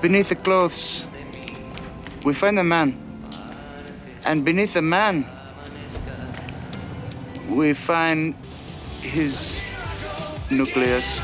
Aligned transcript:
Beneath 0.00 0.30
the 0.30 0.36
clothes, 0.36 1.06
we 2.24 2.34
find 2.34 2.58
a 2.58 2.64
man. 2.64 2.96
And 4.24 4.44
beneath 4.44 4.74
the 4.74 4.82
man, 4.82 5.26
we 7.48 7.74
find 7.74 8.34
his 9.00 9.62
nucleus. 10.50 11.20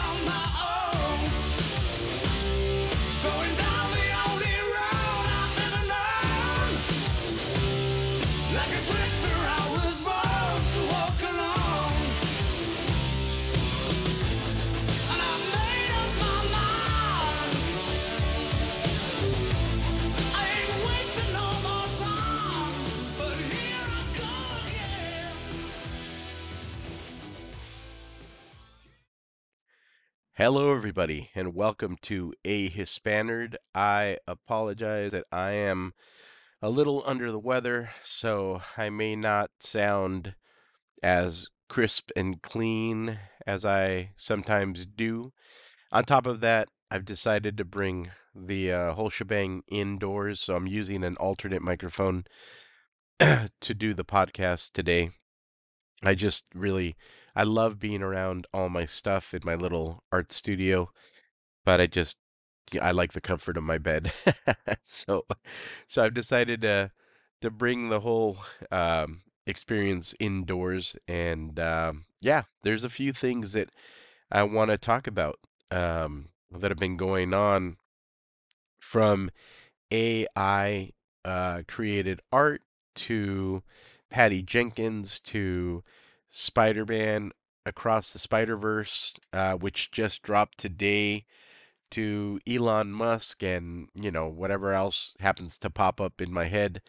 Hello, 30.50 30.74
everybody, 30.74 31.28
and 31.34 31.54
welcome 31.54 31.98
to 32.00 32.32
A 32.42 32.70
Hispanerd. 32.70 33.56
I 33.74 34.16
apologize 34.26 35.10
that 35.10 35.26
I 35.30 35.50
am 35.50 35.92
a 36.62 36.70
little 36.70 37.02
under 37.04 37.30
the 37.30 37.38
weather, 37.38 37.90
so 38.02 38.62
I 38.74 38.88
may 38.88 39.14
not 39.14 39.50
sound 39.60 40.36
as 41.02 41.48
crisp 41.68 42.10
and 42.16 42.40
clean 42.40 43.18
as 43.46 43.66
I 43.66 44.12
sometimes 44.16 44.86
do. 44.86 45.34
On 45.92 46.02
top 46.02 46.26
of 46.26 46.40
that, 46.40 46.68
I've 46.90 47.04
decided 47.04 47.58
to 47.58 47.66
bring 47.66 48.10
the 48.34 48.72
uh, 48.72 48.92
whole 48.94 49.10
shebang 49.10 49.64
indoors, 49.68 50.40
so 50.40 50.56
I'm 50.56 50.66
using 50.66 51.04
an 51.04 51.16
alternate 51.16 51.60
microphone 51.60 52.24
to 53.20 53.74
do 53.76 53.92
the 53.92 54.02
podcast 54.02 54.72
today. 54.72 55.10
I 56.02 56.14
just 56.14 56.44
really 56.54 56.96
I 57.38 57.44
love 57.44 57.78
being 57.78 58.02
around 58.02 58.48
all 58.52 58.68
my 58.68 58.84
stuff 58.84 59.32
in 59.32 59.42
my 59.44 59.54
little 59.54 60.02
art 60.10 60.32
studio, 60.32 60.90
but 61.64 61.80
I 61.80 61.86
just 61.86 62.16
I 62.82 62.90
like 62.90 63.12
the 63.12 63.20
comfort 63.20 63.56
of 63.56 63.62
my 63.62 63.78
bed. 63.78 64.12
so 64.84 65.24
so 65.86 66.02
I've 66.02 66.14
decided 66.14 66.62
to 66.62 66.90
to 67.40 67.50
bring 67.52 67.90
the 67.90 68.00
whole 68.00 68.38
um, 68.72 69.20
experience 69.46 70.16
indoors 70.18 70.96
and 71.06 71.60
um, 71.60 72.06
yeah, 72.20 72.42
there's 72.64 72.82
a 72.82 72.90
few 72.90 73.12
things 73.12 73.52
that 73.52 73.70
I 74.32 74.42
want 74.42 74.72
to 74.72 74.76
talk 74.76 75.06
about 75.06 75.38
um, 75.70 76.30
that 76.50 76.72
have 76.72 76.78
been 76.78 76.96
going 76.96 77.32
on 77.32 77.76
from 78.80 79.30
AI 79.92 80.90
uh, 81.24 81.62
created 81.68 82.20
art 82.32 82.62
to 82.96 83.62
Patty 84.10 84.42
Jenkins 84.42 85.20
to 85.20 85.84
Spider 86.30 86.84
Man 86.84 87.32
Across 87.66 88.12
the 88.12 88.18
Spider 88.18 88.56
Verse, 88.56 89.14
uh, 89.32 89.54
which 89.54 89.90
just 89.90 90.22
dropped 90.22 90.58
today, 90.58 91.26
to 91.90 92.40
Elon 92.46 92.92
Musk 92.92 93.42
and, 93.42 93.88
you 93.94 94.10
know, 94.10 94.28
whatever 94.28 94.72
else 94.72 95.14
happens 95.20 95.56
to 95.58 95.70
pop 95.70 96.00
up 96.00 96.20
in 96.20 96.32
my 96.32 96.46
head, 96.46 96.82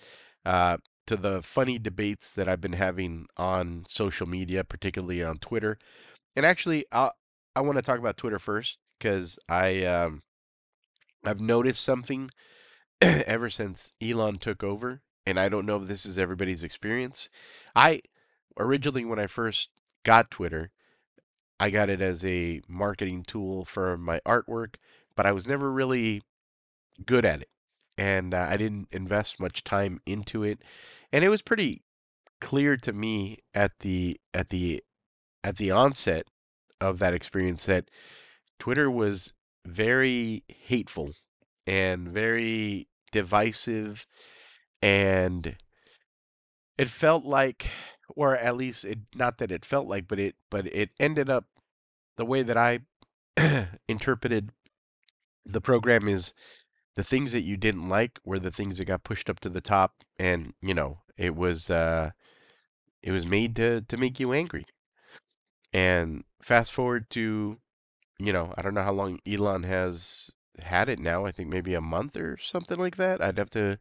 uh, 0.45 0.77
to 1.07 1.15
the 1.15 1.41
funny 1.41 1.79
debates 1.79 2.31
that 2.31 2.47
I've 2.47 2.61
been 2.61 2.73
having 2.73 3.27
on 3.37 3.85
social 3.87 4.27
media, 4.27 4.63
particularly 4.63 5.23
on 5.23 5.37
Twitter. 5.37 5.77
And 6.35 6.45
actually, 6.45 6.85
i 6.91 7.11
I 7.55 7.61
want 7.61 7.77
to 7.77 7.81
talk 7.81 7.99
about 7.99 8.15
Twitter 8.17 8.39
first 8.39 8.77
because 8.97 9.37
I 9.49 9.83
um, 9.85 10.21
I've 11.25 11.41
noticed 11.41 11.83
something 11.83 12.29
ever 13.01 13.49
since 13.49 13.91
Elon 14.01 14.37
took 14.37 14.63
over 14.63 15.01
and 15.25 15.39
I 15.39 15.49
don't 15.49 15.65
know 15.65 15.81
if 15.81 15.87
this 15.87 16.05
is 16.05 16.17
everybody's 16.17 16.63
experience. 16.63 17.29
I 17.75 18.01
originally, 18.57 19.05
when 19.05 19.19
I 19.19 19.27
first 19.27 19.69
got 20.03 20.31
Twitter, 20.31 20.71
I 21.59 21.69
got 21.69 21.89
it 21.89 22.01
as 22.01 22.23
a 22.23 22.61
marketing 22.67 23.23
tool 23.23 23.65
for 23.65 23.97
my 23.97 24.21
artwork, 24.25 24.75
but 25.15 25.25
I 25.25 25.31
was 25.31 25.47
never 25.47 25.71
really 25.71 26.21
good 27.05 27.25
at 27.25 27.41
it. 27.41 27.49
And 27.97 28.33
uh, 28.33 28.47
I 28.49 28.55
didn't 28.55 28.87
invest 28.91 29.39
much 29.39 29.63
time 29.63 29.99
into 30.05 30.43
it. 30.43 30.61
And 31.11 31.23
it 31.23 31.29
was 31.29 31.41
pretty 31.41 31.83
clear 32.39 32.77
to 32.77 32.93
me 32.93 33.39
at 33.53 33.79
the 33.79 34.19
at 34.33 34.49
the 34.49 34.81
at 35.43 35.57
the 35.57 35.71
onset 35.71 36.25
of 36.79 36.99
that 36.99 37.13
experience 37.13 37.65
that 37.65 37.89
Twitter 38.57 38.89
was 38.89 39.33
very 39.65 40.43
hateful 40.47 41.11
and 41.67 42.07
very 42.07 42.87
divisive 43.11 44.05
and 44.81 45.57
it 46.77 46.87
felt 46.87 47.25
like 47.25 47.67
or 48.15 48.35
at 48.37 48.55
least 48.57 48.85
it 48.85 48.99
not 49.15 49.37
that 49.37 49.51
it 49.51 49.65
felt 49.65 49.87
like 49.87 50.07
but 50.07 50.19
it 50.19 50.35
but 50.49 50.67
it 50.67 50.89
ended 50.99 51.29
up 51.29 51.45
the 52.17 52.25
way 52.25 52.43
that 52.43 52.57
i 52.57 52.79
interpreted 53.87 54.51
the 55.45 55.61
program 55.61 56.07
is 56.07 56.33
the 56.95 57.03
things 57.03 57.31
that 57.31 57.41
you 57.41 57.57
didn't 57.57 57.89
like 57.89 58.19
were 58.25 58.39
the 58.39 58.51
things 58.51 58.77
that 58.77 58.85
got 58.85 59.03
pushed 59.03 59.29
up 59.29 59.39
to 59.39 59.49
the 59.49 59.61
top 59.61 60.03
and 60.19 60.53
you 60.61 60.73
know 60.73 60.99
it 61.17 61.35
was 61.35 61.69
uh 61.69 62.11
it 63.03 63.11
was 63.11 63.25
made 63.25 63.55
to 63.55 63.81
to 63.81 63.97
make 63.97 64.19
you 64.19 64.33
angry 64.33 64.65
and 65.73 66.23
fast 66.41 66.71
forward 66.71 67.09
to 67.09 67.57
you 68.19 68.33
know 68.33 68.53
i 68.57 68.61
don't 68.61 68.73
know 68.73 68.83
how 68.83 68.91
long 68.93 69.19
elon 69.27 69.63
has 69.63 70.29
had 70.59 70.89
it 70.89 70.99
now 70.99 71.25
i 71.25 71.31
think 71.31 71.49
maybe 71.49 71.73
a 71.73 71.81
month 71.81 72.17
or 72.17 72.37
something 72.37 72.79
like 72.79 72.97
that 72.97 73.21
i'd 73.21 73.37
have 73.37 73.49
to 73.49 73.79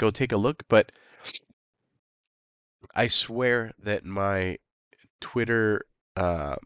go 0.00 0.10
take 0.10 0.32
a 0.32 0.38
look. 0.38 0.64
But 0.68 0.92
I 2.94 3.06
swear 3.06 3.72
that 3.78 4.04
my 4.04 4.58
Twitter, 5.20 5.82
uh, 6.16 6.56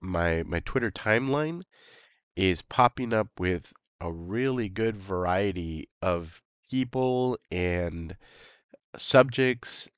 my 0.00 0.42
my 0.44 0.60
Twitter 0.60 0.90
timeline 0.90 1.62
is 2.36 2.62
popping 2.62 3.12
up 3.12 3.28
with 3.38 3.72
a 4.00 4.12
really 4.12 4.68
good 4.68 4.96
variety 4.96 5.88
of 6.02 6.42
people 6.70 7.38
and 7.50 8.16
subjects 8.96 9.88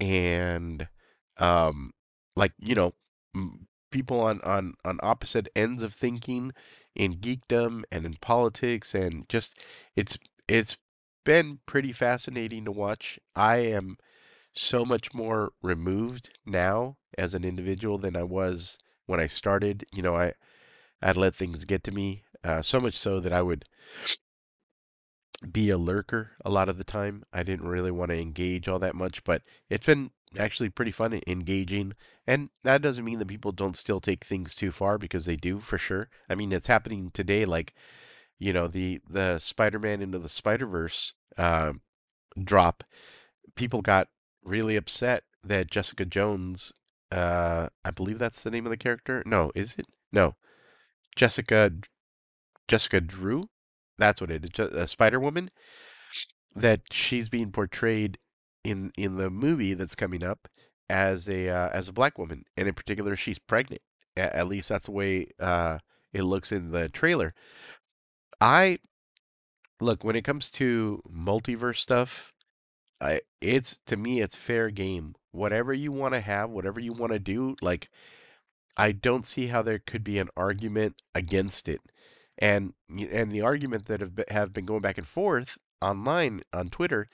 and 0.00 0.88
um 1.38 1.92
like 2.36 2.52
you 2.58 2.74
know 2.74 2.92
people 3.90 4.20
on 4.20 4.40
on 4.42 4.74
on 4.84 4.98
opposite 5.02 5.48
ends 5.56 5.82
of 5.82 5.94
thinking 5.94 6.52
in 6.94 7.14
geekdom 7.14 7.82
and 7.90 8.04
in 8.04 8.14
politics 8.20 8.94
and 8.94 9.28
just 9.28 9.58
it's 9.94 10.18
it's 10.48 10.76
been 11.24 11.58
pretty 11.66 11.92
fascinating 11.92 12.64
to 12.64 12.72
watch. 12.72 13.18
I 13.34 13.56
am 13.58 13.98
so 14.56 14.84
much 14.84 15.14
more 15.14 15.52
removed 15.62 16.30
now 16.44 16.96
as 17.16 17.34
an 17.34 17.44
individual 17.44 17.98
than 17.98 18.16
I 18.16 18.22
was 18.24 18.78
when 19.06 19.20
I 19.20 19.26
started. 19.26 19.86
You 19.92 20.02
know, 20.02 20.16
I 20.16 20.34
I'd 21.02 21.16
let 21.16 21.34
things 21.34 21.64
get 21.64 21.84
to 21.84 21.92
me 21.92 22.24
uh, 22.42 22.62
so 22.62 22.80
much 22.80 22.98
so 22.98 23.20
that 23.20 23.32
I 23.32 23.42
would 23.42 23.64
be 25.52 25.68
a 25.70 25.78
lurker 25.78 26.32
a 26.44 26.50
lot 26.50 26.68
of 26.68 26.78
the 26.78 26.84
time. 26.84 27.22
I 27.32 27.42
didn't 27.42 27.68
really 27.68 27.90
want 27.90 28.10
to 28.10 28.20
engage 28.20 28.68
all 28.68 28.78
that 28.78 28.94
much, 28.94 29.22
but 29.24 29.42
it's 29.68 29.86
been 29.86 30.10
actually 30.38 30.70
pretty 30.70 30.90
fun 30.90 31.20
engaging. 31.26 31.92
And 32.26 32.50
that 32.64 32.82
doesn't 32.82 33.04
mean 33.04 33.18
that 33.18 33.28
people 33.28 33.52
don't 33.52 33.76
still 33.76 34.00
take 34.00 34.24
things 34.24 34.54
too 34.54 34.70
far 34.70 34.98
because 34.98 35.26
they 35.26 35.36
do 35.36 35.60
for 35.60 35.78
sure. 35.78 36.08
I 36.28 36.34
mean, 36.34 36.52
it's 36.52 36.66
happening 36.66 37.10
today. 37.10 37.44
Like 37.44 37.74
you 38.38 38.52
know 38.52 38.68
the 38.68 39.00
the 39.08 39.38
Spider-Man 39.38 40.02
into 40.02 40.18
the 40.18 40.28
Spider-Verse 40.28 41.14
uh, 41.36 41.74
drop, 42.42 42.84
people 43.54 43.82
got 43.82 44.08
really 44.46 44.76
upset 44.76 45.24
that 45.44 45.70
Jessica 45.70 46.04
Jones, 46.04 46.72
uh, 47.10 47.68
I 47.84 47.90
believe 47.90 48.18
that's 48.18 48.42
the 48.42 48.50
name 48.50 48.66
of 48.66 48.70
the 48.70 48.76
character. 48.76 49.22
No, 49.26 49.52
is 49.54 49.74
it? 49.78 49.86
No, 50.12 50.34
Jessica 51.14 51.72
Jessica 52.68 53.00
Drew. 53.00 53.48
That's 53.98 54.20
what 54.20 54.30
it 54.30 54.44
is. 54.44 54.58
Uh, 54.58 54.86
Spider 54.86 55.20
Woman. 55.20 55.50
That 56.54 56.80
she's 56.90 57.28
being 57.28 57.52
portrayed 57.52 58.18
in 58.64 58.92
in 58.96 59.16
the 59.16 59.28
movie 59.30 59.74
that's 59.74 59.94
coming 59.94 60.24
up 60.24 60.48
as 60.88 61.28
a 61.28 61.48
uh, 61.48 61.68
as 61.70 61.88
a 61.88 61.92
black 61.92 62.18
woman, 62.18 62.44
and 62.56 62.66
in 62.68 62.74
particular, 62.74 63.16
she's 63.16 63.38
pregnant. 63.38 63.82
At, 64.16 64.32
at 64.32 64.48
least 64.48 64.70
that's 64.70 64.86
the 64.86 64.92
way 64.92 65.28
uh, 65.38 65.78
it 66.12 66.22
looks 66.22 66.52
in 66.52 66.70
the 66.70 66.88
trailer. 66.88 67.34
I 68.40 68.78
look 69.80 70.04
when 70.04 70.16
it 70.16 70.24
comes 70.24 70.50
to 70.52 71.02
multiverse 71.10 71.78
stuff, 71.78 72.32
I 73.00 73.20
it's 73.40 73.78
to 73.86 73.96
me 73.96 74.20
it's 74.20 74.36
fair 74.36 74.70
game. 74.70 75.14
Whatever 75.32 75.72
you 75.72 75.92
want 75.92 76.14
to 76.14 76.20
have, 76.20 76.50
whatever 76.50 76.80
you 76.80 76.92
want 76.92 77.12
to 77.12 77.18
do, 77.18 77.56
like 77.60 77.90
I 78.76 78.92
don't 78.92 79.26
see 79.26 79.46
how 79.46 79.62
there 79.62 79.78
could 79.78 80.04
be 80.04 80.18
an 80.18 80.28
argument 80.36 81.02
against 81.14 81.68
it. 81.68 81.80
And 82.38 82.74
and 82.88 83.30
the 83.30 83.42
argument 83.42 83.86
that 83.86 84.00
have 84.00 84.14
been, 84.14 84.26
have 84.28 84.52
been 84.52 84.66
going 84.66 84.82
back 84.82 84.98
and 84.98 85.06
forth 85.06 85.58
online 85.80 86.42
on 86.52 86.68
Twitter 86.68 87.08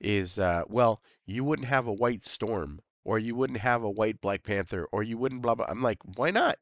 is 0.00 0.38
uh, 0.38 0.62
well, 0.68 1.02
you 1.26 1.44
wouldn't 1.44 1.68
have 1.68 1.86
a 1.86 1.92
white 1.92 2.24
storm 2.26 2.80
or 3.04 3.18
you 3.18 3.34
wouldn't 3.34 3.60
have 3.60 3.82
a 3.82 3.90
white 3.90 4.20
Black 4.20 4.42
Panther 4.42 4.86
or 4.92 5.02
you 5.02 5.18
wouldn't 5.18 5.42
blah 5.42 5.54
blah. 5.54 5.66
I'm 5.68 5.82
like, 5.82 5.98
why 6.16 6.30
not? 6.30 6.58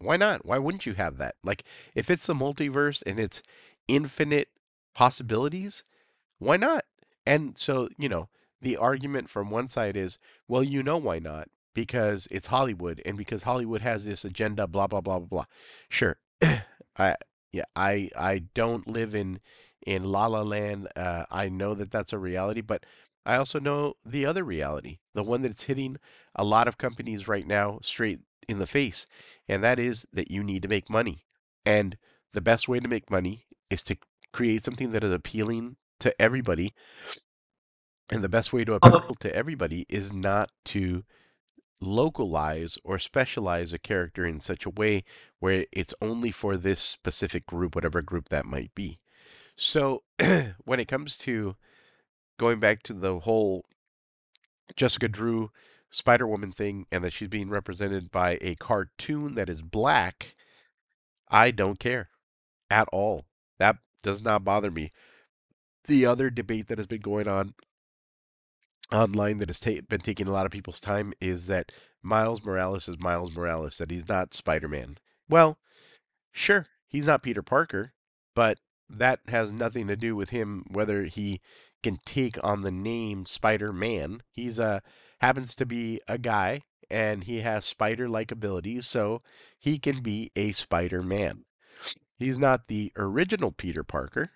Why 0.00 0.16
not? 0.16 0.44
Why 0.44 0.58
wouldn't 0.58 0.86
you 0.86 0.94
have 0.94 1.18
that? 1.18 1.36
Like, 1.44 1.64
if 1.94 2.10
it's 2.10 2.26
the 2.26 2.34
multiverse 2.34 3.02
and 3.06 3.20
it's 3.20 3.42
infinite 3.86 4.48
possibilities, 4.94 5.84
why 6.38 6.56
not? 6.56 6.84
And 7.26 7.58
so, 7.58 7.88
you 7.98 8.08
know, 8.08 8.28
the 8.60 8.76
argument 8.76 9.28
from 9.30 9.50
one 9.50 9.68
side 9.68 9.96
is, 9.96 10.18
well, 10.48 10.62
you 10.62 10.82
know 10.82 10.96
why 10.98 11.18
not? 11.18 11.48
Because 11.74 12.28
it's 12.30 12.48
Hollywood 12.48 13.00
and 13.04 13.16
because 13.16 13.42
Hollywood 13.42 13.80
has 13.80 14.04
this 14.04 14.24
agenda, 14.24 14.66
blah 14.66 14.86
blah 14.86 15.00
blah 15.00 15.18
blah 15.18 15.28
blah. 15.28 15.44
Sure. 15.88 16.18
I 16.96 17.16
yeah, 17.52 17.64
I 17.76 18.10
I 18.16 18.40
don't 18.54 18.86
live 18.86 19.14
in 19.14 19.40
in 19.86 20.04
La 20.04 20.26
La 20.26 20.42
Land. 20.42 20.88
Uh, 20.96 21.24
I 21.30 21.48
know 21.48 21.74
that 21.74 21.90
that's 21.90 22.12
a 22.12 22.18
reality, 22.18 22.60
but 22.60 22.84
I 23.24 23.36
also 23.36 23.58
know 23.60 23.94
the 24.04 24.26
other 24.26 24.44
reality, 24.44 24.98
the 25.14 25.22
one 25.22 25.42
that's 25.42 25.64
hitting 25.64 25.98
a 26.34 26.44
lot 26.44 26.68
of 26.68 26.78
companies 26.78 27.28
right 27.28 27.46
now 27.46 27.78
straight 27.82 28.20
in 28.48 28.58
the 28.58 28.66
face, 28.66 29.06
and 29.48 29.62
that 29.64 29.78
is 29.78 30.06
that 30.12 30.30
you 30.30 30.42
need 30.42 30.62
to 30.62 30.68
make 30.68 30.90
money. 30.90 31.24
And 31.64 31.96
the 32.32 32.40
best 32.40 32.68
way 32.68 32.80
to 32.80 32.88
make 32.88 33.10
money 33.10 33.46
is 33.70 33.82
to 33.84 33.96
create 34.32 34.64
something 34.64 34.90
that 34.92 35.04
is 35.04 35.12
appealing 35.12 35.76
to 36.02 36.22
everybody. 36.22 36.74
And 38.10 38.22
the 38.22 38.28
best 38.28 38.52
way 38.52 38.64
to 38.64 38.74
oh, 38.74 38.78
appeal 38.82 39.14
to 39.20 39.34
everybody 39.34 39.86
is 39.88 40.12
not 40.12 40.50
to 40.66 41.04
localize 41.80 42.78
or 42.84 42.98
specialize 42.98 43.72
a 43.72 43.78
character 43.78 44.24
in 44.24 44.40
such 44.40 44.64
a 44.64 44.70
way 44.70 45.04
where 45.40 45.66
it's 45.72 45.94
only 46.00 46.30
for 46.30 46.56
this 46.56 46.80
specific 46.80 47.46
group, 47.46 47.74
whatever 47.74 48.02
group 48.02 48.28
that 48.28 48.44
might 48.44 48.74
be. 48.74 49.00
So 49.56 50.02
when 50.64 50.80
it 50.80 50.88
comes 50.88 51.16
to 51.18 51.56
going 52.38 52.60
back 52.60 52.82
to 52.84 52.92
the 52.92 53.20
whole 53.20 53.64
Jessica 54.76 55.08
Drew 55.08 55.50
Spider 55.90 56.26
Woman 56.26 56.52
thing 56.52 56.86
and 56.90 57.04
that 57.04 57.12
she's 57.12 57.28
being 57.28 57.50
represented 57.50 58.10
by 58.10 58.38
a 58.40 58.54
cartoon 58.56 59.34
that 59.34 59.48
is 59.48 59.62
black, 59.62 60.34
I 61.28 61.50
don't 61.50 61.78
care 61.78 62.08
at 62.70 62.88
all. 62.92 63.26
That 63.58 63.76
does 64.02 64.22
not 64.22 64.44
bother 64.44 64.70
me. 64.70 64.92
The 65.86 66.06
other 66.06 66.30
debate 66.30 66.68
that 66.68 66.78
has 66.78 66.86
been 66.86 67.00
going 67.00 67.28
on 67.28 67.54
online 68.92 69.38
that 69.38 69.48
has 69.48 69.58
ta- 69.58 69.80
been 69.88 70.00
taking 70.00 70.28
a 70.28 70.32
lot 70.32 70.46
of 70.46 70.52
people's 70.52 70.80
time 70.80 71.12
is 71.20 71.46
that 71.46 71.72
Miles 72.02 72.44
Morales 72.44 72.88
is 72.88 72.98
Miles 72.98 73.34
Morales, 73.34 73.78
that 73.78 73.90
he's 73.90 74.08
not 74.08 74.34
Spider 74.34 74.68
Man. 74.68 74.98
Well, 75.28 75.58
sure, 76.30 76.66
he's 76.88 77.06
not 77.06 77.22
Peter 77.22 77.42
Parker, 77.42 77.94
but 78.34 78.58
that 78.88 79.20
has 79.28 79.50
nothing 79.50 79.86
to 79.88 79.96
do 79.96 80.14
with 80.14 80.30
him 80.30 80.64
whether 80.70 81.04
he 81.04 81.40
can 81.82 81.98
take 82.04 82.38
on 82.44 82.62
the 82.62 82.70
name 82.70 83.26
Spider 83.26 83.72
Man. 83.72 84.22
He's 84.30 84.58
a 84.58 84.82
happens 85.20 85.54
to 85.54 85.66
be 85.66 86.00
a 86.06 86.18
guy 86.18 86.62
and 86.90 87.24
he 87.24 87.40
has 87.40 87.64
spider 87.64 88.06
like 88.06 88.30
abilities, 88.30 88.86
so 88.86 89.22
he 89.58 89.78
can 89.78 90.02
be 90.02 90.30
a 90.36 90.52
Spider 90.52 91.02
Man. 91.02 91.46
He's 92.18 92.38
not 92.38 92.68
the 92.68 92.92
original 92.96 93.50
Peter 93.50 93.82
Parker. 93.82 94.30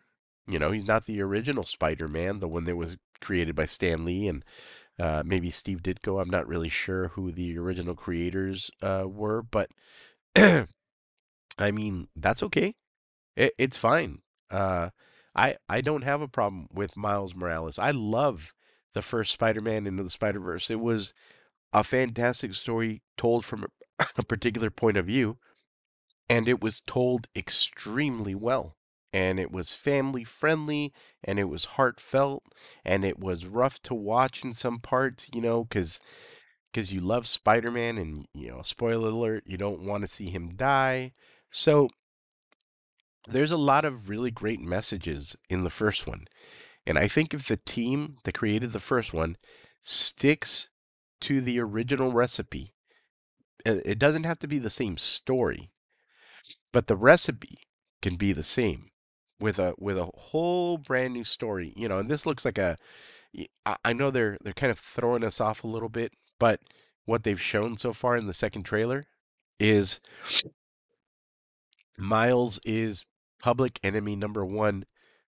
You 0.47 0.59
know, 0.59 0.71
he's 0.71 0.87
not 0.87 1.07
the 1.07 1.21
original 1.23 1.65
Spider 1.65 2.09
Man, 2.09 2.39
the 2.39 2.49
one 2.49 2.65
that 2.65 2.77
was 2.77 2.97
created 3.21 3.57
by 3.57 3.67
Stan 3.67 4.05
Lee 4.05 4.29
and 4.29 4.45
uh, 4.99 5.23
maybe 5.27 5.51
Steve 5.51 5.83
Ditko. 5.83 6.21
I'm 6.21 6.31
not 6.31 6.47
really 6.47 6.69
sure 6.69 7.09
who 7.09 7.33
the 7.33 7.59
original 7.59 7.95
creators 7.95 8.71
uh, 8.83 9.05
were, 9.07 9.43
but 9.43 9.71
I 10.37 10.67
mean, 11.73 12.09
that's 12.17 12.43
okay. 12.45 12.77
It, 13.37 13.55
it's 13.59 13.77
fine. 13.77 14.23
Uh, 14.51 14.91
I 15.35 15.57
I 15.69 15.81
don't 15.81 16.03
have 16.03 16.23
a 16.23 16.29
problem 16.29 16.69
with 16.73 16.97
Miles 16.97 17.35
Morales. 17.35 17.79
I 17.79 17.91
love 17.91 18.55
the 18.95 19.03
first 19.03 19.33
Spider-Man 19.33 19.87
into 19.87 20.03
the 20.03 20.11
Spider-Verse. 20.11 20.71
It 20.71 20.81
was 20.81 21.13
a 21.73 21.85
fantastic 21.85 22.55
story 22.55 23.03
told 23.17 23.45
from 23.45 23.65
a, 23.65 24.07
a 24.19 24.25
particular 24.25 24.71
point 24.71 24.97
of 24.97 25.07
view, 25.07 25.39
and 26.29 26.49
it 26.49 26.63
was 26.63 26.81
told 26.87 27.29
extremely 27.37 28.35
well. 28.35 28.77
And 29.13 29.41
it 29.41 29.51
was 29.51 29.73
family 29.73 30.25
friendly, 30.25 30.93
and 31.25 31.39
it 31.39 31.49
was 31.49 31.65
heartfelt, 31.65 32.45
and 32.85 33.05
it 33.05 33.19
was 33.19 33.47
rough 33.47 33.81
to 33.83 33.95
watch 33.95 34.45
in 34.45 34.53
some 34.53 34.79
parts, 34.79 35.29
you 35.33 35.41
know, 35.41 35.65
because 35.65 36.01
because 36.73 36.93
you 36.93 37.01
love 37.01 37.27
Spider-Man, 37.27 37.97
and 37.97 38.27
you 38.35 38.49
know, 38.49 38.63
spoiler 38.63 39.09
alert, 39.09 39.45
you 39.47 39.57
don't 39.57 39.87
want 39.87 40.03
to 40.03 40.09
see 40.09 40.29
him 40.29 40.55
die. 40.57 41.15
So 41.51 41.89
there's 43.27 43.51
a 43.51 43.57
lot 43.57 43.85
of 43.85 44.09
really 44.09 44.31
great 44.31 44.61
messages 44.61 45.37
in 45.49 45.65
the 45.65 45.71
first 45.71 46.07
one. 46.07 46.27
And 46.87 46.99
I 46.99 47.09
think 47.09 47.33
if 47.33 47.49
the 47.49 47.57
team 47.57 48.19
that 48.25 48.35
created 48.35 48.73
the 48.73 48.81
first 48.81 49.13
one 49.13 49.37
sticks 49.83 50.69
to 51.23 51.41
the 51.41 51.59
original 51.59 52.13
recipe, 52.13 52.75
it 53.65 53.99
doesn't 53.99 54.25
have 54.25 54.39
to 54.41 54.47
be 54.47 54.59
the 54.59 54.71
same 54.71 54.97
story, 54.97 55.71
but 56.73 56.87
the 56.87 56.97
recipe 56.97 57.57
can 58.03 58.17
be 58.17 58.33
the 58.33 58.45
same 58.45 58.91
with 59.41 59.59
a 59.59 59.75
with 59.79 59.99
a 59.99 60.07
whole 60.15 60.79
brand 60.79 61.15
new 61.15 61.25
story. 61.25 61.73
You 61.77 61.89
know, 61.89 61.99
and 61.99 62.11
this 62.11 62.27
looks 62.27 62.45
like 62.45 62.59
a 62.59 62.77
I 63.85 63.93
know 63.93 64.11
they're 64.11 64.39
they're 64.43 64.53
kind 64.53 64.73
of 64.73 64.79
throwing 64.79 65.25
us 65.25 65.41
off 65.41 65.65
a 65.65 65.69
little 65.69 65.89
bit, 65.89 66.13
but 66.39 66.61
what 67.05 67.23
they've 67.25 67.41
shown 67.41 67.77
so 67.79 67.93
far 67.93 68.17
in 68.17 68.27
the 68.27 68.35
second 68.35 68.65
trailer 68.65 69.07
is 69.61 70.01
Miles 71.99 72.59
is 72.65 73.05
public 73.39 73.79
enemy 73.83 74.17
number 74.17 74.45
one 74.45 74.85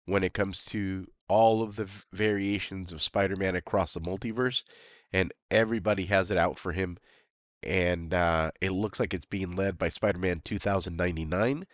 when 0.06 0.25
it 0.25 0.34
comes 0.34 0.64
to 0.66 1.06
all 1.28 1.62
of 1.62 1.76
the 1.76 1.88
variations 2.12 2.93
of 2.93 3.02
Spider-Man 3.02 3.54
across 3.54 3.93
the 3.93 4.00
multiverse, 4.00 4.64
and 5.12 5.32
everybody 5.50 6.06
has 6.06 6.31
it 6.31 6.38
out 6.38 6.58
for 6.58 6.72
him. 6.72 6.96
And 7.62 8.14
uh, 8.14 8.52
it 8.61 8.70
looks 8.70 8.99
like 9.00 9.12
it's 9.12 9.26
being 9.26 9.52
led 9.52 9.78
by 9.78 9.90
Spider-Man 9.90 10.43
2099, 10.44 11.66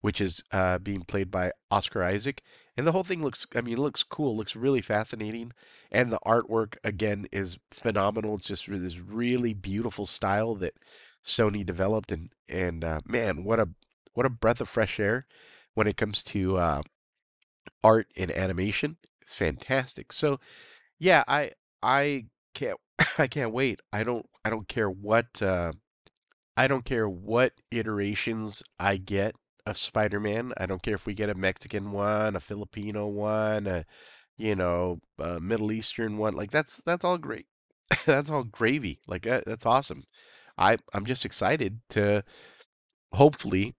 which 0.00 0.20
is 0.20 0.42
uh, 0.52 0.78
being 0.78 1.02
played 1.02 1.30
by 1.30 1.52
Oscar 1.70 2.02
Isaac. 2.02 2.42
And 2.76 2.86
the 2.86 2.92
whole 2.92 3.04
thing 3.04 3.22
looks, 3.22 3.46
I 3.54 3.60
mean, 3.60 3.74
it 3.74 3.80
looks 3.80 4.02
cool, 4.02 4.36
looks 4.36 4.54
really 4.54 4.82
fascinating. 4.82 5.52
And 5.90 6.12
the 6.12 6.20
artwork, 6.26 6.76
again, 6.84 7.26
is 7.32 7.58
phenomenal. 7.70 8.36
It's 8.36 8.48
just 8.48 8.66
this 8.68 8.98
really 8.98 9.54
beautiful 9.54 10.06
style 10.06 10.54
that 10.56 10.74
Sony 11.24 11.64
developed. 11.64 12.12
And, 12.12 12.30
and 12.48 12.84
uh, 12.84 13.00
man, 13.06 13.44
what 13.44 13.58
a, 13.58 13.68
what 14.14 14.26
a 14.26 14.30
breath 14.30 14.60
of 14.60 14.68
fresh 14.68 15.00
air 15.00 15.26
when 15.74 15.86
it 15.86 15.96
comes 15.96 16.22
to 16.24 16.56
uh, 16.58 16.82
art 17.82 18.08
and 18.16 18.30
animation. 18.30 18.98
It's 19.22 19.34
fantastic. 19.34 20.12
So, 20.12 20.38
yeah, 20.98 21.24
I 21.26 21.52
I 21.82 22.26
can't 22.54 22.78
I 23.18 23.26
can't 23.26 23.52
wait. 23.52 23.80
I 23.92 24.02
don't 24.02 24.26
I 24.44 24.50
don't 24.50 24.68
care 24.68 24.90
what 24.90 25.42
uh, 25.42 25.72
I 26.56 26.66
don't 26.66 26.84
care 26.84 27.08
what 27.08 27.52
iterations 27.70 28.62
I 28.78 28.96
get 28.96 29.34
of 29.66 29.76
Spider-Man. 29.78 30.52
I 30.56 30.66
don't 30.66 30.82
care 30.82 30.94
if 30.94 31.06
we 31.06 31.14
get 31.14 31.30
a 31.30 31.34
Mexican 31.34 31.92
one, 31.92 32.36
a 32.36 32.40
Filipino 32.40 33.06
one, 33.06 33.66
a 33.66 33.84
you 34.36 34.54
know, 34.54 35.00
a 35.18 35.40
Middle 35.40 35.72
Eastern 35.72 36.18
one. 36.18 36.34
Like 36.34 36.50
that's 36.50 36.80
that's 36.86 37.04
all 37.04 37.18
great. 37.18 37.46
that's 38.06 38.30
all 38.30 38.44
gravy. 38.44 39.00
Like 39.06 39.22
that, 39.22 39.44
that's 39.46 39.66
awesome. 39.66 40.04
I 40.58 40.78
I'm 40.92 41.06
just 41.06 41.24
excited 41.24 41.80
to 41.90 42.22
hopefully 43.12 43.74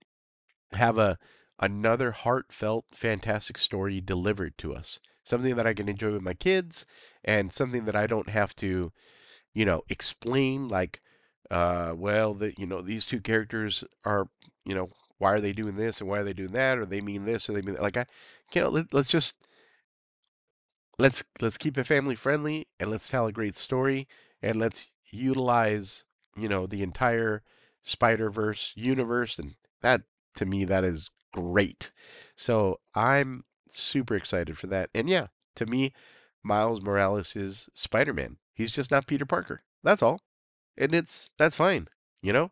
have 0.73 0.97
a 0.97 1.17
another 1.59 2.11
heartfelt, 2.11 2.85
fantastic 2.93 3.57
story 3.57 4.01
delivered 4.01 4.57
to 4.59 4.75
us. 4.75 4.99
Something 5.23 5.55
that 5.55 5.67
I 5.67 5.73
can 5.73 5.89
enjoy 5.89 6.13
with 6.13 6.21
my 6.21 6.33
kids 6.33 6.85
and 7.23 7.51
something 7.53 7.85
that 7.85 7.95
I 7.95 8.07
don't 8.07 8.29
have 8.29 8.55
to, 8.57 8.91
you 9.53 9.65
know, 9.65 9.83
explain 9.89 10.67
like, 10.69 11.01
uh, 11.51 11.93
well, 11.97 12.33
that, 12.35 12.59
you 12.59 12.65
know, 12.65 12.81
these 12.81 13.05
two 13.05 13.21
characters 13.21 13.83
are, 14.05 14.29
you 14.65 14.75
know, 14.75 14.89
why 15.17 15.33
are 15.33 15.41
they 15.41 15.53
doing 15.53 15.75
this 15.75 15.99
and 15.99 16.09
why 16.09 16.19
are 16.19 16.23
they 16.23 16.33
doing 16.33 16.51
that? 16.51 16.77
Or 16.77 16.85
they 16.85 17.01
mean 17.01 17.25
this 17.25 17.49
or 17.49 17.53
they 17.53 17.61
mean 17.61 17.75
that. 17.75 17.83
Like, 17.83 17.97
I 17.97 18.05
can't, 18.51 18.71
let, 18.73 18.93
let's 18.93 19.09
just, 19.09 19.35
let's, 20.99 21.23
let's 21.41 21.57
keep 21.57 21.77
it 21.77 21.85
family 21.85 22.15
friendly 22.15 22.67
and 22.79 22.89
let's 22.89 23.09
tell 23.09 23.27
a 23.27 23.31
great 23.31 23.57
story 23.57 24.07
and 24.41 24.57
let's 24.57 24.87
utilize, 25.09 26.03
you 26.35 26.47
know, 26.47 26.67
the 26.67 26.83
entire 26.83 27.43
Spider 27.83 28.29
Verse 28.29 28.73
universe. 28.75 29.39
And 29.39 29.55
that, 29.81 30.01
to 30.35 30.45
me, 30.45 30.65
that 30.65 30.83
is 30.83 31.09
great. 31.33 31.91
So 32.35 32.79
I'm 32.95 33.43
super 33.69 34.15
excited 34.15 34.57
for 34.57 34.67
that. 34.67 34.89
And 34.93 35.09
yeah, 35.09 35.27
to 35.55 35.65
me, 35.65 35.93
Miles 36.43 36.81
Morales 36.81 37.35
is 37.35 37.69
Spider 37.73 38.13
Man. 38.13 38.37
He's 38.53 38.71
just 38.71 38.91
not 38.91 39.07
Peter 39.07 39.25
Parker. 39.25 39.61
That's 39.83 40.01
all. 40.01 40.21
And 40.77 40.93
it's 40.95 41.29
that's 41.37 41.55
fine. 41.55 41.87
You 42.21 42.33
know? 42.33 42.51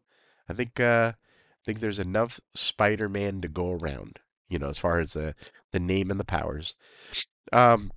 I 0.50 0.54
think 0.54 0.80
uh 0.80 1.14
think 1.66 1.80
there's 1.80 2.00
enough 2.00 2.40
Spider 2.56 3.10
Man 3.10 3.42
to 3.42 3.48
go 3.48 3.72
around, 3.72 4.20
you 4.50 4.60
know, 4.60 4.70
as 4.70 4.80
far 4.80 5.00
as 5.00 5.14
the 5.14 5.36
the 5.72 5.80
name 5.80 6.12
and 6.12 6.20
the 6.20 6.26
powers. 6.26 6.76
Um 7.52 7.92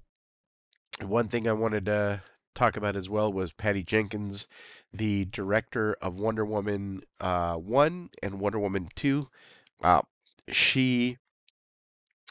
one 1.03 1.29
thing 1.29 1.47
I 1.47 1.53
wanted 1.53 1.87
to 1.87 2.23
talk 2.55 2.77
about 2.77 2.97
as 2.97 3.09
well 3.09 3.33
was 3.33 3.53
Patty 3.53 3.85
Jenkins, 3.85 4.49
the 4.93 5.27
director 5.27 5.97
of 6.03 6.19
Wonder 6.19 6.45
Woman 6.45 7.03
uh, 7.21 7.55
1 7.55 8.11
and 8.21 8.41
Wonder 8.41 8.59
Woman 8.59 8.89
2. 8.97 9.29
Uh, 9.83 10.03
she 10.51 11.19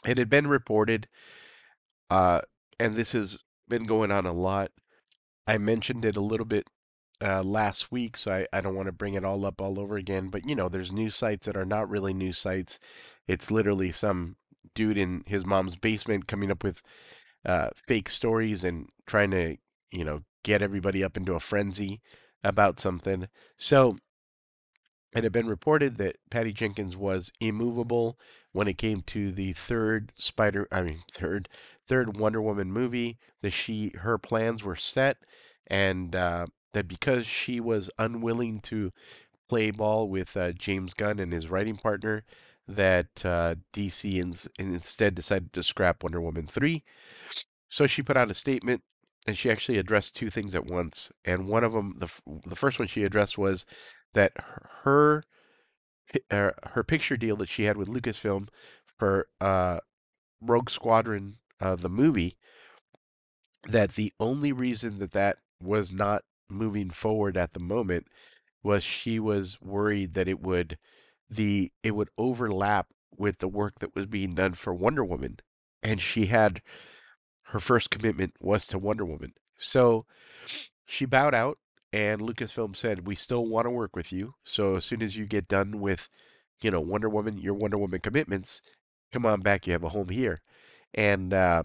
it 0.06 0.18
had 0.18 0.30
been 0.30 0.46
reported 0.46 1.08
uh, 2.10 2.40
and 2.78 2.94
this 2.94 3.12
has 3.12 3.38
been 3.68 3.84
going 3.84 4.10
on 4.10 4.26
a 4.26 4.32
lot 4.32 4.70
i 5.46 5.58
mentioned 5.58 6.04
it 6.04 6.16
a 6.16 6.20
little 6.20 6.46
bit 6.46 6.68
uh, 7.22 7.42
last 7.42 7.90
week 7.90 8.16
so 8.16 8.30
I, 8.32 8.46
I 8.52 8.60
don't 8.60 8.76
want 8.76 8.86
to 8.86 8.92
bring 8.92 9.14
it 9.14 9.24
all 9.24 9.44
up 9.44 9.60
all 9.60 9.80
over 9.80 9.96
again 9.96 10.28
but 10.28 10.48
you 10.48 10.54
know 10.54 10.68
there's 10.68 10.92
new 10.92 11.10
sites 11.10 11.46
that 11.46 11.56
are 11.56 11.64
not 11.64 11.90
really 11.90 12.14
new 12.14 12.32
sites 12.32 12.78
it's 13.26 13.50
literally 13.50 13.90
some 13.90 14.36
dude 14.74 14.98
in 14.98 15.24
his 15.26 15.44
mom's 15.44 15.76
basement 15.76 16.28
coming 16.28 16.50
up 16.50 16.62
with 16.62 16.82
uh, 17.44 17.68
fake 17.74 18.08
stories 18.08 18.64
and 18.64 18.88
trying 19.06 19.30
to, 19.30 19.56
you 19.90 20.04
know, 20.04 20.22
get 20.42 20.62
everybody 20.62 21.02
up 21.02 21.16
into 21.16 21.34
a 21.34 21.40
frenzy 21.40 22.00
about 22.44 22.80
something. 22.80 23.28
So 23.56 23.98
it 25.14 25.24
had 25.24 25.32
been 25.32 25.48
reported 25.48 25.96
that 25.96 26.16
Patty 26.30 26.52
Jenkins 26.52 26.96
was 26.96 27.32
immovable 27.40 28.18
when 28.52 28.68
it 28.68 28.78
came 28.78 29.02
to 29.02 29.32
the 29.32 29.52
third 29.52 30.12
Spider, 30.16 30.68
I 30.70 30.82
mean 30.82 31.00
third, 31.12 31.48
third 31.86 32.16
Wonder 32.16 32.42
Woman 32.42 32.70
movie. 32.70 33.18
That 33.40 33.50
she, 33.50 33.92
her 34.00 34.18
plans 34.18 34.62
were 34.62 34.76
set, 34.76 35.18
and 35.66 36.14
uh, 36.14 36.46
that 36.72 36.88
because 36.88 37.26
she 37.26 37.60
was 37.60 37.90
unwilling 37.98 38.60
to 38.60 38.92
play 39.48 39.70
ball 39.70 40.08
with 40.08 40.36
uh, 40.36 40.52
James 40.52 40.94
Gunn 40.94 41.18
and 41.18 41.32
his 41.32 41.48
writing 41.48 41.76
partner, 41.76 42.24
that 42.66 43.24
uh, 43.24 43.54
DC 43.72 44.14
ins- 44.14 44.48
instead 44.58 45.14
decided 45.14 45.52
to 45.54 45.62
scrap 45.62 46.02
Wonder 46.02 46.20
Woman 46.20 46.46
three. 46.46 46.84
So 47.68 47.86
she 47.86 48.02
put 48.02 48.16
out 48.16 48.30
a 48.30 48.34
statement 48.34 48.82
and 49.26 49.36
she 49.36 49.50
actually 49.50 49.78
addressed 49.78 50.16
two 50.16 50.30
things 50.30 50.54
at 50.54 50.66
once. 50.66 51.10
And 51.24 51.48
one 51.48 51.64
of 51.64 51.72
them, 51.72 51.94
the 51.98 52.08
the 52.46 52.56
first 52.56 52.78
one 52.78 52.88
she 52.88 53.04
addressed 53.04 53.38
was 53.38 53.66
that 54.14 54.32
her 54.84 55.24
her, 56.30 56.54
her 56.72 56.84
picture 56.84 57.16
deal 57.16 57.36
that 57.36 57.48
she 57.48 57.64
had 57.64 57.76
with 57.76 57.88
Lucasfilm 57.88 58.48
for 58.98 59.28
uh, 59.40 59.80
Rogue 60.40 60.70
Squadron, 60.70 61.38
uh, 61.60 61.76
the 61.76 61.90
movie, 61.90 62.36
that 63.68 63.92
the 63.94 64.12
only 64.18 64.52
reason 64.52 64.98
that 64.98 65.12
that 65.12 65.38
was 65.60 65.92
not 65.92 66.24
moving 66.50 66.90
forward 66.90 67.36
at 67.36 67.52
the 67.52 67.60
moment 67.60 68.06
was 68.62 68.82
she 68.82 69.18
was 69.18 69.60
worried 69.60 70.14
that 70.14 70.28
it 70.28 70.40
would 70.40 70.78
the 71.30 71.72
it 71.82 71.92
would 71.92 72.10
overlap 72.18 72.88
with 73.16 73.38
the 73.38 73.48
work 73.48 73.78
that 73.80 73.94
was 73.94 74.06
being 74.06 74.34
done 74.34 74.54
for 74.54 74.72
Wonder 74.74 75.04
Woman, 75.04 75.38
and 75.82 76.00
she 76.00 76.26
had 76.26 76.62
her 77.44 77.60
first 77.60 77.90
commitment 77.90 78.34
was 78.40 78.66
to 78.66 78.78
Wonder 78.78 79.04
Woman. 79.04 79.32
So 79.56 80.06
she 80.86 81.04
bowed 81.04 81.34
out, 81.34 81.58
and 81.92 82.20
Lucasfilm 82.20 82.76
said, 82.76 83.06
"We 83.06 83.14
still 83.16 83.46
want 83.46 83.66
to 83.66 83.70
work 83.70 83.96
with 83.96 84.12
you. 84.12 84.34
So 84.44 84.76
as 84.76 84.84
soon 84.84 85.02
as 85.02 85.16
you 85.16 85.26
get 85.26 85.48
done 85.48 85.80
with, 85.80 86.08
you 86.62 86.70
know, 86.70 86.80
Wonder 86.80 87.08
Woman, 87.08 87.38
your 87.38 87.54
Wonder 87.54 87.78
Woman 87.78 88.00
commitments, 88.00 88.62
come 89.12 89.26
on 89.26 89.40
back. 89.40 89.66
You 89.66 89.72
have 89.72 89.84
a 89.84 89.90
home 89.90 90.08
here." 90.10 90.40
And 90.94 91.34
uh, 91.34 91.62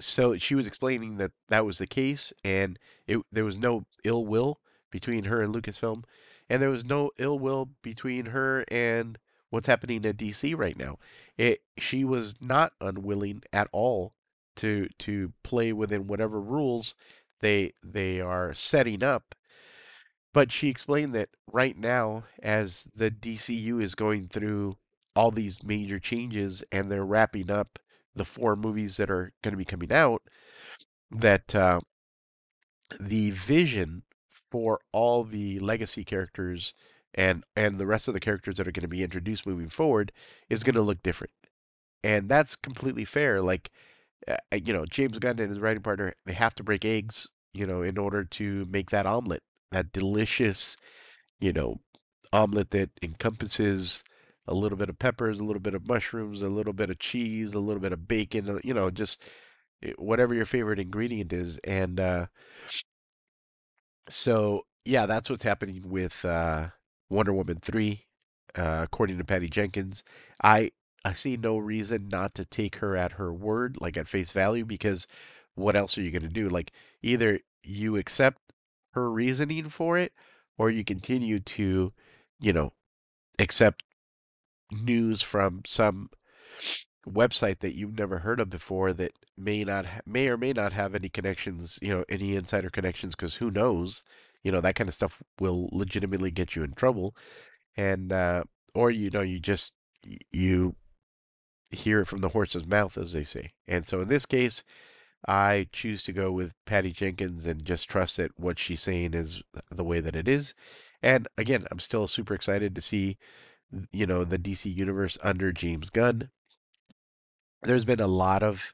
so 0.00 0.36
she 0.36 0.54
was 0.54 0.66
explaining 0.66 1.16
that 1.18 1.32
that 1.48 1.66
was 1.66 1.78
the 1.78 1.86
case, 1.86 2.32
and 2.44 2.78
it, 3.06 3.18
there 3.32 3.44
was 3.44 3.58
no 3.58 3.86
ill 4.04 4.24
will 4.24 4.60
between 4.90 5.24
her 5.24 5.42
and 5.42 5.54
Lucasfilm, 5.54 6.04
and 6.48 6.62
there 6.62 6.70
was 6.70 6.84
no 6.84 7.10
ill 7.18 7.38
will 7.38 7.70
between 7.82 8.26
her 8.26 8.64
and 8.68 9.18
what's 9.50 9.66
happening 9.66 10.04
at 10.04 10.16
DC 10.16 10.56
right 10.56 10.78
now. 10.78 10.98
It 11.36 11.62
she 11.78 12.04
was 12.04 12.36
not 12.40 12.72
unwilling 12.80 13.42
at 13.52 13.68
all 13.72 14.14
to 14.56 14.88
to 14.98 15.32
play 15.42 15.72
within 15.72 16.06
whatever 16.06 16.40
rules 16.40 16.94
they 17.40 17.72
they 17.82 18.20
are 18.20 18.54
setting 18.54 19.02
up. 19.02 19.34
But 20.34 20.52
she 20.52 20.68
explained 20.68 21.14
that 21.14 21.30
right 21.50 21.76
now, 21.76 22.24
as 22.42 22.86
the 22.94 23.10
DCU 23.10 23.82
is 23.82 23.94
going 23.94 24.28
through 24.28 24.76
all 25.16 25.30
these 25.30 25.62
major 25.62 25.98
changes 25.98 26.62
and 26.70 26.90
they're 26.90 27.04
wrapping 27.04 27.50
up 27.50 27.78
the 28.18 28.24
four 28.24 28.56
movies 28.56 28.96
that 28.98 29.10
are 29.10 29.32
going 29.42 29.52
to 29.52 29.58
be 29.58 29.64
coming 29.64 29.92
out, 29.92 30.22
that 31.10 31.54
uh, 31.54 31.80
the 33.00 33.30
vision 33.30 34.02
for 34.50 34.80
all 34.92 35.24
the 35.24 35.58
legacy 35.58 36.04
characters 36.04 36.74
and 37.14 37.44
and 37.56 37.78
the 37.78 37.86
rest 37.86 38.08
of 38.08 38.14
the 38.14 38.20
characters 38.20 38.56
that 38.56 38.68
are 38.68 38.72
going 38.72 38.82
to 38.82 38.88
be 38.88 39.02
introduced 39.02 39.46
moving 39.46 39.68
forward 39.68 40.12
is 40.48 40.62
going 40.62 40.74
to 40.74 40.82
look 40.82 41.02
different. 41.02 41.32
And 42.04 42.28
that's 42.28 42.56
completely 42.56 43.04
fair 43.04 43.40
like 43.42 43.70
uh, 44.26 44.36
you 44.52 44.72
know 44.72 44.84
james 44.84 45.18
gunn 45.18 45.38
and 45.38 45.48
his 45.48 45.58
writing 45.58 45.82
partner 45.82 46.14
they 46.26 46.32
have 46.32 46.54
to 46.54 46.62
break 46.62 46.84
eggs 46.84 47.28
you 47.54 47.64
know 47.64 47.82
in 47.82 47.96
order 47.96 48.24
to 48.24 48.66
make 48.70 48.90
that 48.90 49.06
omelet 49.06 49.42
that 49.70 49.92
delicious 49.92 50.76
you 51.40 51.52
know 51.52 51.80
omelet 52.32 52.70
that 52.70 52.90
encompasses 53.02 54.02
a 54.48 54.54
little 54.54 54.78
bit 54.78 54.90
of 54.90 54.98
peppers 54.98 55.40
a 55.40 55.44
little 55.44 55.60
bit 55.60 55.74
of 55.74 55.88
mushrooms 55.88 56.42
a 56.42 56.48
little 56.48 56.74
bit 56.74 56.90
of 56.90 56.98
cheese 56.98 57.54
a 57.54 57.60
little 57.60 57.82
bit 57.82 57.92
of 57.92 58.08
bacon 58.08 58.50
uh, 58.50 58.58
you 58.64 58.74
know 58.74 58.90
just 58.90 59.22
eh, 59.82 59.92
whatever 59.98 60.34
your 60.34 60.46
favorite 60.46 60.80
ingredient 60.80 61.32
is 61.32 61.58
and 61.64 62.00
uh 62.00 62.26
so 64.08 64.66
yeah, 64.84 65.06
that's 65.06 65.28
what's 65.30 65.42
happening 65.42 65.82
with 65.88 66.24
uh, 66.24 66.68
Wonder 67.10 67.32
Woman 67.32 67.58
three, 67.60 68.06
uh, 68.56 68.80
according 68.84 69.18
to 69.18 69.24
Patty 69.24 69.48
Jenkins. 69.48 70.02
I 70.42 70.72
I 71.04 71.12
see 71.12 71.36
no 71.36 71.58
reason 71.58 72.08
not 72.08 72.34
to 72.36 72.44
take 72.44 72.76
her 72.76 72.96
at 72.96 73.12
her 73.12 73.32
word, 73.32 73.78
like 73.80 73.96
at 73.96 74.08
face 74.08 74.32
value, 74.32 74.64
because 74.64 75.06
what 75.54 75.76
else 75.76 75.98
are 75.98 76.02
you 76.02 76.10
going 76.10 76.22
to 76.22 76.28
do? 76.28 76.48
Like 76.48 76.72
either 77.02 77.40
you 77.62 77.96
accept 77.96 78.40
her 78.92 79.10
reasoning 79.10 79.68
for 79.68 79.98
it, 79.98 80.12
or 80.56 80.70
you 80.70 80.84
continue 80.84 81.40
to, 81.40 81.92
you 82.40 82.52
know, 82.52 82.72
accept 83.38 83.84
news 84.70 85.22
from 85.22 85.62
some 85.66 86.10
website 87.06 87.60
that 87.60 87.74
you've 87.74 87.98
never 87.98 88.18
heard 88.18 88.40
of 88.40 88.50
before 88.50 88.92
that 88.92 89.12
may 89.36 89.64
not 89.64 89.86
ha- 89.86 90.00
may 90.06 90.28
or 90.28 90.36
may 90.36 90.52
not 90.52 90.72
have 90.72 90.94
any 90.94 91.08
connections, 91.08 91.78
you 91.80 91.88
know, 91.88 92.04
any 92.08 92.36
insider 92.36 92.70
connections 92.70 93.14
because 93.14 93.36
who 93.36 93.50
knows, 93.50 94.04
you 94.42 94.52
know, 94.52 94.60
that 94.60 94.74
kind 94.74 94.88
of 94.88 94.94
stuff 94.94 95.22
will 95.40 95.68
legitimately 95.72 96.30
get 96.30 96.54
you 96.56 96.62
in 96.62 96.72
trouble, 96.72 97.16
and 97.76 98.12
uh, 98.12 98.44
or 98.74 98.90
you 98.90 99.10
know, 99.10 99.22
you 99.22 99.40
just 99.40 99.72
you 100.30 100.74
hear 101.70 102.00
it 102.00 102.06
from 102.06 102.20
the 102.20 102.30
horse's 102.30 102.66
mouth, 102.66 102.96
as 102.96 103.12
they 103.12 103.24
say. 103.24 103.52
And 103.66 103.86
so 103.86 104.00
in 104.00 104.08
this 104.08 104.26
case, 104.26 104.64
I 105.26 105.68
choose 105.72 106.02
to 106.04 106.12
go 106.12 106.30
with 106.32 106.54
Patty 106.64 106.92
Jenkins 106.92 107.44
and 107.46 107.64
just 107.64 107.88
trust 107.88 108.16
that 108.16 108.38
what 108.38 108.58
she's 108.58 108.82
saying 108.82 109.14
is 109.14 109.42
the 109.70 109.84
way 109.84 110.00
that 110.00 110.16
it 110.16 110.28
is. 110.28 110.54
And 111.02 111.28
again, 111.36 111.66
I'm 111.70 111.80
still 111.80 112.06
super 112.06 112.34
excited 112.34 112.74
to 112.74 112.80
see, 112.80 113.18
you 113.92 114.06
know, 114.06 114.24
the 114.24 114.38
DC 114.38 114.74
universe 114.74 115.18
under 115.22 115.52
James 115.52 115.90
Gunn 115.90 116.30
there's 117.62 117.84
been 117.84 118.00
a 118.00 118.06
lot 118.06 118.42
of 118.42 118.72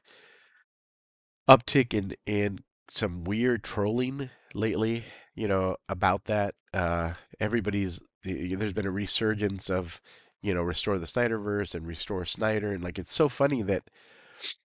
uptick 1.49 1.93
in 1.93 2.15
in 2.25 2.59
some 2.91 3.23
weird 3.23 3.63
trolling 3.63 4.29
lately, 4.53 5.03
you 5.35 5.47
know, 5.47 5.77
about 5.89 6.25
that. 6.25 6.55
Uh, 6.73 7.13
everybody's 7.39 7.99
there's 8.23 8.73
been 8.73 8.87
a 8.87 8.91
resurgence 8.91 9.69
of, 9.69 10.01
you 10.41 10.53
know, 10.53 10.61
restore 10.61 10.97
the 10.97 11.05
Snyderverse 11.05 11.75
and 11.75 11.87
restore 11.87 12.25
Snyder, 12.25 12.71
and 12.71 12.83
like 12.83 12.99
it's 12.99 13.13
so 13.13 13.29
funny 13.29 13.61
that 13.63 13.89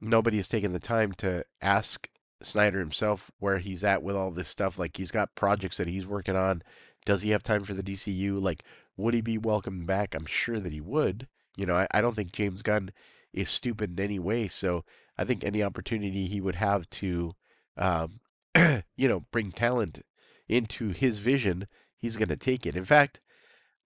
nobody 0.00 0.36
has 0.36 0.48
taken 0.48 0.72
the 0.72 0.80
time 0.80 1.12
to 1.14 1.44
ask 1.60 2.08
Snyder 2.42 2.78
himself 2.78 3.30
where 3.38 3.58
he's 3.58 3.84
at 3.84 4.02
with 4.02 4.16
all 4.16 4.30
this 4.30 4.48
stuff. 4.48 4.78
Like 4.78 4.96
he's 4.96 5.10
got 5.10 5.34
projects 5.34 5.76
that 5.78 5.88
he's 5.88 6.06
working 6.06 6.36
on. 6.36 6.62
Does 7.04 7.22
he 7.22 7.30
have 7.30 7.44
time 7.44 7.62
for 7.62 7.72
the 7.72 7.84
DCU? 7.84 8.42
Like, 8.42 8.64
would 8.96 9.14
he 9.14 9.20
be 9.20 9.38
welcomed 9.38 9.86
back? 9.86 10.14
I'm 10.14 10.26
sure 10.26 10.60
that 10.60 10.72
he 10.72 10.80
would. 10.80 11.28
You 11.56 11.66
know, 11.66 11.76
I, 11.76 11.86
I 11.92 12.00
don't 12.00 12.14
think 12.14 12.32
James 12.32 12.62
Gunn 12.62 12.92
is 13.32 13.50
stupid 13.50 13.98
in 13.98 14.04
any 14.04 14.18
way. 14.18 14.48
So 14.48 14.84
I 15.18 15.24
think 15.24 15.44
any 15.44 15.62
opportunity 15.62 16.26
he 16.26 16.40
would 16.40 16.56
have 16.56 16.88
to, 16.90 17.34
um, 17.76 18.20
you 18.56 19.08
know, 19.08 19.20
bring 19.30 19.52
talent 19.52 20.02
into 20.48 20.90
his 20.90 21.18
vision, 21.18 21.66
he's 21.98 22.16
going 22.16 22.28
to 22.28 22.36
take 22.36 22.66
it. 22.66 22.76
In 22.76 22.84
fact, 22.84 23.20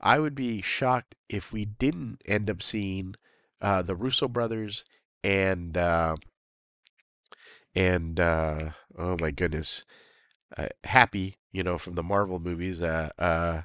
I 0.01 0.19
would 0.19 0.35
be 0.35 0.63
shocked 0.63 1.15
if 1.29 1.53
we 1.53 1.65
didn't 1.65 2.23
end 2.27 2.49
up 2.49 2.63
seeing 2.63 3.15
uh, 3.61 3.83
the 3.83 3.95
Russo 3.95 4.29
brothers 4.29 4.85
and 5.23 5.77
uh, 5.77 6.17
and 7.75 8.19
uh, 8.19 8.71
oh 8.97 9.17
my 9.21 9.31
goodness, 9.31 9.85
uh, 10.57 10.69
Happy, 10.85 11.39
you 11.53 11.63
know, 11.63 11.79
from 11.79 11.95
the 11.95 12.03
Marvel 12.03 12.41
movies. 12.41 12.83
Uh, 12.83 13.11
uh, 13.19 13.63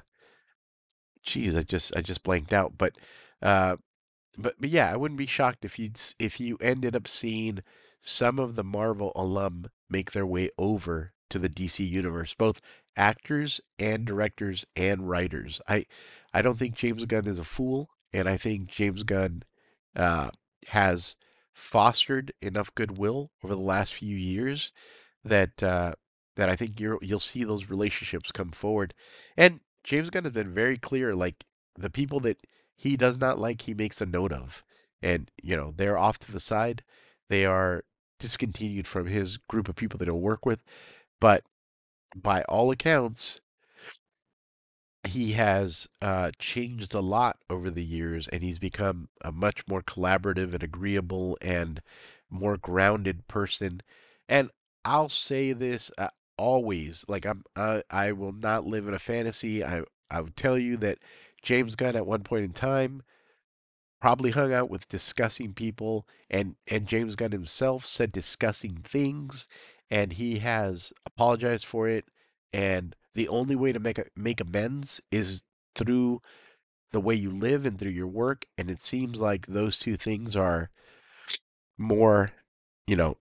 geez, 1.26 1.54
I 1.54 1.62
just 1.62 1.94
I 1.94 2.00
just 2.00 2.22
blanked 2.22 2.52
out. 2.52 2.78
But 2.78 2.96
uh, 3.42 3.76
but 4.38 4.54
but 4.58 4.70
yeah, 4.70 4.92
I 4.92 4.96
wouldn't 4.96 5.18
be 5.18 5.26
shocked 5.26 5.64
if 5.64 5.78
you 5.78 5.90
if 6.18 6.40
you 6.40 6.56
ended 6.60 6.96
up 6.96 7.08
seeing 7.08 7.62
some 8.00 8.38
of 8.38 8.54
the 8.54 8.64
Marvel 8.64 9.12
alum 9.14 9.66
make 9.90 10.12
their 10.12 10.26
way 10.26 10.50
over 10.56 11.12
to 11.28 11.38
the 11.38 11.48
DC 11.48 11.86
universe, 11.88 12.34
both 12.34 12.60
actors 12.96 13.60
and 13.78 14.06
directors 14.06 14.64
and 14.76 15.08
writers. 15.08 15.60
I 15.68 15.86
I 16.32 16.42
don't 16.42 16.58
think 16.58 16.76
James 16.76 17.04
Gunn 17.04 17.26
is 17.26 17.38
a 17.38 17.44
fool, 17.44 17.90
and 18.12 18.28
I 18.28 18.36
think 18.36 18.68
James 18.68 19.02
Gunn 19.02 19.42
uh, 19.94 20.30
has 20.68 21.16
fostered 21.52 22.32
enough 22.42 22.74
goodwill 22.74 23.30
over 23.42 23.54
the 23.54 23.60
last 23.60 23.94
few 23.94 24.16
years 24.16 24.72
that 25.24 25.62
uh, 25.62 25.94
that 26.36 26.48
I 26.48 26.56
think 26.56 26.78
you 26.78 26.90
will 26.90 26.98
you'll 27.02 27.20
see 27.20 27.44
those 27.44 27.70
relationships 27.70 28.30
come 28.30 28.50
forward. 28.50 28.94
And 29.36 29.60
James 29.86 30.10
Gunn 30.10 30.24
has 30.24 30.32
been 30.32 30.52
very 30.52 30.76
clear, 30.76 31.14
like 31.14 31.44
the 31.78 31.88
people 31.88 32.18
that 32.20 32.44
he 32.74 32.96
does 32.96 33.20
not 33.20 33.38
like, 33.38 33.62
he 33.62 33.72
makes 33.72 34.00
a 34.00 34.06
note 34.06 34.32
of. 34.32 34.64
And, 35.00 35.30
you 35.40 35.56
know, 35.56 35.72
they're 35.74 35.96
off 35.96 36.18
to 36.20 36.32
the 36.32 36.40
side. 36.40 36.82
They 37.28 37.44
are 37.44 37.84
discontinued 38.18 38.88
from 38.88 39.06
his 39.06 39.36
group 39.36 39.68
of 39.68 39.76
people 39.76 39.98
that 39.98 40.06
he'll 40.06 40.18
work 40.18 40.44
with. 40.44 40.64
But 41.20 41.44
by 42.16 42.42
all 42.42 42.72
accounts, 42.72 43.40
he 45.06 45.32
has 45.34 45.88
uh, 46.02 46.32
changed 46.36 46.92
a 46.92 47.00
lot 47.00 47.38
over 47.48 47.70
the 47.70 47.84
years, 47.84 48.26
and 48.26 48.42
he's 48.42 48.58
become 48.58 49.08
a 49.22 49.30
much 49.30 49.68
more 49.68 49.82
collaborative 49.82 50.52
and 50.52 50.64
agreeable 50.64 51.38
and 51.40 51.80
more 52.28 52.56
grounded 52.56 53.28
person. 53.28 53.82
And 54.28 54.50
I'll 54.84 55.08
say 55.08 55.52
this 55.52 55.92
uh, 55.96 56.08
always, 56.38 57.04
like 57.08 57.26
I'm, 57.26 57.44
I, 57.54 57.82
I 57.90 58.12
will 58.12 58.32
not 58.32 58.66
live 58.66 58.88
in 58.88 58.94
a 58.94 58.98
fantasy. 58.98 59.64
I, 59.64 59.82
I 60.10 60.20
would 60.20 60.36
tell 60.36 60.58
you 60.58 60.76
that 60.78 60.98
James 61.42 61.74
Gunn 61.74 61.96
at 61.96 62.06
one 62.06 62.22
point 62.22 62.44
in 62.44 62.52
time 62.52 63.02
probably 64.00 64.30
hung 64.30 64.52
out 64.52 64.70
with 64.70 64.88
discussing 64.88 65.54
people, 65.54 66.06
and 66.30 66.56
and 66.66 66.86
James 66.86 67.16
Gunn 67.16 67.32
himself 67.32 67.86
said 67.86 68.12
discussing 68.12 68.80
things, 68.84 69.48
and 69.90 70.12
he 70.12 70.38
has 70.38 70.92
apologized 71.04 71.64
for 71.64 71.88
it. 71.88 72.04
And 72.52 72.94
the 73.14 73.28
only 73.28 73.56
way 73.56 73.72
to 73.72 73.80
make 73.80 73.98
a, 73.98 74.04
make 74.14 74.40
amends 74.40 75.00
is 75.10 75.42
through 75.74 76.22
the 76.92 77.00
way 77.00 77.14
you 77.14 77.30
live 77.30 77.66
and 77.66 77.78
through 77.78 77.90
your 77.90 78.06
work. 78.06 78.46
And 78.56 78.70
it 78.70 78.82
seems 78.82 79.20
like 79.20 79.46
those 79.46 79.78
two 79.78 79.96
things 79.96 80.36
are 80.36 80.70
more, 81.78 82.32
you 82.86 82.96
know, 82.96 83.18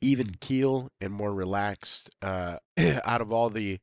even 0.00 0.36
keel 0.40 0.90
and 1.00 1.12
more 1.12 1.34
relaxed. 1.34 2.10
Uh, 2.22 2.58
out 3.04 3.20
of 3.20 3.32
all 3.32 3.50
the 3.50 3.80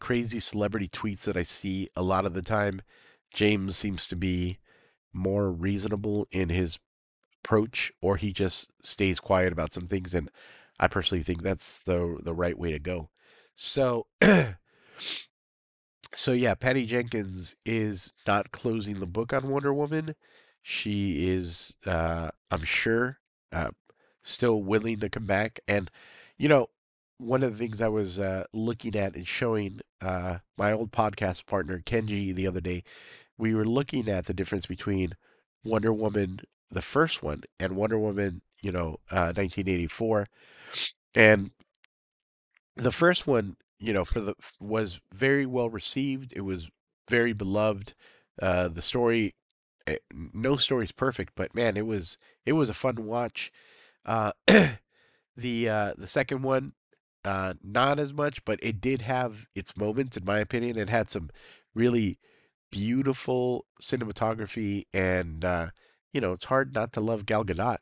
crazy 0.00 0.40
celebrity 0.40 0.88
tweets 0.88 1.22
that 1.22 1.36
I 1.36 1.42
see, 1.42 1.88
a 1.94 2.02
lot 2.02 2.26
of 2.26 2.34
the 2.34 2.42
time, 2.42 2.82
James 3.32 3.76
seems 3.76 4.08
to 4.08 4.16
be 4.16 4.58
more 5.12 5.50
reasonable 5.50 6.26
in 6.30 6.48
his 6.48 6.78
approach, 7.44 7.92
or 8.00 8.16
he 8.16 8.32
just 8.32 8.70
stays 8.82 9.20
quiet 9.20 9.52
about 9.52 9.72
some 9.74 9.86
things. 9.86 10.14
And 10.14 10.30
I 10.78 10.88
personally 10.88 11.22
think 11.22 11.42
that's 11.42 11.78
the 11.80 12.18
the 12.22 12.34
right 12.34 12.58
way 12.58 12.72
to 12.72 12.78
go. 12.78 13.10
So, 13.54 14.06
so 16.14 16.32
yeah, 16.32 16.54
Patty 16.54 16.86
Jenkins 16.86 17.56
is 17.64 18.12
not 18.26 18.52
closing 18.52 19.00
the 19.00 19.06
book 19.06 19.32
on 19.32 19.48
Wonder 19.48 19.72
Woman. 19.74 20.14
She 20.62 21.28
is, 21.28 21.74
uh, 21.86 22.30
I'm 22.50 22.64
sure, 22.64 23.18
uh, 23.52 23.70
still 24.22 24.62
willing 24.62 25.00
to 25.00 25.08
come 25.08 25.26
back. 25.26 25.60
And 25.68 25.90
you 26.38 26.48
know, 26.48 26.68
one 27.18 27.42
of 27.42 27.52
the 27.52 27.58
things 27.58 27.80
I 27.80 27.88
was 27.88 28.18
uh, 28.18 28.44
looking 28.52 28.96
at 28.96 29.14
and 29.14 29.26
showing 29.26 29.80
uh, 30.00 30.38
my 30.56 30.72
old 30.72 30.92
podcast 30.92 31.46
partner 31.46 31.80
Kenji 31.84 32.34
the 32.34 32.46
other 32.46 32.60
day, 32.60 32.82
we 33.38 33.54
were 33.54 33.64
looking 33.64 34.08
at 34.08 34.26
the 34.26 34.34
difference 34.34 34.66
between 34.66 35.12
Wonder 35.64 35.92
Woman, 35.92 36.40
the 36.70 36.82
first 36.82 37.22
one, 37.22 37.42
and 37.60 37.76
Wonder 37.76 37.98
Woman, 37.98 38.42
you 38.60 38.72
know, 38.72 39.00
uh, 39.10 39.32
1984, 39.34 40.28
and 41.14 41.50
the 42.76 42.92
first 42.92 43.26
one, 43.26 43.56
you 43.78 43.92
know, 43.92 44.04
for 44.04 44.20
the 44.20 44.34
was 44.60 45.00
very 45.12 45.46
well 45.46 45.68
received. 45.68 46.32
It 46.34 46.42
was 46.42 46.70
very 47.08 47.32
beloved. 47.32 47.94
Uh, 48.40 48.68
the 48.68 48.82
story, 48.82 49.34
eh, 49.86 49.98
no 50.10 50.56
story's 50.56 50.92
perfect, 50.92 51.34
but 51.36 51.54
man, 51.54 51.76
it 51.76 51.86
was 51.86 52.18
it 52.46 52.52
was 52.52 52.68
a 52.68 52.74
fun 52.74 53.04
watch. 53.04 53.52
Uh, 54.04 54.32
the 55.36 55.68
uh, 55.68 55.94
the 55.96 56.06
second 56.06 56.42
one, 56.42 56.72
uh, 57.24 57.54
not 57.62 57.98
as 57.98 58.12
much, 58.12 58.44
but 58.44 58.58
it 58.62 58.80
did 58.80 59.02
have 59.02 59.46
its 59.54 59.76
moments, 59.76 60.16
in 60.16 60.24
my 60.24 60.38
opinion. 60.38 60.78
It 60.78 60.90
had 60.90 61.10
some 61.10 61.30
really 61.74 62.18
beautiful 62.70 63.66
cinematography, 63.80 64.86
and 64.92 65.44
uh, 65.44 65.68
you 66.12 66.20
know, 66.20 66.32
it's 66.32 66.46
hard 66.46 66.74
not 66.74 66.92
to 66.94 67.00
love 67.00 67.26
Gal 67.26 67.44
Gadot. 67.44 67.78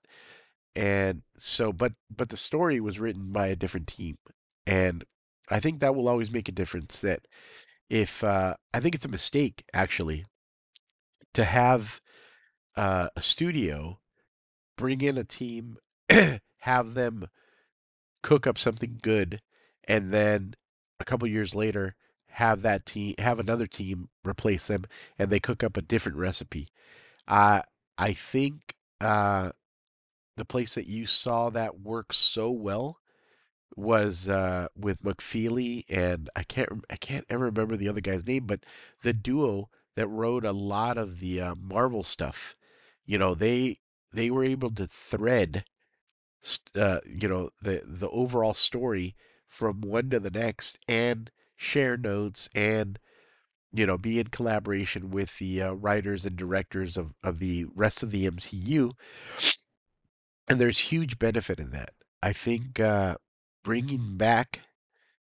And 0.77 1.23
so, 1.39 1.73
but 1.73 1.93
but 2.15 2.29
the 2.29 2.37
story 2.37 2.81
was 2.81 3.01
written 3.01 3.33
by 3.33 3.49
a 3.49 3.57
different 3.57 3.89
team, 3.89 4.19
and 4.67 5.05
I 5.49 5.59
think 5.61 5.81
that 5.81 5.95
will 5.95 6.09
always 6.09 6.31
make 6.31 6.49
a 6.49 6.53
difference. 6.53 7.01
That 7.01 7.27
if 7.89 8.23
uh, 8.23 8.55
I 8.73 8.81
think 8.81 8.95
it's 8.95 9.07
a 9.07 9.09
mistake 9.09 9.65
actually 9.75 10.27
to 11.35 11.45
have 11.45 12.01
uh, 12.77 13.09
a 13.17 13.21
studio 13.21 13.99
bring 14.77 15.01
in 15.01 15.19
a 15.19 15.25
team, 15.25 15.77
have 16.59 16.95
them 16.95 17.29
cook 18.23 18.47
up 18.47 18.59
something 18.59 18.99
good, 19.03 19.41
and 19.85 20.13
then 20.13 20.55
a 20.99 21.05
couple 21.05 21.27
years 21.29 21.55
later 21.55 21.95
have 22.35 22.63
that 22.63 22.87
team 22.87 23.15
have 23.19 23.39
another 23.41 23.67
team 23.67 24.09
replace 24.25 24.67
them, 24.67 24.85
and 25.19 25.31
they 25.31 25.41
cook 25.41 25.63
up 25.65 25.77
a 25.77 25.83
different 25.83 26.19
recipe. 26.19 26.69
Uh, 27.29 27.63
I 27.99 28.13
think 28.13 28.77
uh, 29.01 29.53
the 30.37 30.45
place 30.45 30.75
that 30.75 30.87
you 30.87 31.07
saw 31.07 31.51
that 31.51 31.81
work 31.81 32.13
so 32.13 32.51
well 32.51 32.99
was 33.77 34.29
uh, 34.29 34.69
with 34.77 35.03
McFeely 35.03 35.85
and 35.89 36.29
I 36.37 36.43
can't 36.43 36.85
I 36.91 36.97
can't 36.97 37.27
ever 37.31 37.45
remember 37.47 37.77
the 37.77 37.89
other 37.89 38.01
guy's 38.01 38.27
name, 38.27 38.47
but 38.47 38.65
the 39.03 39.13
duo 39.13 39.71
that 39.97 40.09
wrote 40.09 40.45
a 40.45 40.53
lot 40.53 40.99
of 40.99 41.21
the 41.21 41.41
uh, 41.41 41.55
Marvel 41.55 42.03
stuff. 42.03 42.57
You 43.05 43.19
know, 43.19 43.35
they 43.35 43.81
they 44.13 44.31
were 44.31 44.45
able 44.45 44.71
to 44.73 44.87
thread, 44.87 45.65
uh, 46.75 47.01
you 47.07 47.29
know, 47.29 47.51
the 47.63 47.83
the 47.85 48.09
overall 48.11 48.55
story 48.55 49.17
from 49.47 49.81
one 49.81 50.11
to 50.11 50.21
the 50.21 50.31
next 50.31 50.79
and 50.89 51.31
share 51.57 51.97
notes 51.97 52.49
and 52.55 52.99
you 53.73 53.85
know 53.87 53.99
be 53.99 54.19
in 54.19 54.29
collaboration 54.29 55.11
with 55.11 55.39
the 55.39 55.63
uh, 55.63 55.73
writers 55.73 56.25
and 56.25 56.37
directors 56.37 56.97
of, 56.97 57.13
of 57.23 57.39
the 57.39 57.67
rest 57.75 58.03
of 58.03 58.11
the 58.11 58.31
MCU 58.31 58.93
and 60.51 60.61
there's 60.61 60.79
huge 60.91 61.19
benefit 61.21 61.61
in 61.61 61.71
that. 61.71 61.93
I 62.21 62.33
think 62.33 62.81
uh, 62.81 63.17
bringing 63.63 64.17
back 64.17 64.63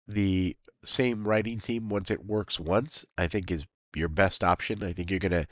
the 0.08 0.58
same 0.84 1.28
writing 1.28 1.60
team 1.60 1.89
once 1.89 2.10
it 2.10 2.26
works 2.26 2.60
once, 2.60 3.06
I 3.19 3.28
think 3.28 3.52
is 3.52 3.67
your 3.95 4.10
best 4.10 4.43
option. 4.43 4.84
I 4.84 4.93
think 4.93 5.12
you're 5.12 5.19
going 5.19 5.32
to 5.32 5.47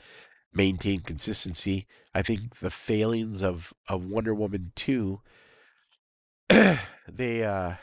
maintain 0.52 1.00
consistency. 1.00 1.86
I 2.12 2.22
think 2.22 2.58
the 2.58 2.70
failings 2.70 3.44
of, 3.44 3.72
of 3.88 4.04
Wonder 4.04 4.34
Woman 4.34 4.72
2, 4.74 5.20
they 7.08 7.44
uh, 7.44 7.74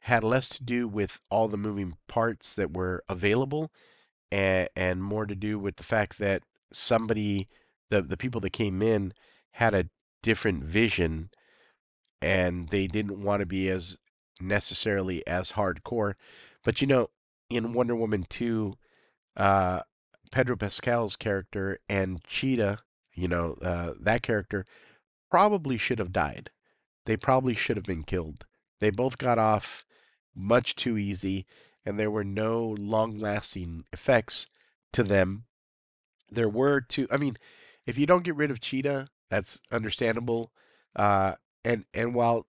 had 0.00 0.24
less 0.24 0.48
to 0.48 0.64
do 0.64 0.88
with 0.88 1.18
all 1.30 1.48
the 1.48 1.56
moving 1.56 1.96
parts 2.06 2.54
that 2.54 2.72
were 2.72 3.04
available 3.08 3.70
and, 4.32 4.68
and 4.74 5.02
more 5.02 5.26
to 5.26 5.34
do 5.34 5.58
with 5.58 5.76
the 5.76 5.82
fact 5.82 6.18
that 6.18 6.42
somebody, 6.72 7.48
the, 7.90 8.00
the 8.00 8.16
people 8.16 8.40
that 8.40 8.50
came 8.50 8.80
in, 8.80 9.12
had 9.52 9.74
a 9.74 9.88
different 10.22 10.64
vision 10.64 11.30
and 12.22 12.70
they 12.70 12.86
didn't 12.86 13.22
want 13.22 13.40
to 13.40 13.46
be 13.46 13.68
as 13.68 13.98
necessarily 14.40 15.26
as 15.26 15.52
hardcore. 15.52 16.14
But 16.64 16.80
you 16.80 16.86
know, 16.86 17.10
in 17.50 17.74
Wonder 17.74 17.94
Woman 17.94 18.24
2, 18.28 18.74
uh, 19.36 19.82
Pedro 20.32 20.56
Pascal's 20.56 21.16
character 21.16 21.78
and 21.88 22.22
Cheetah, 22.24 22.78
you 23.14 23.28
know, 23.28 23.56
uh, 23.60 23.92
that 24.00 24.22
character 24.22 24.64
probably 25.30 25.76
should 25.76 25.98
have 25.98 26.12
died. 26.12 26.50
They 27.08 27.16
probably 27.16 27.54
should 27.54 27.78
have 27.78 27.86
been 27.86 28.02
killed. 28.02 28.44
They 28.80 28.90
both 28.90 29.16
got 29.16 29.38
off 29.38 29.86
much 30.34 30.76
too 30.76 30.98
easy, 30.98 31.46
and 31.82 31.98
there 31.98 32.10
were 32.10 32.22
no 32.22 32.76
long 32.78 33.16
lasting 33.16 33.86
effects 33.94 34.48
to 34.92 35.02
them. 35.02 35.46
There 36.30 36.50
were 36.50 36.82
two, 36.82 37.08
I 37.10 37.16
mean, 37.16 37.38
if 37.86 37.96
you 37.96 38.04
don't 38.04 38.24
get 38.24 38.36
rid 38.36 38.50
of 38.50 38.60
Cheetah, 38.60 39.08
that's 39.30 39.62
understandable. 39.72 40.52
Uh, 40.94 41.36
and 41.64 41.86
and 41.94 42.14
while 42.14 42.46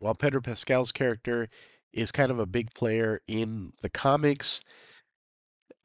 while 0.00 0.16
Pedro 0.16 0.40
Pascal's 0.40 0.90
character 0.90 1.48
is 1.92 2.10
kind 2.10 2.32
of 2.32 2.40
a 2.40 2.46
big 2.46 2.74
player 2.74 3.22
in 3.28 3.74
the 3.80 3.88
comics, 3.88 4.60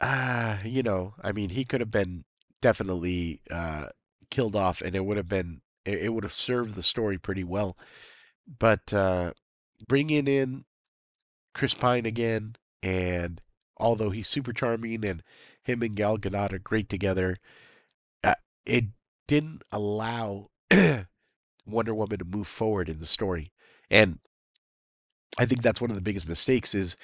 uh, 0.01 0.57
you 0.63 0.81
know, 0.81 1.13
I 1.21 1.31
mean, 1.31 1.51
he 1.51 1.63
could 1.63 1.79
have 1.79 1.91
been 1.91 2.25
definitely 2.59 3.41
uh, 3.51 3.89
killed 4.31 4.55
off, 4.55 4.81
and 4.81 4.95
it 4.95 5.05
would 5.05 5.17
have 5.17 5.29
been 5.29 5.61
it, 5.85 6.05
it 6.05 6.09
would 6.09 6.23
have 6.23 6.33
served 6.33 6.73
the 6.73 6.81
story 6.81 7.19
pretty 7.19 7.43
well. 7.43 7.77
But 8.47 8.93
uh, 8.93 9.33
bringing 9.87 10.27
in 10.27 10.65
Chris 11.53 11.73
Pine 11.73 12.05
again, 12.05 12.55
and 12.83 13.41
although 13.77 14.11
he's 14.11 14.27
super 14.27 14.53
charming 14.53 15.05
and 15.05 15.23
him 15.63 15.81
and 15.81 15.95
Gal 15.95 16.17
Gadot 16.17 16.53
are 16.53 16.59
great 16.59 16.89
together, 16.89 17.37
uh, 18.23 18.35
it 18.65 18.85
didn't 19.27 19.63
allow 19.71 20.49
Wonder 21.65 21.95
Woman 21.95 22.19
to 22.19 22.25
move 22.25 22.47
forward 22.47 22.89
in 22.89 22.99
the 22.99 23.05
story. 23.05 23.51
And 23.89 24.19
I 25.37 25.45
think 25.45 25.61
that's 25.61 25.81
one 25.81 25.89
of 25.89 25.95
the 25.95 26.01
biggest 26.01 26.27
mistakes 26.27 26.75
is 26.75 26.95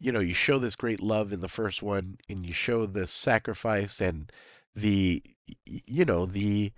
you 0.00 0.12
know, 0.12 0.20
you 0.20 0.34
show 0.34 0.58
this 0.58 0.76
great 0.76 1.02
love 1.02 1.32
in 1.32 1.40
the 1.40 1.48
first 1.48 1.82
one 1.82 2.18
and 2.28 2.46
you 2.46 2.52
show 2.52 2.86
the 2.86 3.06
sacrifice 3.06 4.00
and 4.00 4.30
the 4.74 5.22
you 5.64 6.04
know, 6.04 6.24
the 6.24 6.72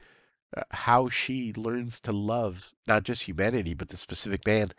how 0.72 1.08
she 1.08 1.52
learns 1.54 2.00
to 2.00 2.12
love 2.12 2.72
not 2.86 3.04
just 3.04 3.22
humanity 3.22 3.74
but 3.74 3.88
the 3.88 3.96
specific 3.96 4.46
man 4.46 4.72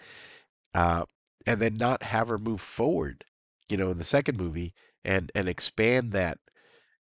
uh 0.74 1.06
and 1.46 1.60
then 1.62 1.76
not 1.76 2.04
have 2.04 2.28
her 2.28 2.38
move 2.38 2.62
forward, 2.62 3.26
you 3.70 3.78
know, 3.78 3.92
in 3.92 3.98
the 3.98 4.06
second 4.06 4.38
movie 4.38 4.74
and 5.04 5.32
and 5.36 5.48
expand 5.48 6.12
that 6.12 6.40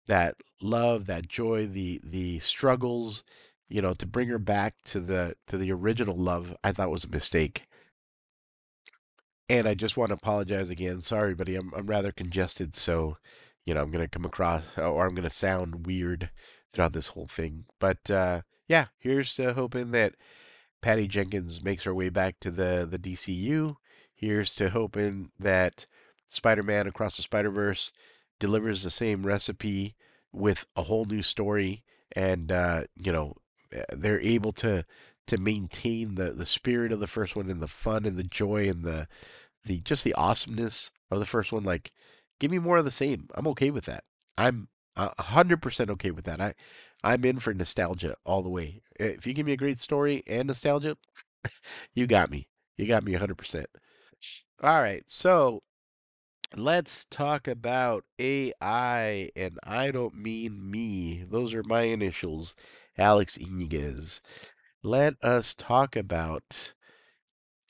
that 0.07 0.37
love, 0.63 1.07
that 1.07 1.29
joy, 1.29 1.67
the 1.67 2.01
the 2.05 2.41
struggles, 2.41 3.25
you 3.69 3.83
know, 3.83 3.95
to 3.95 4.07
bring 4.07 4.29
her 4.29 4.39
back 4.39 4.77
to 4.85 5.01
the 5.01 5.37
to 5.49 5.59
the 5.59 5.73
original 5.73 6.17
love, 6.17 6.57
I 6.65 6.73
thought 6.73 6.91
was 6.91 7.05
a 7.05 7.09
mistake. 7.09 7.67
And 9.49 9.69
I 9.69 9.75
just 9.75 9.97
want 9.97 10.09
to 10.11 10.15
apologize 10.15 10.69
again. 10.71 11.01
Sorry, 11.01 11.35
buddy. 11.35 11.55
I'm 11.57 11.73
I'm 11.75 11.87
rather 11.87 12.11
congested, 12.13 12.75
so 12.75 13.19
you 13.65 13.73
know 13.75 13.83
I'm 13.83 13.91
gonna 13.93 14.09
come 14.09 14.25
across 14.25 14.65
or 14.77 15.07
I'm 15.07 15.15
gonna 15.15 15.31
sound 15.31 15.87
weird 15.87 16.31
throughout 16.73 16.93
this 16.93 17.09
whole 17.09 17.27
thing. 17.27 17.67
But 17.79 18.11
uh, 18.11 18.43
yeah, 18.73 18.87
here's 18.99 19.35
to 19.35 19.53
hoping 19.53 19.91
that 19.91 20.15
Patty 20.81 21.07
Jenkins 21.07 21.63
makes 21.63 21.85
her 21.85 21.95
way 21.95 22.09
back 22.09 22.41
to 22.41 22.51
the 22.51 22.89
the 22.91 22.99
DCU. 22.99 23.77
Here's 24.15 24.55
to 24.55 24.71
hoping 24.71 25.31
that 25.39 25.85
Spider-Man 26.31 26.87
Across 26.87 27.19
the 27.19 27.23
Spider-Verse 27.23 27.93
delivers 28.41 28.83
the 28.83 28.91
same 28.91 29.27
recipe 29.27 29.95
with 30.33 30.65
a 30.75 30.85
whole 30.85 31.05
new 31.05 31.23
story, 31.23 31.85
and 32.17 32.51
uh, 32.51 32.85
you 32.97 33.13
know 33.13 33.35
they're 33.93 34.23
able 34.23 34.53
to 34.53 34.87
to 35.27 35.37
maintain 35.37 36.15
the 36.15 36.33
the 36.33 36.47
spirit 36.47 36.93
of 36.93 37.01
the 37.01 37.07
first 37.07 37.37
one 37.37 37.51
and 37.51 37.61
the 37.61 37.69
fun 37.69 38.07
and 38.07 38.17
the 38.17 38.23
joy 38.23 38.71
and 38.71 38.85
the 38.85 39.07
the 39.67 39.81
just 39.81 40.03
the 40.03 40.15
awesomeness 40.15 40.91
of 41.11 41.19
the 41.19 41.27
first 41.27 41.53
one. 41.53 41.63
Like, 41.63 41.93
give 42.41 42.51
me 42.51 42.59
more 42.59 42.79
of 42.79 42.87
the 42.87 42.91
same. 42.91 43.29
I'm 43.35 43.47
okay 43.49 43.71
with 43.71 43.85
that. 43.85 44.05
I'm 44.39 44.69
a 44.97 45.23
hundred 45.23 45.61
percent 45.61 45.91
okay 45.91 46.11
with 46.11 46.25
that. 46.25 46.41
I 46.41 46.55
I'm 47.05 47.25
in 47.25 47.39
for 47.41 47.55
nostalgia 47.55 48.17
all 48.25 48.43
the 48.43 48.49
way. 48.51 48.83
If 48.99 49.27
you 49.27 49.35
give 49.35 49.47
me 49.47 49.53
a 49.53 49.57
great 49.57 49.81
story 49.81 50.23
and 50.27 50.49
nostalgia, 50.49 50.97
you 51.95 52.07
got 52.07 52.31
me. 52.31 52.49
You 52.77 52.87
got 52.87 53.05
me 53.05 53.15
a 53.15 53.19
hundred 53.19 53.39
percent. 53.39 53.67
All 54.63 54.81
right, 54.81 55.05
so 55.09 55.63
let's 56.57 57.05
talk 57.11 57.47
about 57.49 58.05
AI, 58.19 59.31
and 59.37 59.59
I 59.65 59.91
don't 59.91 60.15
mean 60.17 60.71
me. 60.71 61.25
Those 61.31 61.55
are 61.55 61.63
my 61.65 61.83
initials, 61.83 62.55
Alex 62.99 63.37
Iniguez. 63.39 64.21
Let 64.83 65.15
us 65.23 65.55
talk 65.55 65.97
about 65.97 66.75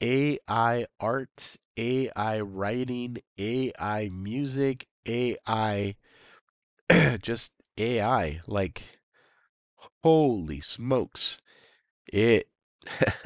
AI 0.02 0.86
art, 1.00 1.56
AI 1.76 2.40
writing, 2.40 3.18
AI 3.38 4.10
music, 4.12 4.86
AI, 5.06 5.96
just 7.22 7.52
AI. 7.78 8.40
Like, 8.46 8.82
holy 10.02 10.60
smokes. 10.60 11.40
It, 12.12 12.48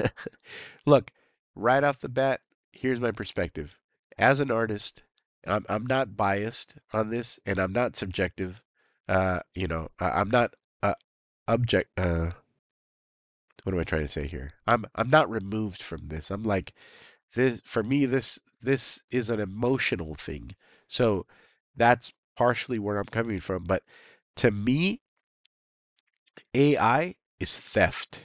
look, 0.85 1.11
right 1.55 1.83
off 1.83 1.99
the 1.99 2.09
bat, 2.09 2.41
here's 2.71 2.99
my 2.99 3.11
perspective. 3.11 3.77
As 4.17 4.39
an 4.39 4.51
artist, 4.51 5.03
I'm, 5.45 5.65
I'm 5.69 5.85
not 5.85 6.17
biased 6.17 6.75
on 6.93 7.09
this 7.09 7.39
and 7.45 7.59
I'm 7.59 7.73
not 7.73 7.95
subjective. 7.95 8.61
Uh, 9.07 9.39
you 9.55 9.67
know, 9.67 9.89
I, 9.99 10.11
I'm 10.21 10.29
not 10.29 10.53
uh, 10.83 10.95
object, 11.47 11.97
uh, 11.97 12.31
what 13.63 13.73
am 13.73 13.81
I 13.81 13.83
trying 13.83 14.03
to 14.03 14.07
say 14.07 14.27
here? 14.27 14.53
I'm 14.65 14.85
I'm 14.95 15.09
not 15.09 15.29
removed 15.29 15.83
from 15.83 16.07
this. 16.07 16.31
I'm 16.31 16.43
like 16.43 16.73
this 17.35 17.59
for 17.65 17.83
me 17.83 18.05
this 18.05 18.39
this 18.61 19.03
is 19.11 19.29
an 19.29 19.41
emotional 19.41 20.15
thing. 20.15 20.55
So 20.87 21.25
that's 21.75 22.13
partially 22.37 22.79
where 22.79 22.97
I'm 22.97 23.05
coming 23.05 23.41
from, 23.41 23.65
but 23.65 23.83
to 24.37 24.51
me 24.51 25.01
AI 26.53 27.15
is 27.39 27.59
theft. 27.59 28.21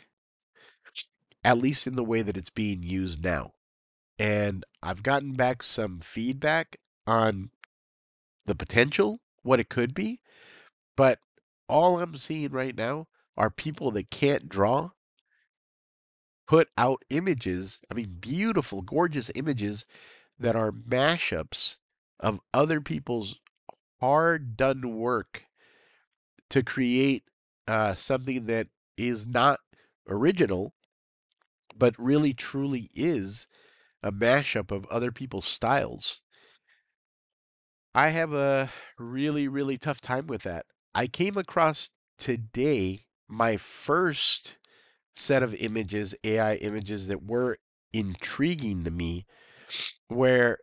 At 1.44 1.58
least 1.58 1.86
in 1.86 1.96
the 1.96 2.04
way 2.04 2.22
that 2.22 2.36
it's 2.36 2.50
being 2.50 2.82
used 2.82 3.24
now. 3.24 3.52
And 4.18 4.64
I've 4.82 5.02
gotten 5.02 5.32
back 5.32 5.62
some 5.62 6.00
feedback 6.00 6.76
on 7.06 7.50
the 8.46 8.54
potential, 8.54 9.20
what 9.42 9.60
it 9.60 9.68
could 9.68 9.94
be, 9.94 10.20
but 10.96 11.18
all 11.68 11.98
I'm 11.98 12.16
seeing 12.16 12.50
right 12.50 12.76
now 12.76 13.08
are 13.36 13.50
people 13.50 13.90
that 13.92 14.10
can't 14.10 14.48
draw 14.48 14.90
put 16.46 16.68
out 16.76 17.02
images, 17.08 17.80
I 17.90 17.94
mean, 17.94 18.18
beautiful, 18.20 18.82
gorgeous 18.82 19.30
images 19.34 19.86
that 20.38 20.54
are 20.54 20.70
mashups 20.70 21.78
of 22.20 22.40
other 22.52 22.80
people's 22.80 23.40
hard 24.00 24.56
done 24.56 24.96
work 24.96 25.44
to 26.50 26.62
create 26.62 27.24
uh, 27.66 27.94
something 27.94 28.46
that 28.46 28.68
is 28.96 29.26
not 29.26 29.60
original, 30.08 30.74
but 31.76 31.98
really 31.98 32.34
truly 32.34 32.90
is 32.94 33.46
a 34.02 34.12
mashup 34.12 34.70
of 34.70 34.86
other 34.86 35.12
people's 35.12 35.46
styles. 35.46 36.22
I 37.94 38.08
have 38.08 38.32
a 38.32 38.70
really, 38.98 39.48
really 39.48 39.78
tough 39.78 40.00
time 40.00 40.26
with 40.26 40.42
that. 40.42 40.66
I 40.94 41.06
came 41.06 41.36
across 41.36 41.90
today 42.18 43.06
my 43.28 43.56
first 43.56 44.58
set 45.14 45.42
of 45.42 45.54
images, 45.54 46.14
AI 46.24 46.56
images 46.56 47.06
that 47.08 47.22
were 47.24 47.58
intriguing 47.92 48.84
to 48.84 48.90
me, 48.90 49.26
where 50.08 50.58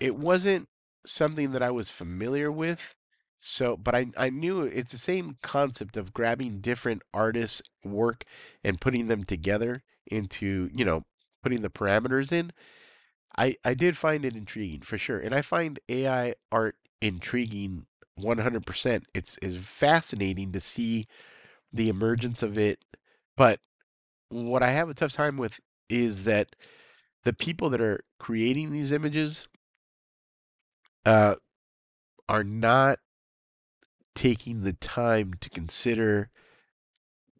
it 0.00 0.16
wasn't 0.16 0.68
something 1.06 1.52
that 1.52 1.62
I 1.62 1.70
was 1.70 1.90
familiar 1.90 2.50
with. 2.50 2.94
So, 3.46 3.76
but 3.76 3.94
I, 3.94 4.06
I 4.16 4.30
knew 4.30 4.62
it's 4.62 4.92
the 4.92 4.98
same 4.98 5.38
concept 5.42 5.96
of 5.98 6.14
grabbing 6.14 6.60
different 6.60 7.02
artists' 7.12 7.62
work 7.84 8.24
and 8.64 8.80
putting 8.80 9.08
them 9.08 9.24
together 9.24 9.82
into, 10.06 10.70
you 10.74 10.84
know, 10.84 11.04
putting 11.42 11.62
the 11.62 11.70
parameters 11.70 12.32
in. 12.32 12.52
I, 13.36 13.56
I 13.64 13.74
did 13.74 13.96
find 13.96 14.24
it 14.24 14.36
intriguing 14.36 14.82
for 14.82 14.98
sure. 14.98 15.18
And 15.18 15.34
I 15.34 15.42
find 15.42 15.80
AI 15.88 16.34
art 16.52 16.76
intriguing 17.02 17.86
100%. 18.20 19.04
It's, 19.14 19.38
it's 19.42 19.56
fascinating 19.56 20.52
to 20.52 20.60
see 20.60 21.06
the 21.72 21.88
emergence 21.88 22.42
of 22.42 22.58
it 22.58 22.80
but 23.36 23.60
what 24.30 24.62
I 24.62 24.70
have 24.70 24.88
a 24.88 24.94
tough 24.94 25.12
time 25.12 25.36
with 25.36 25.60
is 25.88 26.24
that 26.24 26.56
the 27.24 27.32
people 27.32 27.70
that 27.70 27.80
are 27.80 28.04
creating 28.18 28.72
these 28.72 28.92
images 28.92 29.48
uh, 31.06 31.36
are 32.28 32.44
not 32.44 32.98
taking 34.14 34.62
the 34.62 34.72
time 34.72 35.34
to 35.40 35.50
consider 35.50 36.30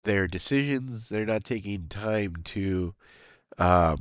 their 0.04 0.26
decisions. 0.26 1.08
They're 1.08 1.26
not 1.26 1.44
taking 1.44 1.88
time 1.88 2.36
to 2.44 2.94
uh, 3.58 3.96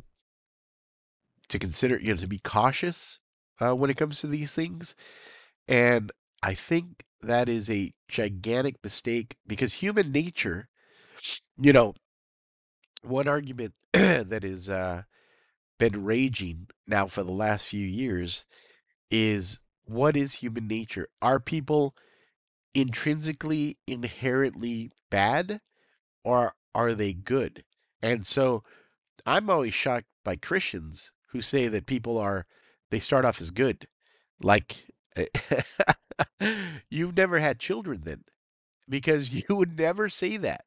to 1.50 1.60
consider, 1.60 2.00
you 2.00 2.14
know, 2.14 2.20
to 2.20 2.28
be 2.28 2.40
cautious 2.40 3.20
uh, 3.60 3.76
when 3.76 3.90
it 3.90 3.98
comes 3.98 4.20
to 4.22 4.28
these 4.28 4.54
things. 4.54 4.96
And 5.68 6.12
I 6.42 6.54
think 6.54 7.06
that 7.22 7.48
is 7.48 7.70
a 7.70 7.94
gigantic 8.08 8.76
mistake 8.84 9.38
because 9.48 9.76
human 9.76 10.12
nature 10.12 10.68
you 11.60 11.74
know, 11.74 11.94
one 13.04 13.28
argument 13.28 13.74
that 13.94 14.44
has 14.44 14.70
uh, 14.70 15.04
been 15.78 16.04
raging 16.04 16.68
now 16.88 17.08
for 17.08 17.24
the 17.24 17.32
last 17.32 17.66
few 17.66 17.86
years 17.86 18.46
is 19.12 19.60
what 19.86 20.16
is 20.16 20.36
human 20.36 20.68
nature? 20.68 21.08
Are 21.22 21.40
people 21.40 21.96
intrinsically, 22.74 23.78
inherently 23.88 24.92
bad, 25.10 25.62
or 26.24 26.56
are 26.74 26.94
they 26.94 27.14
good? 27.14 27.64
And 28.02 28.26
so 28.26 28.64
I'm 29.26 29.50
always 29.50 29.74
shocked 29.74 30.08
by 30.24 30.36
Christians 30.36 31.12
who 31.30 31.42
say 31.42 31.68
that 31.68 31.86
people 31.86 32.18
are, 32.18 32.46
they 32.92 33.00
start 33.00 33.26
off 33.26 33.42
as 33.42 33.52
good. 33.52 33.88
Like, 34.42 34.88
you've 36.90 37.16
never 37.16 37.40
had 37.40 37.60
children 37.60 38.02
then, 38.04 38.24
because 38.90 39.32
you 39.32 39.44
would 39.50 39.78
never 39.78 40.10
say 40.10 40.38
that 40.38 40.66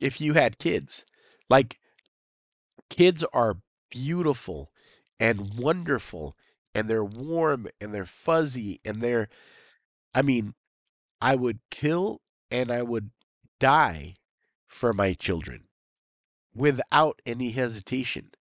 if 0.00 0.20
you 0.20 0.34
had 0.34 0.58
kids. 0.58 1.04
Like 1.48 1.78
kids 2.90 3.24
are 3.32 3.58
beautiful 3.90 4.70
and 5.20 5.54
wonderful 5.58 6.36
and 6.74 6.88
they're 6.88 7.04
warm 7.04 7.68
and 7.80 7.94
they're 7.94 8.04
fuzzy 8.04 8.80
and 8.84 9.00
they're 9.00 9.28
I 10.14 10.22
mean, 10.22 10.54
I 11.22 11.36
would 11.36 11.60
kill 11.70 12.20
and 12.50 12.72
I 12.72 12.82
would 12.82 13.12
die 13.60 14.16
for 14.66 14.92
my 14.92 15.12
children 15.12 15.68
without 16.52 17.22
any 17.24 17.52
hesitation. 17.52 18.32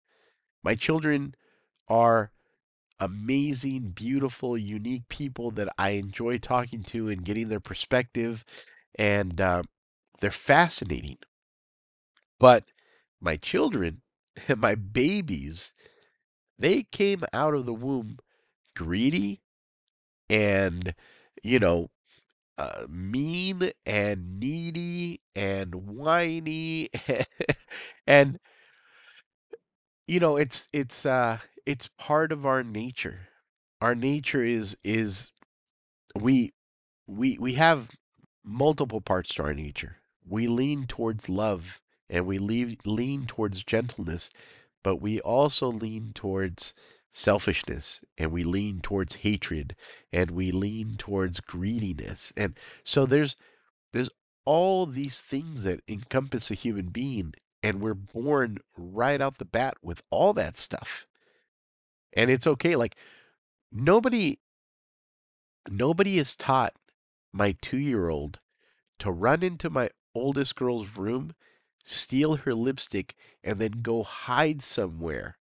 My 0.63 0.73
children 0.73 1.35
are 1.87 2.31
amazing, 2.99 3.91
beautiful, 3.91 4.57
unique 4.57 5.07
people 5.09 5.51
that 5.51 5.69
I 5.77 5.89
enjoy 5.91 6.39
talking 6.39 6.81
to 6.85 7.07
and 7.07 7.23
getting 7.23 7.49
their 7.49 7.59
perspective, 7.59 8.43
and 8.97 9.39
uh, 9.39 9.61
they're 10.19 10.31
fascinating. 10.31 11.19
But 12.39 12.65
my 13.19 13.37
children, 13.37 14.01
my 14.57 14.73
babies, 14.73 15.71
they 16.57 16.81
came 16.81 17.23
out 17.31 17.53
of 17.53 17.67
the 17.67 17.75
womb 17.75 18.17
greedy 18.75 19.43
and, 20.27 20.95
you 21.43 21.59
know, 21.59 21.90
uh, 22.61 22.85
mean 22.89 23.71
and 23.85 24.39
needy 24.39 25.21
and 25.35 25.75
whiny 25.75 26.89
and 28.07 28.39
you 30.07 30.19
know 30.19 30.37
it's 30.37 30.67
it's 30.73 31.05
uh 31.05 31.37
it's 31.65 31.89
part 31.97 32.31
of 32.31 32.45
our 32.45 32.63
nature. 32.63 33.27
Our 33.81 33.95
nature 33.95 34.43
is 34.43 34.75
is 34.83 35.31
we 36.19 36.53
we 37.07 37.37
we 37.39 37.53
have 37.55 37.91
multiple 38.43 39.01
parts 39.01 39.33
to 39.35 39.43
our 39.43 39.53
nature. 39.53 39.97
We 40.27 40.47
lean 40.47 40.85
towards 40.87 41.29
love 41.29 41.81
and 42.09 42.25
we 42.25 42.39
leave, 42.39 42.77
lean 42.85 43.25
towards 43.27 43.63
gentleness, 43.63 44.29
but 44.83 44.97
we 44.97 45.19
also 45.21 45.69
lean 45.71 46.11
towards 46.13 46.73
selfishness 47.11 48.01
and 48.17 48.31
we 48.31 48.43
lean 48.43 48.79
towards 48.81 49.17
hatred 49.17 49.75
and 50.11 50.31
we 50.31 50.51
lean 50.51 50.95
towards 50.97 51.39
greediness. 51.39 52.31
And 52.37 52.57
so 52.83 53.05
there's 53.05 53.35
there's 53.91 54.09
all 54.45 54.85
these 54.85 55.21
things 55.21 55.63
that 55.63 55.81
encompass 55.87 56.49
a 56.49 56.55
human 56.55 56.87
being 56.87 57.33
and 57.61 57.81
we're 57.81 57.93
born 57.93 58.57
right 58.75 59.21
out 59.21 59.37
the 59.37 59.45
bat 59.45 59.75
with 59.81 60.01
all 60.09 60.33
that 60.33 60.57
stuff. 60.57 61.05
And 62.13 62.29
it's 62.29 62.47
okay 62.47 62.75
like 62.75 62.95
nobody 63.71 64.39
nobody 65.69 66.17
is 66.17 66.35
taught 66.35 66.73
my 67.33 67.53
2-year-old 67.53 68.39
to 68.99 69.11
run 69.11 69.43
into 69.43 69.69
my 69.69 69.89
oldest 70.13 70.55
girl's 70.55 70.97
room, 70.97 71.33
steal 71.83 72.37
her 72.37 72.53
lipstick 72.53 73.15
and 73.43 73.59
then 73.59 73.81
go 73.81 74.03
hide 74.03 74.61
somewhere 74.61 75.37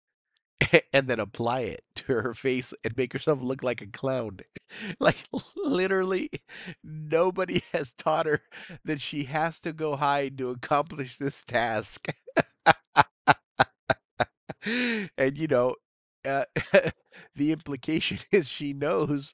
and 0.92 1.08
then 1.08 1.20
apply 1.20 1.60
it 1.60 1.84
to 1.94 2.14
her 2.14 2.34
face 2.34 2.74
and 2.84 2.96
make 2.96 3.12
herself 3.12 3.40
look 3.42 3.62
like 3.62 3.80
a 3.82 3.86
clown. 3.86 4.40
Like 5.00 5.16
literally 5.56 6.30
nobody 6.84 7.62
has 7.72 7.92
taught 7.92 8.26
her 8.26 8.40
that 8.84 9.00
she 9.00 9.24
has 9.24 9.58
to 9.62 9.72
go 9.72 9.96
hide 9.96 10.38
to 10.38 10.50
accomplish 10.50 11.18
this 11.18 11.42
task. 11.42 12.06
and 14.64 15.36
you 15.38 15.46
know, 15.46 15.74
uh, 16.24 16.44
the 17.34 17.52
implication 17.52 18.18
is 18.32 18.46
she 18.48 18.72
knows 18.72 19.32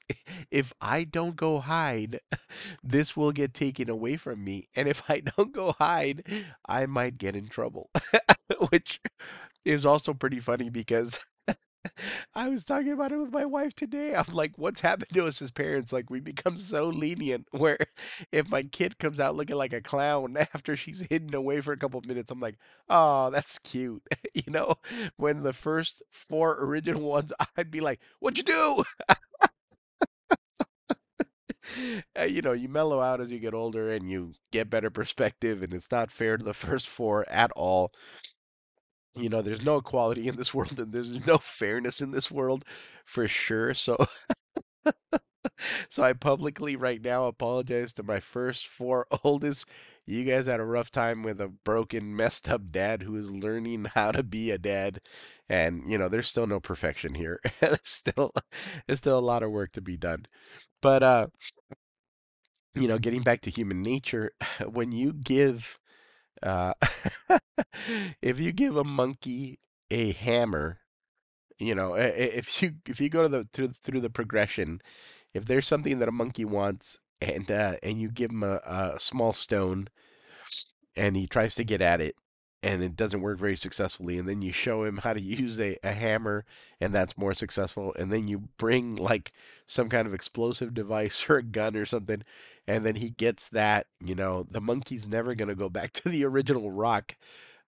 if 0.51 0.73
I 0.81 1.05
don't 1.05 1.37
go 1.37 1.59
hide, 1.59 2.21
this 2.83 3.17
will 3.17 3.33
get 3.33 3.55
taken 3.55 3.91
away 3.91 4.17
from 4.17 4.45
me. 4.45 4.69
And 4.77 4.89
if 4.89 5.03
I 5.09 5.21
don't 5.37 5.53
go 5.53 5.73
hide, 5.73 6.25
I 6.67 6.87
might 6.87 7.19
get 7.19 7.35
in 7.35 7.49
trouble. 7.49 7.91
Which 8.71 9.01
is 9.67 9.85
also 9.87 10.15
pretty 10.15 10.41
funny 10.41 10.71
because 10.71 11.19
I 12.35 12.49
was 12.49 12.65
talking 12.65 12.93
about 12.93 13.13
it 13.13 13.19
with 13.19 13.33
my 13.33 13.45
wife 13.45 13.75
today. 13.75 14.15
I'm 14.15 14.33
like, 14.35 14.53
what's 14.57 14.81
happened 14.81 15.11
to 15.15 15.27
us 15.27 15.41
as 15.43 15.51
parents? 15.51 15.93
Like, 15.93 16.11
we 16.11 16.21
become 16.21 16.57
so 16.57 16.89
lenient 16.89 17.47
where 17.53 17.79
if 18.33 18.49
my 18.49 18.63
kid 18.65 18.99
comes 18.99 19.21
out 19.21 19.37
looking 19.37 19.57
like 19.57 19.73
a 19.73 19.81
clown 19.81 20.37
after 20.55 20.77
she's 20.77 21.07
hidden 21.11 21.35
away 21.35 21.61
for 21.61 21.73
a 21.73 21.77
couple 21.79 21.99
of 21.99 22.07
minutes, 22.07 22.31
I'm 22.31 22.41
like, 22.41 22.57
oh, 22.89 23.31
that's 23.31 23.59
cute. 23.61 24.03
you 24.35 24.45
know, 24.53 24.77
when 25.17 25.43
the 25.43 25.53
first 25.53 26.03
four 26.11 26.57
original 26.61 27.03
ones, 27.03 27.33
I'd 27.57 27.71
be 27.71 27.81
like, 27.81 28.01
what'd 28.21 28.39
you 28.39 28.45
do? 28.45 28.85
Uh, 32.19 32.23
you 32.23 32.43
know, 32.43 32.53
you 32.53 32.69
mellow 32.69 33.01
out 33.01 33.21
as 33.21 33.31
you 33.31 33.39
get 33.39 33.55
older 33.55 33.91
and 33.93 34.11
you 34.11 34.33
get 34.53 34.71
better 34.71 34.91
perspective, 34.91 35.63
and 35.63 35.73
it's 35.75 35.91
not 35.91 36.11
fair 36.11 36.37
to 36.37 36.45
the 36.45 36.55
first 36.55 36.89
four 36.89 37.29
at 37.29 37.51
all 37.53 37.93
you 39.17 39.29
know, 39.29 39.43
there's 39.43 39.65
no 39.65 39.77
equality 39.79 40.29
in 40.29 40.37
this 40.37 40.55
world 40.55 40.79
and 40.79 40.93
there's 40.93 41.27
no 41.27 41.39
fairness 41.39 42.01
in 42.01 42.11
this 42.11 42.31
world 42.31 42.65
for 43.05 43.27
sure. 43.29 43.75
So 43.75 43.97
so 45.89 46.03
I 46.03 46.13
publicly 46.13 46.77
right 46.77 47.01
now 47.03 47.27
apologize 47.27 47.93
to 47.95 48.03
my 48.03 48.21
first 48.21 48.67
four 48.67 49.07
oldest. 49.25 49.67
You 50.07 50.25
guys 50.25 50.47
had 50.47 50.61
a 50.61 50.65
rough 50.65 50.91
time 50.91 51.23
with 51.23 51.41
a 51.41 51.49
broken, 51.49 52.15
messed 52.15 52.49
up 52.49 52.71
dad 52.71 53.03
who 53.03 53.17
is 53.17 53.31
learning 53.31 53.87
how 53.95 54.13
to 54.13 54.23
be 54.23 54.51
a 54.51 54.59
dad. 54.59 55.01
And, 55.49 55.91
you 55.91 55.99
know, 55.99 56.09
there's 56.09 56.29
still 56.29 56.47
no 56.47 56.61
perfection 56.61 57.15
here. 57.15 57.41
there's 57.61 57.79
still 57.85 58.33
there's 58.87 58.99
still 58.99 59.19
a 59.19 59.21
lot 59.21 59.43
of 59.43 59.51
work 59.51 59.73
to 59.73 59.81
be 59.81 59.97
done. 59.97 60.27
But 60.83 61.03
uh 61.03 61.29
you 62.75 62.89
know, 62.89 62.99
getting 62.99 63.23
back 63.23 63.41
to 63.43 63.51
human 63.51 63.83
nature, 63.83 64.33
when 64.67 64.93
you 64.93 65.13
give 65.13 65.79
uh, 66.43 66.75
if 68.23 68.39
you 68.41 68.53
give 68.53 68.77
a 68.77 68.85
monkey 68.85 69.59
a 69.91 70.13
hammer, 70.13 70.81
you 71.59 71.75
know, 71.75 71.95
if 71.95 72.63
you 72.63 72.75
if 72.87 73.01
you 73.01 73.09
go 73.09 73.23
to 73.23 73.29
the 73.29 73.49
through 73.53 73.75
through 73.85 74.01
the 74.01 74.11
progression, 74.11 74.81
if 75.35 75.47
there's 75.47 75.67
something 75.69 75.99
that 76.01 76.09
a 76.09 76.13
monkey 76.13 76.45
wants 76.45 76.99
and 77.21 77.51
uh, 77.51 77.77
and 77.83 78.01
you 78.01 78.11
give 78.11 78.31
him 78.31 78.43
a, 78.43 78.57
a 78.67 78.97
small 79.01 79.33
stone 79.33 79.89
and 80.97 81.17
he 81.17 81.27
tries 81.27 81.55
to 81.55 81.65
get 81.65 81.81
at 81.81 82.01
it 82.01 82.17
and 82.63 82.83
it 82.83 82.97
doesn't 82.97 83.21
work 83.21 83.39
very 83.39 83.57
successfully 83.57 84.19
and 84.19 84.29
then 84.29 84.43
you 84.43 84.53
show 84.53 84.85
him 84.85 84.99
how 84.99 85.13
to 85.13 85.21
use 85.23 85.59
a, 85.61 85.77
a 85.83 85.93
hammer 85.93 86.45
and 86.81 86.95
that's 86.95 87.19
more 87.19 87.35
successful 87.35 87.95
and 87.99 88.13
then 88.13 88.29
you 88.29 88.39
bring 88.59 88.97
like 88.97 89.33
some 89.67 89.89
kind 89.89 90.07
of 90.07 90.15
explosive 90.15 90.75
device 90.75 91.27
or 91.29 91.39
a 91.39 91.43
gun 91.43 91.77
or 91.77 91.87
something 91.87 92.23
and 92.67 92.85
then 92.85 92.97
he 92.97 93.11
gets 93.11 93.49
that 93.51 93.87
you 94.05 94.15
know 94.15 94.47
the 94.51 94.61
monkey's 94.61 95.09
never 95.09 95.35
going 95.35 95.49
to 95.49 95.55
go 95.55 95.69
back 95.69 95.93
to 95.95 96.09
the 96.09 96.25
original 96.25 96.71
rock 96.71 97.17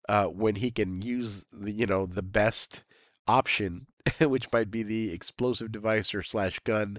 uh, 0.09 0.27
when 0.27 0.57
he 0.57 0.71
can 0.71 1.03
use 1.03 1.45
the 1.53 1.71
you 1.71 1.87
know 1.87 2.07
the 2.07 2.23
best 2.23 2.83
option 3.27 3.87
which 4.21 4.51
might 4.53 4.71
be 4.71 4.83
the 4.83 5.13
explosive 5.13 5.71
device 5.71 6.15
or 6.15 6.23
slash 6.23 6.59
gun 6.61 6.99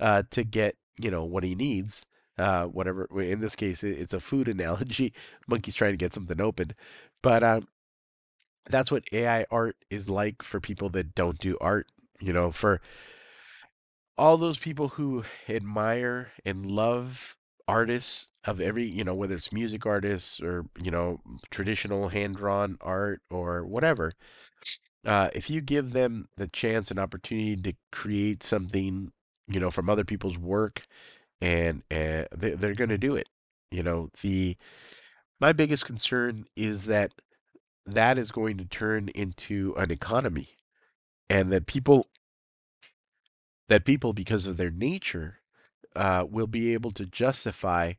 uh, 0.00 0.22
to 0.30 0.42
get 0.42 0.76
you 0.98 1.10
know 1.10 1.24
what 1.24 1.44
he 1.44 1.54
needs 1.54 2.04
uh, 2.38 2.66
whatever 2.66 3.08
in 3.20 3.40
this 3.40 3.56
case 3.56 3.82
it's 3.82 4.14
a 4.14 4.20
food 4.20 4.48
analogy 4.56 5.12
monkey's 5.46 5.74
trying 5.74 5.92
to 5.92 5.96
get 5.96 6.14
something 6.14 6.40
open 6.40 6.72
but 7.22 7.42
um, 7.42 7.66
that's 8.68 8.90
what 8.90 9.04
ai 9.12 9.44
art 9.50 9.76
is 9.90 10.10
like 10.10 10.42
for 10.42 10.60
people 10.60 10.88
that 10.88 11.14
don't 11.14 11.38
do 11.38 11.56
art 11.60 11.86
you 12.20 12.32
know 12.32 12.50
for 12.50 12.80
all 14.18 14.36
those 14.36 14.58
people 14.58 14.88
who 14.88 15.24
admire 15.48 16.32
and 16.44 16.64
love 16.64 17.36
artists 17.68 18.28
of 18.44 18.60
every, 18.60 18.86
you 18.86 19.04
know, 19.04 19.14
whether 19.14 19.34
it's 19.34 19.52
music 19.52 19.84
artists 19.86 20.40
or, 20.40 20.64
you 20.80 20.90
know, 20.90 21.20
traditional 21.50 22.08
hand 22.08 22.36
drawn 22.36 22.78
art 22.80 23.20
or 23.30 23.64
whatever, 23.64 24.12
uh, 25.04 25.30
if 25.34 25.50
you 25.50 25.60
give 25.60 25.92
them 25.92 26.28
the 26.36 26.48
chance 26.48 26.90
and 26.90 26.98
opportunity 26.98 27.56
to 27.56 27.72
create 27.92 28.42
something, 28.42 29.12
you 29.48 29.60
know, 29.60 29.70
from 29.70 29.90
other 29.90 30.04
people's 30.04 30.38
work, 30.38 30.86
and 31.40 31.82
uh, 31.90 32.24
they, 32.34 32.50
they're 32.50 32.74
going 32.74 32.90
to 32.90 32.98
do 32.98 33.16
it. 33.16 33.28
You 33.70 33.82
know, 33.82 34.10
the 34.22 34.56
my 35.40 35.52
biggest 35.52 35.84
concern 35.84 36.46
is 36.56 36.86
that 36.86 37.12
that 37.84 38.18
is 38.18 38.32
going 38.32 38.58
to 38.58 38.64
turn 38.64 39.08
into 39.10 39.74
an 39.76 39.90
economy, 39.90 40.48
and 41.28 41.52
that 41.52 41.66
people 41.66 42.06
that 43.68 43.84
people, 43.84 44.12
because 44.12 44.46
of 44.46 44.56
their 44.56 44.70
nature, 44.70 45.40
uh, 45.94 46.24
will 46.28 46.46
be 46.46 46.72
able 46.72 46.92
to 46.92 47.06
justify 47.06 47.94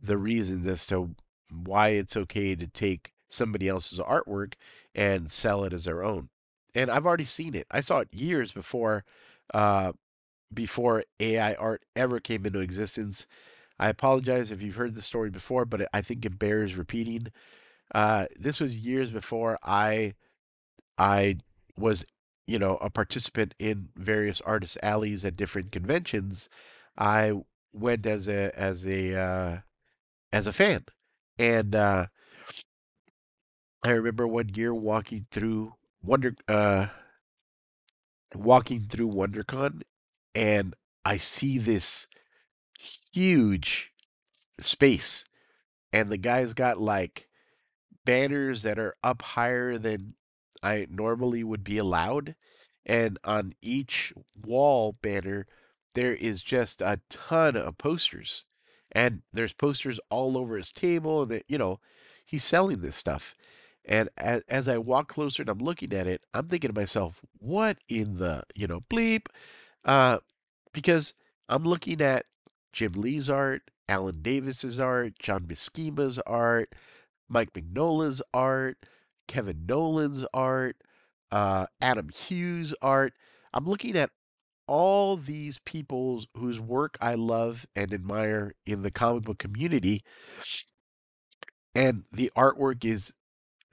the 0.00 0.16
reasons 0.16 0.66
as 0.66 0.86
to 0.86 1.14
why 1.50 1.90
it's 1.90 2.16
okay 2.16 2.54
to 2.54 2.66
take 2.66 3.12
somebody 3.28 3.68
else's 3.68 3.98
artwork 3.98 4.54
and 4.94 5.30
sell 5.30 5.64
it 5.64 5.72
as 5.72 5.84
their 5.84 6.02
own. 6.02 6.28
And 6.74 6.90
I've 6.90 7.06
already 7.06 7.24
seen 7.24 7.54
it. 7.54 7.66
I 7.70 7.80
saw 7.80 8.00
it 8.00 8.08
years 8.12 8.52
before 8.52 9.04
uh, 9.52 9.92
before 10.54 11.04
AI 11.20 11.54
art 11.54 11.84
ever 11.96 12.20
came 12.20 12.46
into 12.46 12.60
existence. 12.60 13.26
I 13.78 13.88
apologize 13.88 14.50
if 14.50 14.62
you've 14.62 14.76
heard 14.76 14.94
the 14.94 15.02
story 15.02 15.30
before, 15.30 15.64
but 15.64 15.88
I 15.94 16.02
think 16.02 16.24
it 16.24 16.38
bears 16.38 16.76
repeating. 16.76 17.28
Uh, 17.94 18.26
this 18.38 18.60
was 18.60 18.76
years 18.76 19.10
before 19.12 19.58
I 19.62 20.14
I 20.98 21.38
was 21.76 22.04
you 22.46 22.58
know, 22.58 22.76
a 22.78 22.90
participant 22.90 23.54
in 23.58 23.88
various 23.96 24.40
artist 24.40 24.76
alleys 24.82 25.24
at 25.24 25.36
different 25.36 25.70
conventions, 25.72 26.48
I 26.98 27.32
went 27.72 28.04
as 28.06 28.28
a 28.28 28.50
as 28.58 28.86
a 28.86 29.14
uh, 29.16 29.58
as 30.32 30.46
a 30.46 30.52
fan, 30.52 30.84
and 31.38 31.74
uh, 31.74 32.06
I 33.84 33.90
remember 33.90 34.26
one 34.26 34.48
year 34.56 34.74
walking 34.74 35.26
through 35.30 35.74
Wonder 36.02 36.34
uh, 36.48 36.88
walking 38.34 38.80
through 38.88 39.08
WonderCon, 39.10 39.82
and 40.34 40.74
I 41.04 41.18
see 41.18 41.58
this 41.58 42.06
huge 43.12 43.92
space, 44.60 45.24
and 45.92 46.10
the 46.10 46.16
guy's 46.16 46.54
got 46.54 46.80
like 46.80 47.28
banners 48.04 48.62
that 48.62 48.78
are 48.78 48.96
up 49.02 49.22
higher 49.22 49.78
than 49.78 50.14
I 50.62 50.86
normally 50.90 51.44
would 51.44 51.64
be 51.64 51.78
allowed. 51.78 52.34
And 52.84 53.18
on 53.24 53.54
each 53.62 54.12
wall 54.44 54.96
banner, 55.02 55.46
there 55.94 56.14
is 56.14 56.42
just 56.42 56.80
a 56.80 57.00
ton 57.08 57.56
of 57.56 57.78
posters. 57.78 58.46
And 58.90 59.22
there's 59.32 59.52
posters 59.52 60.00
all 60.10 60.36
over 60.36 60.56
his 60.56 60.72
table. 60.72 61.22
And, 61.22 61.42
you 61.48 61.58
know, 61.58 61.80
he's 62.24 62.44
selling 62.44 62.80
this 62.80 62.96
stuff. 62.96 63.34
And 63.84 64.08
as, 64.16 64.42
as 64.48 64.68
I 64.68 64.78
walk 64.78 65.08
closer 65.08 65.42
and 65.42 65.48
I'm 65.48 65.58
looking 65.58 65.92
at 65.92 66.06
it, 66.06 66.22
I'm 66.34 66.48
thinking 66.48 66.72
to 66.72 66.80
myself, 66.80 67.20
what 67.38 67.78
in 67.88 68.18
the, 68.18 68.44
you 68.54 68.66
know, 68.66 68.80
bleep? 68.90 69.26
Uh, 69.84 70.18
because 70.72 71.14
I'm 71.48 71.64
looking 71.64 72.00
at 72.00 72.26
Jim 72.72 72.92
Lee's 72.92 73.28
art, 73.28 73.62
Alan 73.88 74.22
Davis's 74.22 74.78
art, 74.78 75.18
John 75.18 75.44
Buscema's 75.44 76.18
art, 76.26 76.74
Mike 77.28 77.52
Mignola's 77.54 78.22
art, 78.32 78.78
Kevin 79.28 79.64
Nowlan's 79.66 80.24
art, 80.32 80.76
uh, 81.30 81.66
Adam 81.80 82.08
Hughes' 82.08 82.74
art. 82.82 83.14
I'm 83.52 83.66
looking 83.66 83.96
at 83.96 84.10
all 84.66 85.16
these 85.16 85.58
people 85.58 86.24
whose 86.36 86.60
work 86.60 86.96
I 87.00 87.14
love 87.14 87.66
and 87.74 87.92
admire 87.92 88.54
in 88.66 88.82
the 88.82 88.90
comic 88.90 89.24
book 89.24 89.38
community, 89.38 90.04
and 91.74 92.04
the 92.12 92.30
artwork 92.36 92.84
is 92.84 93.12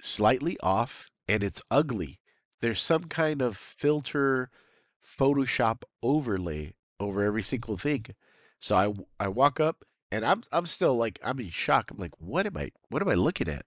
slightly 0.01 0.57
off 0.61 1.09
and 1.27 1.43
it's 1.43 1.61
ugly. 1.69 2.19
There's 2.61 2.81
some 2.81 3.05
kind 3.05 3.41
of 3.41 3.57
filter 3.57 4.49
Photoshop 5.17 5.83
overlay 6.03 6.73
over 6.99 7.23
every 7.23 7.43
single 7.43 7.77
thing. 7.77 8.05
So 8.59 8.75
I 8.75 8.93
I 9.25 9.27
walk 9.29 9.59
up 9.59 9.83
and 10.11 10.25
I'm 10.25 10.43
I'm 10.51 10.65
still 10.65 10.95
like 10.95 11.19
I'm 11.23 11.39
in 11.39 11.49
shock. 11.49 11.91
I'm 11.91 11.97
like, 11.97 12.13
what 12.19 12.45
am 12.45 12.57
I 12.57 12.71
what 12.89 13.01
am 13.01 13.09
I 13.09 13.15
looking 13.15 13.47
at? 13.47 13.65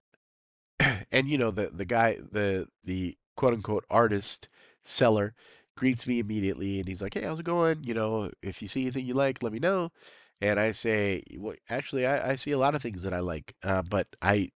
and 1.11 1.27
you 1.27 1.37
know 1.37 1.51
the 1.51 1.69
the 1.73 1.85
guy 1.85 2.17
the 2.31 2.67
the 2.83 3.17
quote 3.35 3.53
unquote 3.53 3.85
artist 3.89 4.49
seller 4.85 5.33
greets 5.75 6.05
me 6.07 6.19
immediately 6.19 6.79
and 6.79 6.87
he's 6.87 7.01
like, 7.01 7.13
"Hey, 7.15 7.23
how's 7.23 7.39
it 7.39 7.45
going? 7.45 7.83
You 7.83 7.93
know, 7.93 8.31
if 8.41 8.61
you 8.61 8.67
see 8.67 8.81
anything 8.83 9.05
you 9.05 9.13
like, 9.13 9.43
let 9.43 9.53
me 9.53 9.59
know." 9.59 9.91
And 10.41 10.59
I 10.59 10.71
say, 10.73 11.23
"Well, 11.37 11.55
actually, 11.69 12.05
I, 12.05 12.31
I 12.31 12.35
see 12.35 12.51
a 12.51 12.57
lot 12.57 12.75
of 12.75 12.81
things 12.81 13.03
that 13.03 13.13
I 13.13 13.19
like, 13.19 13.55
uh, 13.63 13.81
but 13.83 14.07
I 14.21 14.51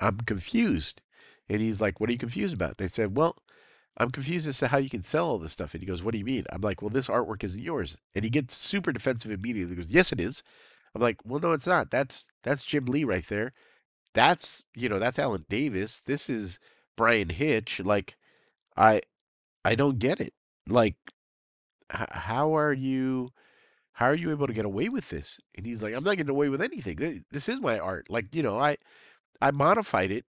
I'm 0.00 0.18
confused." 0.20 1.02
And 1.48 1.60
he's 1.62 1.80
like, 1.80 2.00
"What 2.00 2.10
are 2.10 2.12
you 2.12 2.18
confused 2.18 2.54
about?" 2.54 2.78
They 2.78 2.88
said, 2.88 3.16
"Well." 3.16 3.36
I'm 3.98 4.10
confused 4.10 4.48
as 4.48 4.58
to 4.58 4.68
how 4.68 4.78
you 4.78 4.90
can 4.90 5.02
sell 5.02 5.26
all 5.28 5.38
this 5.38 5.52
stuff. 5.52 5.74
And 5.74 5.82
he 5.82 5.86
goes, 5.86 6.02
What 6.02 6.12
do 6.12 6.18
you 6.18 6.24
mean? 6.24 6.44
I'm 6.50 6.60
like, 6.60 6.82
Well, 6.82 6.90
this 6.90 7.08
artwork 7.08 7.44
isn't 7.44 7.60
yours. 7.62 7.96
And 8.14 8.24
he 8.24 8.30
gets 8.30 8.56
super 8.56 8.92
defensive 8.92 9.30
immediately. 9.30 9.74
He 9.76 9.82
goes, 9.82 9.90
Yes, 9.90 10.12
it 10.12 10.20
is. 10.20 10.42
I'm 10.94 11.02
like, 11.02 11.18
Well, 11.24 11.40
no, 11.40 11.52
it's 11.52 11.66
not. 11.66 11.90
That's 11.90 12.26
that's 12.42 12.64
Jim 12.64 12.86
Lee 12.86 13.04
right 13.04 13.26
there. 13.28 13.52
That's 14.14 14.64
you 14.74 14.88
know, 14.88 14.98
that's 14.98 15.18
Alan 15.18 15.46
Davis. 15.48 16.00
This 16.06 16.30
is 16.30 16.58
Bryan 16.96 17.30
Hitch. 17.30 17.80
Like, 17.80 18.16
I 18.76 19.02
I 19.64 19.74
don't 19.76 19.98
get 20.00 20.20
it. 20.20 20.34
Like, 20.68 20.96
h- 21.92 22.08
how 22.10 22.56
are 22.56 22.72
you 22.72 23.30
how 23.94 24.06
are 24.06 24.14
you 24.14 24.30
able 24.30 24.46
to 24.46 24.52
get 24.54 24.64
away 24.66 24.88
with 24.88 25.10
this? 25.10 25.40
And 25.56 25.66
he's 25.66 25.82
like, 25.82 25.94
I'm 25.94 26.04
not 26.04 26.16
getting 26.18 26.30
away 26.30 26.48
with 26.50 26.62
anything. 26.62 27.24
This 27.30 27.48
is 27.48 27.60
my 27.60 27.78
art. 27.78 28.08
Like, 28.10 28.34
you 28.34 28.42
know, 28.42 28.58
I 28.58 28.78
I 29.42 29.52
modified 29.52 30.10
it 30.12 30.26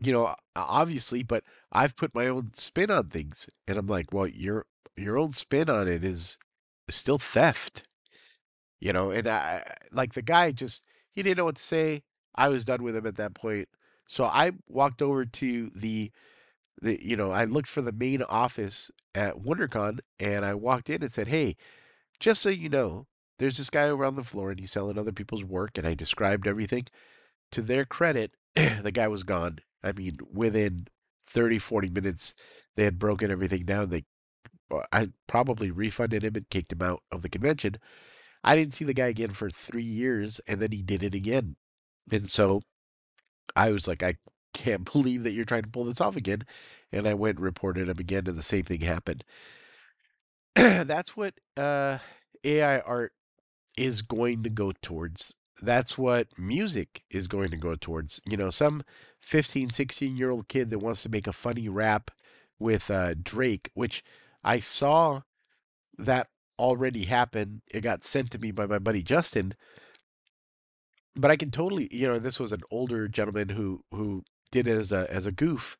you 0.00 0.12
know, 0.12 0.34
obviously, 0.54 1.22
but 1.22 1.44
I've 1.72 1.96
put 1.96 2.14
my 2.14 2.26
own 2.28 2.50
spin 2.54 2.90
on 2.90 3.08
things, 3.08 3.48
and 3.66 3.78
I'm 3.78 3.86
like, 3.86 4.12
well, 4.12 4.26
your 4.26 4.66
your 4.96 5.18
own 5.18 5.32
spin 5.32 5.68
on 5.70 5.88
it 5.88 6.04
is, 6.04 6.38
still 6.88 7.18
theft, 7.18 7.86
you 8.80 8.92
know. 8.92 9.10
And 9.10 9.26
I 9.26 9.64
like 9.92 10.14
the 10.14 10.22
guy 10.22 10.52
just 10.52 10.82
he 11.12 11.22
didn't 11.22 11.38
know 11.38 11.44
what 11.46 11.56
to 11.56 11.62
say. 11.62 12.02
I 12.34 12.48
was 12.48 12.64
done 12.64 12.82
with 12.82 12.96
him 12.96 13.06
at 13.06 13.16
that 13.16 13.34
point, 13.34 13.68
so 14.06 14.24
I 14.24 14.52
walked 14.68 15.02
over 15.02 15.24
to 15.24 15.70
the 15.74 16.12
the 16.82 16.98
you 17.04 17.16
know 17.16 17.30
I 17.30 17.44
looked 17.44 17.68
for 17.68 17.82
the 17.82 17.92
main 17.92 18.22
office 18.22 18.90
at 19.14 19.36
WonderCon, 19.38 20.00
and 20.20 20.44
I 20.44 20.54
walked 20.54 20.90
in 20.90 21.02
and 21.02 21.12
said, 21.12 21.28
hey, 21.28 21.56
just 22.20 22.42
so 22.42 22.50
you 22.50 22.68
know, 22.68 23.06
there's 23.38 23.58
this 23.58 23.70
guy 23.70 23.88
over 23.88 24.04
on 24.04 24.16
the 24.16 24.24
floor, 24.24 24.50
and 24.50 24.60
he's 24.60 24.72
selling 24.72 24.98
other 24.98 25.12
people's 25.12 25.44
work, 25.44 25.78
and 25.78 25.86
I 25.86 25.94
described 25.94 26.46
everything. 26.46 26.86
To 27.52 27.62
their 27.62 27.84
credit, 27.84 28.32
the 28.82 28.92
guy 28.92 29.08
was 29.08 29.22
gone 29.22 29.60
I 29.84 29.92
mean, 29.92 30.18
within 30.32 30.88
30, 31.28 31.58
40 31.58 31.88
minutes, 31.90 32.34
they 32.74 32.84
had 32.84 32.98
broken 32.98 33.30
everything 33.30 33.64
down. 33.64 33.90
They, 33.90 34.04
uh, 34.70 34.82
I 34.92 35.10
probably 35.28 35.70
refunded 35.70 36.24
him 36.24 36.36
and 36.36 36.48
kicked 36.50 36.72
him 36.72 36.82
out 36.82 37.02
of 37.12 37.22
the 37.22 37.28
convention. 37.28 37.76
I 38.44 38.56
didn't 38.56 38.74
see 38.74 38.84
the 38.84 38.94
guy 38.94 39.08
again 39.08 39.32
for 39.32 39.50
three 39.50 39.84
years, 39.84 40.40
and 40.48 40.60
then 40.60 40.72
he 40.72 40.82
did 40.82 41.02
it 41.02 41.14
again. 41.14 41.56
And 42.12 42.30
so 42.30 42.62
I 43.56 43.72
was 43.72 43.88
like, 43.88 44.02
I 44.02 44.16
can't 44.54 44.90
believe 44.92 45.24
that 45.24 45.32
you're 45.32 45.44
trying 45.44 45.64
to 45.64 45.68
pull 45.70 45.84
this 45.84 46.00
off 46.00 46.16
again. 46.16 46.44
And 46.92 47.06
I 47.06 47.14
went 47.14 47.38
and 47.38 47.44
reported 47.44 47.88
him 47.88 47.98
again, 47.98 48.26
and 48.26 48.38
the 48.38 48.42
same 48.42 48.64
thing 48.64 48.80
happened. 48.82 49.24
That's 50.54 51.16
what 51.16 51.34
uh, 51.56 51.98
AI 52.44 52.80
art 52.80 53.12
is 53.76 54.02
going 54.02 54.42
to 54.44 54.50
go 54.50 54.72
towards 54.82 55.34
that's 55.62 55.96
what 55.96 56.38
music 56.38 57.02
is 57.10 57.28
going 57.28 57.50
to 57.50 57.56
go 57.56 57.74
towards. 57.74 58.20
You 58.26 58.36
know, 58.36 58.50
some 58.50 58.84
15, 59.20 59.70
16 59.70 60.16
year 60.16 60.30
old 60.30 60.48
kid 60.48 60.70
that 60.70 60.78
wants 60.78 61.02
to 61.02 61.08
make 61.08 61.26
a 61.26 61.32
funny 61.32 61.68
rap 61.68 62.10
with 62.58 62.90
uh, 62.90 63.14
Drake, 63.22 63.70
which 63.74 64.04
I 64.44 64.60
saw 64.60 65.22
that 65.98 66.28
already 66.58 67.04
happen. 67.04 67.62
It 67.68 67.80
got 67.82 68.04
sent 68.04 68.30
to 68.32 68.38
me 68.38 68.50
by 68.50 68.66
my 68.66 68.78
buddy 68.78 69.02
Justin. 69.02 69.54
But 71.14 71.30
I 71.30 71.36
can 71.36 71.50
totally, 71.50 71.88
you 71.90 72.06
know, 72.06 72.18
this 72.18 72.38
was 72.38 72.52
an 72.52 72.62
older 72.70 73.08
gentleman 73.08 73.50
who 73.50 73.82
who 73.90 74.22
did 74.50 74.68
it 74.68 74.78
as 74.78 74.92
a 74.92 75.10
as 75.10 75.26
a 75.26 75.32
goof, 75.32 75.78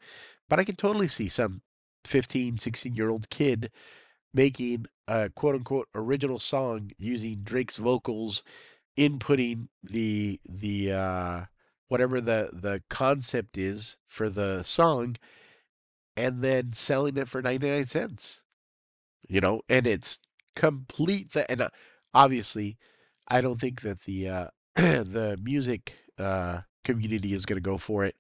but 0.49 0.59
I 0.59 0.65
can 0.65 0.77
totally 0.77 1.09
see 1.09 1.29
some 1.29 1.61
15, 2.07 2.59
16 2.59 2.95
year 2.95 3.11
old 3.11 3.29
kid 3.29 3.71
making 4.33 4.87
a 5.09 5.31
quote 5.31 5.55
unquote 5.55 5.89
original 5.95 6.39
song 6.39 6.91
using 6.99 7.41
Drake's 7.43 7.77
vocals 7.77 8.43
inputting 8.97 9.69
the 9.83 10.41
the 10.49 10.93
uh, 10.93 11.45
whatever 11.89 12.21
the 12.21 12.51
the 12.53 12.83
concept 12.89 13.59
is 13.59 13.97
for 14.07 14.29
the 14.29 14.63
song, 14.63 15.17
and 16.17 16.43
then 16.43 16.73
selling 16.73 17.17
it 17.17 17.29
for 17.29 17.43
ninety 17.43 17.69
nine 17.69 17.87
cents. 17.87 18.43
You 19.29 19.41
know, 19.41 19.63
and 19.69 19.87
it's 19.87 20.21
complete. 20.55 21.33
The, 21.33 21.51
and 21.51 21.61
uh, 21.61 21.71
obviously, 22.15 22.79
I 23.29 23.41
don't 23.41 23.61
think 23.61 23.83
that 23.83 24.03
the 24.03 24.29
uh, 24.29 24.47
the 24.77 25.39
music 25.43 25.95
uh, 26.19 26.61
community 26.85 27.35
is 27.35 27.47
going 27.47 27.57
to 27.57 27.61
go 27.61 27.79
for 27.79 28.05
it, 28.05 28.17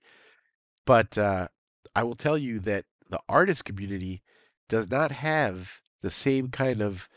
but 0.85 1.17
uh, 1.17 1.49
I 1.95 2.03
will 2.03 2.17
tell 2.17 2.37
you 2.37 2.61
that 2.61 2.85
the 3.09 3.21
artist 3.29 3.65
community 3.65 4.23
does 4.69 4.91
not 4.91 5.13
have 5.13 5.81
the 6.03 6.11
same 6.11 6.49
kind 6.49 6.81
of 6.83 7.09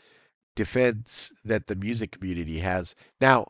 defense 0.60 1.32
that 1.42 1.68
the 1.68 1.74
music 1.74 2.12
community 2.12 2.58
has. 2.58 2.94
Now, 3.18 3.46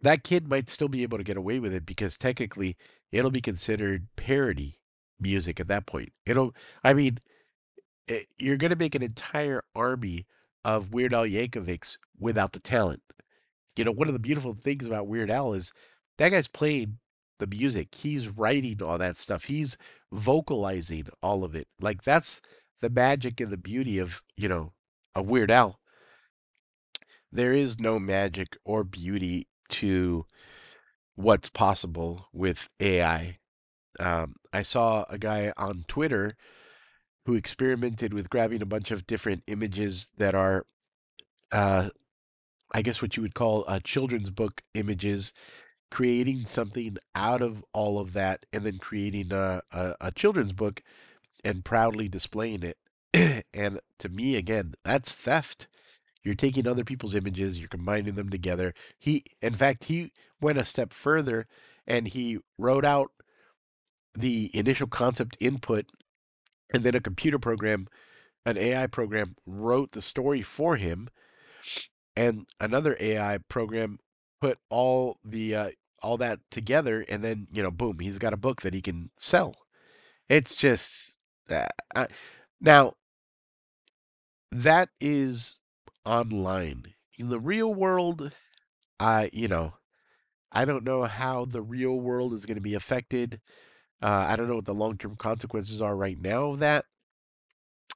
that 0.00 0.22
kid 0.22 0.48
might 0.48 0.70
still 0.70 0.86
be 0.86 1.02
able 1.02 1.18
to 1.18 1.24
get 1.24 1.36
away 1.36 1.58
with 1.58 1.72
it 1.72 1.84
because 1.84 2.16
technically 2.16 2.76
it'll 3.10 3.32
be 3.32 3.40
considered 3.40 4.06
parody 4.14 4.78
music 5.18 5.58
at 5.58 5.66
that 5.66 5.84
point. 5.84 6.12
It'll, 6.24 6.54
I 6.84 6.94
mean, 6.94 7.18
it, 8.06 8.12
eh, 8.12 8.24
you're 8.38 8.56
going 8.56 8.70
to 8.70 8.76
make 8.76 8.94
an 8.94 9.02
entire 9.02 9.64
army 9.74 10.26
of 10.64 10.92
Weird 10.92 11.12
Al 11.12 11.26
Yankovics 11.26 11.98
without 12.20 12.52
the 12.52 12.60
talent. 12.60 13.02
You 13.74 13.82
know, 13.82 13.90
one 13.90 14.06
of 14.06 14.14
the 14.14 14.20
beautiful 14.20 14.54
things 14.54 14.86
about 14.86 15.08
Weird 15.08 15.28
Al 15.28 15.54
is 15.54 15.72
that 16.18 16.28
guy's 16.28 16.46
playing 16.46 16.98
the 17.40 17.48
music. 17.48 17.96
He's 17.96 18.28
writing 18.28 18.80
all 18.80 18.98
that 18.98 19.18
stuff. 19.18 19.42
He's 19.42 19.76
vocalizing 20.12 21.08
all 21.20 21.42
of 21.42 21.56
it. 21.56 21.66
Like 21.80 22.04
that's 22.04 22.40
the 22.80 22.90
magic 22.90 23.40
and 23.40 23.50
the 23.50 23.56
beauty 23.56 23.98
of, 23.98 24.22
you 24.36 24.48
know, 24.48 24.72
of 25.18 25.28
Weird 25.28 25.50
Al. 25.50 25.80
There 27.30 27.52
is 27.52 27.78
no 27.78 27.98
magic 27.98 28.56
or 28.64 28.84
beauty 28.84 29.48
to 29.70 30.24
what's 31.14 31.50
possible 31.50 32.28
with 32.32 32.68
AI. 32.80 33.38
Um, 34.00 34.36
I 34.52 34.62
saw 34.62 35.04
a 35.10 35.18
guy 35.18 35.52
on 35.56 35.84
Twitter 35.88 36.36
who 37.26 37.34
experimented 37.34 38.14
with 38.14 38.30
grabbing 38.30 38.62
a 38.62 38.66
bunch 38.66 38.90
of 38.90 39.06
different 39.06 39.42
images 39.46 40.08
that 40.16 40.34
are, 40.34 40.64
uh, 41.52 41.90
I 42.72 42.82
guess, 42.82 43.02
what 43.02 43.16
you 43.16 43.22
would 43.22 43.34
call 43.34 43.64
uh, 43.66 43.80
children's 43.80 44.30
book 44.30 44.62
images, 44.72 45.32
creating 45.90 46.46
something 46.46 46.96
out 47.14 47.42
of 47.42 47.64
all 47.74 47.98
of 47.98 48.12
that, 48.14 48.46
and 48.52 48.64
then 48.64 48.78
creating 48.78 49.32
a, 49.32 49.62
a, 49.72 49.94
a 50.00 50.12
children's 50.12 50.52
book 50.52 50.82
and 51.44 51.64
proudly 51.64 52.08
displaying 52.08 52.62
it. 52.62 52.78
and 53.54 53.80
to 53.98 54.08
me, 54.08 54.36
again, 54.36 54.74
that's 54.84 55.14
theft. 55.14 55.68
You're 56.24 56.34
taking 56.34 56.66
other 56.66 56.84
people's 56.84 57.14
images, 57.14 57.58
you're 57.58 57.68
combining 57.68 58.14
them 58.14 58.30
together. 58.30 58.74
He, 58.98 59.24
in 59.42 59.54
fact, 59.54 59.84
he 59.84 60.12
went 60.40 60.58
a 60.58 60.64
step 60.64 60.92
further 60.92 61.46
and 61.86 62.08
he 62.08 62.38
wrote 62.58 62.84
out 62.84 63.12
the 64.14 64.50
initial 64.54 64.86
concept 64.86 65.36
input, 65.40 65.86
and 66.72 66.84
then 66.84 66.94
a 66.94 67.00
computer 67.00 67.38
program, 67.38 67.88
an 68.44 68.58
AI 68.58 68.86
program, 68.86 69.36
wrote 69.46 69.92
the 69.92 70.02
story 70.02 70.42
for 70.42 70.76
him, 70.76 71.08
and 72.16 72.46
another 72.60 72.96
AI 73.00 73.38
program 73.48 73.98
put 74.40 74.58
all 74.70 75.18
the 75.24 75.54
uh, 75.54 75.70
all 76.02 76.16
that 76.18 76.40
together, 76.50 77.04
and 77.08 77.24
then 77.24 77.46
you 77.52 77.62
know, 77.62 77.70
boom, 77.70 77.98
he's 78.00 78.18
got 78.18 78.32
a 78.34 78.38
book 78.38 78.62
that 78.62 78.74
he 78.74 78.82
can 78.82 79.10
sell. 79.18 79.54
It's 80.28 80.56
just 80.56 81.16
uh, 81.50 82.06
now 82.60 82.94
that 84.50 84.90
is 85.00 85.60
online. 86.04 86.94
In 87.18 87.28
the 87.28 87.40
real 87.40 87.72
world, 87.74 88.32
I, 89.00 89.30
you 89.32 89.48
know, 89.48 89.74
I 90.52 90.64
don't 90.64 90.84
know 90.84 91.04
how 91.04 91.44
the 91.44 91.62
real 91.62 91.94
world 91.94 92.32
is 92.32 92.46
going 92.46 92.56
to 92.56 92.62
be 92.62 92.74
affected. 92.74 93.40
Uh, 94.00 94.26
I 94.28 94.36
don't 94.36 94.48
know 94.48 94.56
what 94.56 94.64
the 94.64 94.74
long 94.74 94.96
term 94.96 95.16
consequences 95.16 95.80
are 95.82 95.96
right 95.96 96.20
now 96.20 96.50
of 96.50 96.60
that. 96.60 96.84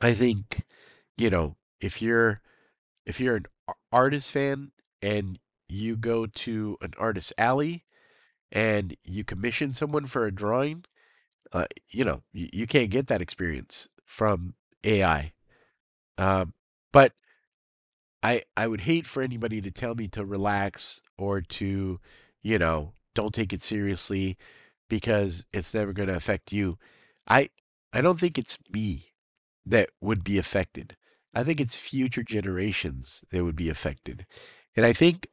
I 0.00 0.14
think, 0.14 0.64
you 1.16 1.30
know, 1.30 1.56
if 1.80 2.02
you're 2.02 2.40
if 3.06 3.20
you're 3.20 3.36
an 3.36 3.46
artist 3.92 4.30
fan 4.30 4.72
and 5.00 5.38
you 5.68 5.96
go 5.96 6.26
to 6.26 6.76
an 6.80 6.92
artist 6.98 7.32
alley 7.38 7.84
and 8.50 8.96
you 9.04 9.24
commission 9.24 9.72
someone 9.72 10.06
for 10.06 10.26
a 10.26 10.34
drawing, 10.34 10.84
uh, 11.52 11.66
you 11.88 12.04
know, 12.04 12.22
you, 12.32 12.48
you, 12.52 12.66
can't 12.66 12.90
get 12.90 13.06
that 13.08 13.20
experience 13.20 13.88
from 14.04 14.54
AI. 14.84 15.32
Um, 16.22 16.54
but 16.92 17.12
I 18.22 18.42
I 18.56 18.66
would 18.68 18.82
hate 18.82 19.06
for 19.06 19.22
anybody 19.22 19.60
to 19.62 19.70
tell 19.70 19.94
me 19.94 20.08
to 20.08 20.24
relax 20.24 21.00
or 21.18 21.40
to, 21.40 22.00
you 22.42 22.58
know, 22.58 22.94
don't 23.14 23.34
take 23.34 23.52
it 23.52 23.62
seriously 23.62 24.36
because 24.88 25.46
it's 25.52 25.74
never 25.74 25.92
going 25.92 26.08
to 26.08 26.16
affect 26.16 26.52
you. 26.52 26.78
I 27.28 27.50
I 27.92 28.00
don't 28.02 28.20
think 28.20 28.38
it's 28.38 28.58
me. 28.72 29.12
that 29.66 29.90
would 30.02 30.24
be 30.24 30.38
affected. 30.38 30.96
I 31.34 31.44
think 31.44 31.60
it's 31.60 31.76
future 31.76 32.24
generations 32.24 33.22
that 33.32 33.44
would 33.44 33.56
be 33.56 33.70
affected. 33.70 34.26
And 34.76 34.86
I 34.86 34.92
think 34.94 35.28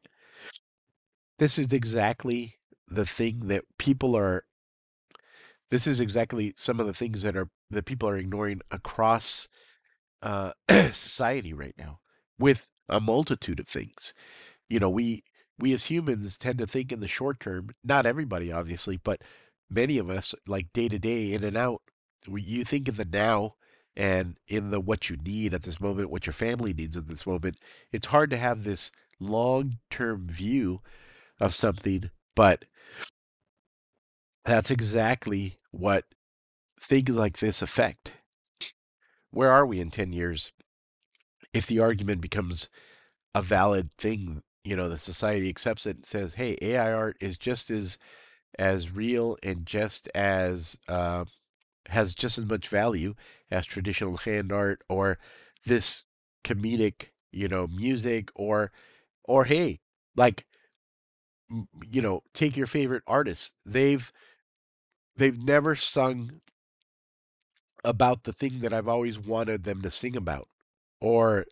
this 1.40 1.58
is 1.58 1.74
exactly 1.74 2.58
the 2.88 3.06
thing 3.06 3.48
that 3.48 3.64
people 3.80 4.16
are 4.16 4.46
this 5.72 5.88
is 5.88 6.00
exactly 6.00 6.54
some 6.58 6.80
of 6.80 6.88
the 6.88 6.94
things 6.94 7.22
that 7.24 7.36
are 7.38 7.50
that 7.70 7.86
people 7.86 8.10
are 8.10 8.18
ignoring 8.18 8.62
across 8.72 9.48
uh, 10.22 10.52
society 10.92 11.54
right 11.54 11.76
now 11.78 12.00
with 12.38 12.70
a 12.88 13.00
multitude 13.00 13.60
of 13.60 13.68
things. 13.68 14.14
You 14.70 14.80
know, 14.80 14.90
we 14.90 15.24
we 15.58 15.74
as 15.74 15.86
humans 15.86 16.38
tend 16.38 16.58
to 16.60 16.68
think 16.68 16.92
in 16.92 17.00
the 17.00 17.08
short 17.08 17.40
term. 17.40 17.70
Not 17.84 18.06
everybody, 18.06 18.52
obviously, 18.52 18.98
but 18.98 19.22
many 19.70 19.98
of 19.98 20.10
us, 20.10 20.34
like 20.48 20.74
day 20.74 20.88
to 20.88 21.00
day, 21.00 21.34
in 21.34 21.44
and 21.44 21.58
out. 21.58 21.82
We, 22.28 22.42
you 22.42 22.64
think 22.64 22.88
in 22.88 22.96
the 22.96 23.06
now 23.06 23.56
and 23.96 24.38
in 24.48 24.72
the 24.72 24.80
what 24.80 25.10
you 25.10 25.18
need 25.18 25.54
at 25.54 25.64
this 25.64 25.80
moment, 25.82 26.10
what 26.10 26.26
your 26.26 26.34
family 26.34 26.74
needs 26.74 26.98
at 26.98 27.08
this 27.08 27.26
moment. 27.26 27.58
It's 27.92 28.08
hard 28.08 28.30
to 28.32 28.38
have 28.38 28.64
this 28.64 28.92
long 29.20 29.80
term 29.90 30.28
view 30.28 30.82
of 31.40 31.54
something, 31.56 32.10
but 32.36 32.66
that's 34.46 34.72
exactly 34.72 35.58
what 35.72 36.06
things 36.80 37.10
like 37.10 37.38
this 37.38 37.62
affect. 37.62 38.14
Where 39.32 39.52
are 39.52 39.66
we 39.66 39.80
in 39.80 39.92
10 39.92 40.14
years 40.14 40.52
if 41.54 41.68
the 41.68 41.80
argument 41.80 42.22
becomes 42.22 42.70
a 43.36 43.42
valid 43.42 43.94
thing, 43.96 44.44
you 44.64 44.76
know, 44.76 44.90
the 44.90 44.98
society 44.98 45.50
accepts 45.50 45.86
it 45.86 45.98
and 45.98 46.06
says, 46.06 46.36
"Hey, 46.36 46.58
AI 46.62 46.94
art 46.94 47.18
is 47.22 47.38
just 47.38 47.72
as 47.72 47.98
as 48.60 48.92
real 48.92 49.38
and 49.44 49.66
just 49.66 50.10
as 50.16 50.78
uh, 50.88 51.26
has 51.88 52.14
just 52.16 52.38
as 52.38 52.46
much 52.46 52.70
value 52.70 53.16
as 53.52 53.66
traditional 53.66 54.18
hand 54.18 54.52
art 54.52 54.84
or 54.90 55.20
this 55.66 56.04
comedic, 56.46 57.12
you 57.32 57.48
know, 57.48 57.68
music 57.68 58.30
or 58.36 58.72
or 59.26 59.46
hey, 59.46 59.80
like 60.16 60.46
you 61.90 62.02
know, 62.02 62.22
take 62.34 62.56
your 62.56 62.68
favorite 62.68 63.04
artists. 63.08 63.54
They've 63.66 64.12
they've 65.16 65.38
never 65.38 65.76
sung 65.76 66.42
about 67.84 68.24
the 68.24 68.34
thing 68.34 68.60
that 68.62 68.74
I've 68.74 68.88
always 68.88 69.20
wanted 69.20 69.64
them 69.64 69.82
to 69.82 69.92
sing 69.92 70.16
about. 70.16 70.48
Or 71.02 71.46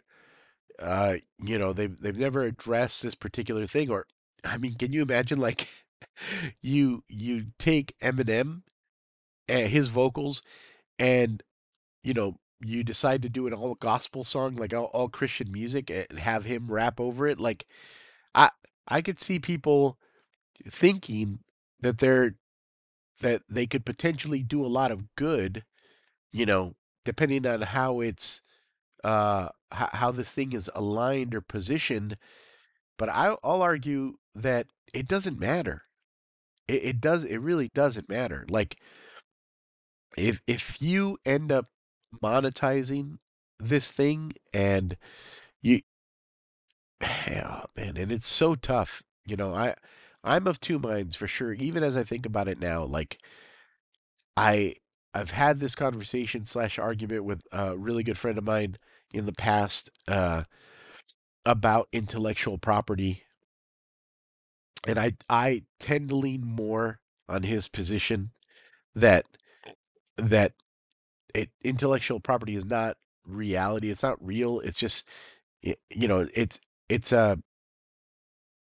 uh, 0.80 1.15
you 1.39 1.57
know, 1.59 1.73
they've 1.73 1.99
they've 1.99 2.17
never 2.17 2.43
addressed 2.43 3.03
this 3.03 3.15
particular 3.15 3.65
thing 3.67 3.89
or 3.89 4.05
I 4.43 4.57
mean, 4.57 4.75
can 4.75 4.93
you 4.93 5.01
imagine 5.01 5.39
like 5.39 5.67
you 6.61 7.03
you 7.07 7.47
take 7.59 7.97
Eminem 8.01 8.61
and 9.47 9.67
his 9.69 9.89
vocals 9.89 10.41
and 10.99 11.43
you 12.03 12.13
know 12.13 12.38
you 12.61 12.84
decide 12.84 13.21
to 13.21 13.30
do 13.30 13.47
an 13.47 13.53
all 13.53 13.75
gospel 13.75 14.23
song 14.23 14.55
like 14.55 14.73
all, 14.73 14.86
all 14.86 15.09
Christian 15.09 15.51
music 15.51 15.89
and 15.91 16.19
have 16.19 16.45
him 16.45 16.71
rap 16.71 16.99
over 16.99 17.28
it 17.28 17.39
like 17.39 17.65
I 18.36 18.51
I 18.88 19.01
could 19.01 19.19
see 19.21 19.39
people 19.39 19.97
thinking 20.69 21.39
that 21.82 21.99
they're 21.99 22.36
that 23.19 23.41
they 23.49 23.67
could 23.67 23.86
potentially 23.86 24.43
do 24.43 24.65
a 24.65 24.67
lot 24.67 24.91
of 24.91 25.15
good, 25.15 25.63
you 26.32 26.45
know, 26.45 26.75
depending 27.05 27.45
on 27.45 27.61
how 27.61 28.01
it's 28.01 28.41
uh 29.03 29.49
h- 29.73 29.89
how 29.93 30.11
this 30.11 30.32
thing 30.32 30.53
is 30.53 30.69
aligned 30.75 31.36
or 31.36 31.41
positioned. 31.41 32.17
But 32.97 33.09
I, 33.09 33.36
I'll 33.43 33.61
argue 33.63 34.15
that 34.36 34.67
it 34.93 35.07
doesn't 35.07 35.39
matter. 35.39 35.84
It, 36.67 36.84
it 36.86 37.01
does. 37.01 37.23
It 37.25 37.38
really 37.39 37.69
doesn't 37.73 38.09
matter. 38.09 38.45
Like 38.49 38.78
if 40.17 40.41
if 40.47 40.82
you 40.82 41.17
end 41.25 41.51
up 41.51 41.67
monetizing 42.23 43.17
this 43.59 43.91
thing 43.91 44.34
and 44.53 44.97
you, 45.61 45.82
oh 47.01 47.63
man, 47.75 47.97
and 47.97 48.11
it's 48.11 48.28
so 48.28 48.55
tough. 48.55 49.03
You 49.25 49.36
know, 49.36 49.53
I 49.53 49.75
I'm 50.23 50.47
of 50.47 50.59
two 50.59 50.80
minds 50.80 51.15
for 51.15 51.28
sure. 51.28 51.53
Even 51.53 51.84
as 51.84 51.95
I 51.97 52.03
think 52.03 52.25
about 52.25 52.47
it 52.47 52.59
now, 52.59 52.84
like 52.84 53.19
I 54.36 54.75
I've 55.14 55.32
had 55.32 55.60
this 55.60 55.76
conversation 55.76 56.45
slash 56.45 56.78
argument 56.80 57.24
with 57.26 57.41
a 57.51 57.78
really 57.78 58.03
good 58.03 58.18
friend 58.18 58.38
of 58.38 58.43
mine 58.43 58.78
in 59.14 59.26
the 59.26 59.34
past 59.34 59.89
uh, 60.08 60.43
about 61.45 61.88
intellectual 61.91 62.58
property, 62.58 63.24
and 64.88 64.97
I 64.99 65.14
I 65.30 65.64
tend 65.80 66.10
to 66.10 66.16
lean 66.16 66.41
more 66.45 66.99
on 67.30 67.43
his 67.43 67.68
position 67.68 68.32
that 68.95 69.26
that 70.18 70.53
it 71.34 71.51
intellectual 71.64 72.20
property 72.20 72.55
is 72.55 72.66
not 72.66 72.97
reality. 73.26 73.91
It's 73.91 74.03
not 74.03 74.24
real. 74.26 74.60
It's 74.62 74.80
just 74.80 75.10
you 75.64 76.08
know 76.08 76.28
it's 76.34 76.60
it's 76.89 77.12
a 77.12 77.39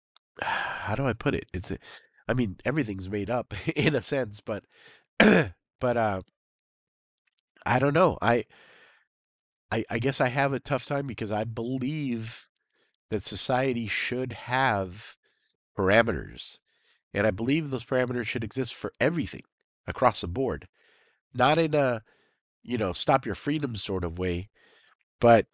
how 0.42 0.94
do 0.94 1.04
I 1.06 1.12
put 1.12 1.34
it? 1.34 1.46
It's 1.52 1.70
a, 1.70 1.78
I 2.28 2.34
mean 2.34 2.56
everything's 2.64 3.08
made 3.08 3.30
up 3.30 3.54
in 3.76 3.94
a 3.94 4.02
sense, 4.02 4.40
but 4.40 4.64
but 5.80 5.96
uh 5.96 6.22
I 7.66 7.78
don't 7.78 7.94
know. 7.94 8.18
I 8.22 8.44
I, 9.70 9.84
I 9.90 9.98
guess 9.98 10.20
I 10.20 10.28
have 10.28 10.52
a 10.52 10.60
tough 10.60 10.84
time 10.84 11.06
because 11.06 11.30
I 11.30 11.44
believe 11.44 12.48
that 13.10 13.26
society 13.26 13.86
should 13.86 14.32
have 14.32 15.16
parameters. 15.76 16.58
And 17.14 17.26
I 17.26 17.30
believe 17.30 17.70
those 17.70 17.84
parameters 17.84 18.26
should 18.26 18.44
exist 18.44 18.74
for 18.74 18.92
everything 19.00 19.42
across 19.86 20.20
the 20.20 20.28
board. 20.28 20.68
Not 21.34 21.58
in 21.58 21.74
a, 21.74 22.02
you 22.62 22.78
know, 22.78 22.92
stop 22.92 23.26
your 23.26 23.34
freedom 23.34 23.76
sort 23.76 24.04
of 24.04 24.18
way, 24.18 24.48
but 25.20 25.46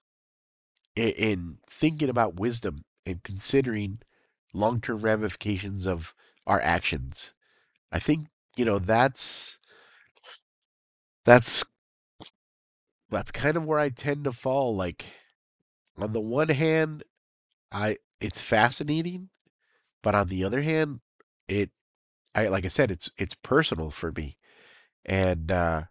in, 0.97 1.09
in 1.11 1.59
thinking 1.69 2.09
about 2.09 2.39
wisdom 2.41 2.85
and 3.07 3.23
considering 3.23 4.01
long 4.53 4.81
term 4.81 5.01
ramifications 5.01 5.87
of 5.87 6.15
our 6.47 6.61
actions. 6.61 7.35
I 7.93 7.99
think, 7.99 8.29
you 8.57 8.65
know, 8.65 8.79
that's 8.79 9.59
that's 11.25 11.65
that's 13.11 13.31
kind 13.31 13.57
of 13.57 13.65
where 13.65 13.79
I 13.79 13.89
tend 13.91 14.25
to 14.25 14.33
fall. 14.33 14.75
Like 14.75 15.05
on 15.99 16.13
the 16.13 16.21
one 16.21 16.51
hand, 16.51 17.05
I 17.73 17.99
it's 18.21 18.41
fascinating, 18.41 19.31
but 20.03 20.15
on 20.15 20.29
the 20.29 20.45
other 20.45 20.63
hand, 20.63 21.01
it 21.49 21.71
I 22.35 22.49
like 22.49 22.67
I 22.67 22.71
said, 22.71 22.93
it's 22.93 23.11
it's 23.19 23.37
personal 23.37 23.91
for 23.93 24.13
me. 24.13 24.37
And 25.07 25.51
uh 25.53 25.85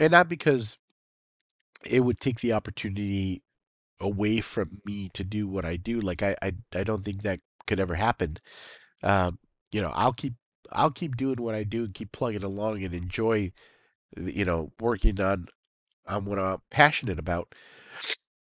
and 0.00 0.12
not 0.12 0.28
because 0.28 0.78
it 1.84 2.00
would 2.00 2.20
take 2.20 2.40
the 2.40 2.52
opportunity 2.52 3.42
away 4.00 4.40
from 4.40 4.80
me 4.86 5.10
to 5.10 5.24
do 5.24 5.48
what 5.48 5.64
I 5.66 5.76
do. 5.76 6.00
Like 6.00 6.22
I 6.22 6.36
I, 6.42 6.52
I 6.74 6.84
don't 6.84 7.04
think 7.04 7.22
that 7.22 7.40
could 7.66 7.80
ever 7.80 7.94
happen. 7.96 8.38
Um, 9.02 9.38
you 9.72 9.82
know, 9.82 9.90
I'll 9.94 10.14
keep 10.14 10.34
I'll 10.72 10.90
keep 10.92 11.16
doing 11.16 11.42
what 11.42 11.54
I 11.54 11.64
do 11.64 11.84
and 11.84 11.94
keep 11.94 12.12
plugging 12.12 12.44
along 12.44 12.84
and 12.84 12.94
enjoy 12.94 13.52
you 14.16 14.44
know 14.44 14.72
working 14.80 15.20
on 15.20 15.48
on 16.06 16.24
what 16.24 16.38
I'm 16.38 16.58
passionate 16.70 17.18
about. 17.18 17.54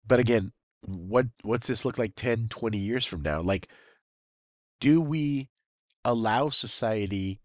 But 0.06 0.18
again, 0.20 0.52
what 0.82 1.26
what's 1.42 1.66
this 1.66 1.84
look 1.84 1.98
like 1.98 2.14
10, 2.16 2.48
20 2.48 2.78
years 2.78 3.04
from 3.04 3.22
now? 3.22 3.40
Like 3.42 3.68
do 4.80 5.00
we 5.00 5.48
allow 6.04 6.50
society 6.50 7.40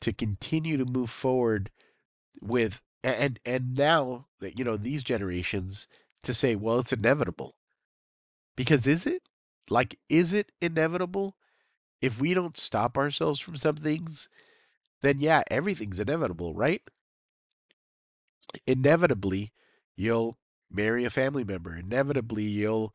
to 0.00 0.12
continue 0.12 0.76
to 0.76 0.84
move 0.84 1.10
forward 1.10 1.70
with 2.40 2.82
and 3.04 3.38
and 3.44 3.74
now 3.76 4.26
that 4.40 4.58
you 4.58 4.64
know 4.64 4.76
these 4.76 5.04
generations 5.04 5.88
to 6.22 6.34
say 6.34 6.54
well 6.56 6.78
it's 6.80 6.92
inevitable 6.92 7.56
because 8.56 8.86
is 8.86 9.06
it 9.06 9.22
like 9.70 9.98
is 10.08 10.32
it 10.32 10.52
inevitable 10.60 11.36
if 12.02 12.20
we 12.20 12.34
don't 12.34 12.56
stop 12.56 12.98
ourselves 12.98 13.40
from 13.40 13.56
some 13.56 13.76
things 13.76 14.28
then 15.02 15.20
yeah 15.20 15.42
everything's 15.50 16.00
inevitable 16.00 16.54
right 16.54 16.82
inevitably 18.66 19.52
you'll 19.96 20.36
marry 20.70 21.04
a 21.04 21.10
family 21.10 21.44
member 21.44 21.76
inevitably 21.76 22.44
you'll 22.44 22.94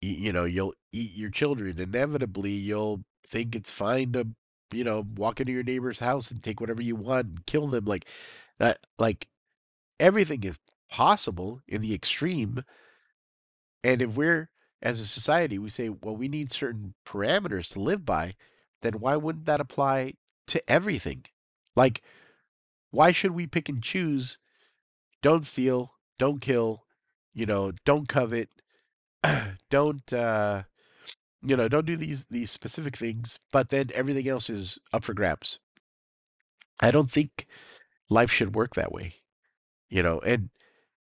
you 0.00 0.32
know 0.32 0.44
you'll 0.44 0.74
eat 0.92 1.14
your 1.14 1.30
children 1.30 1.78
inevitably 1.78 2.52
you'll 2.52 3.02
think 3.26 3.54
it's 3.54 3.70
fine 3.70 4.12
to 4.12 4.26
you 4.72 4.84
know 4.84 5.04
walk 5.16 5.40
into 5.40 5.52
your 5.52 5.62
neighbor's 5.62 5.98
house 5.98 6.30
and 6.30 6.42
take 6.42 6.60
whatever 6.60 6.82
you 6.82 6.96
want 6.96 7.26
and 7.26 7.46
kill 7.46 7.66
them 7.66 7.84
like 7.84 8.06
that 8.58 8.78
like 8.98 9.28
everything 9.98 10.44
is 10.44 10.58
possible 10.90 11.60
in 11.68 11.82
the 11.82 11.94
extreme. 11.94 12.64
And 13.84 14.02
if 14.02 14.16
we're 14.16 14.50
as 14.80 15.00
a 15.00 15.06
society 15.06 15.58
we 15.58 15.70
say 15.70 15.88
well 15.88 16.16
we 16.16 16.28
need 16.28 16.52
certain 16.52 16.94
parameters 17.04 17.68
to 17.68 17.80
live 17.80 18.04
by 18.04 18.34
then 18.82 18.94
why 18.94 19.16
wouldn't 19.16 19.46
that 19.46 19.60
apply 19.60 20.14
to 20.46 20.70
everything? 20.70 21.24
Like 21.74 22.02
why 22.90 23.12
should 23.12 23.32
we 23.32 23.46
pick 23.46 23.68
and 23.68 23.82
choose 23.82 24.38
don't 25.22 25.46
steal 25.46 25.92
don't 26.18 26.40
kill 26.40 26.84
you 27.34 27.46
know 27.46 27.72
don't 27.84 28.08
covet 28.08 28.48
don't 29.70 30.12
uh 30.12 30.62
you 31.42 31.56
know 31.56 31.68
don't 31.68 31.86
do 31.86 31.96
these 31.96 32.26
these 32.30 32.50
specific 32.50 32.96
things 32.96 33.38
but 33.52 33.70
then 33.70 33.90
everything 33.94 34.28
else 34.28 34.50
is 34.50 34.78
up 34.92 35.04
for 35.04 35.14
grabs 35.14 35.60
i 36.80 36.90
don't 36.90 37.10
think 37.10 37.46
life 38.10 38.30
should 38.30 38.54
work 38.54 38.74
that 38.74 38.92
way 38.92 39.14
you 39.90 40.02
know 40.02 40.20
and 40.20 40.50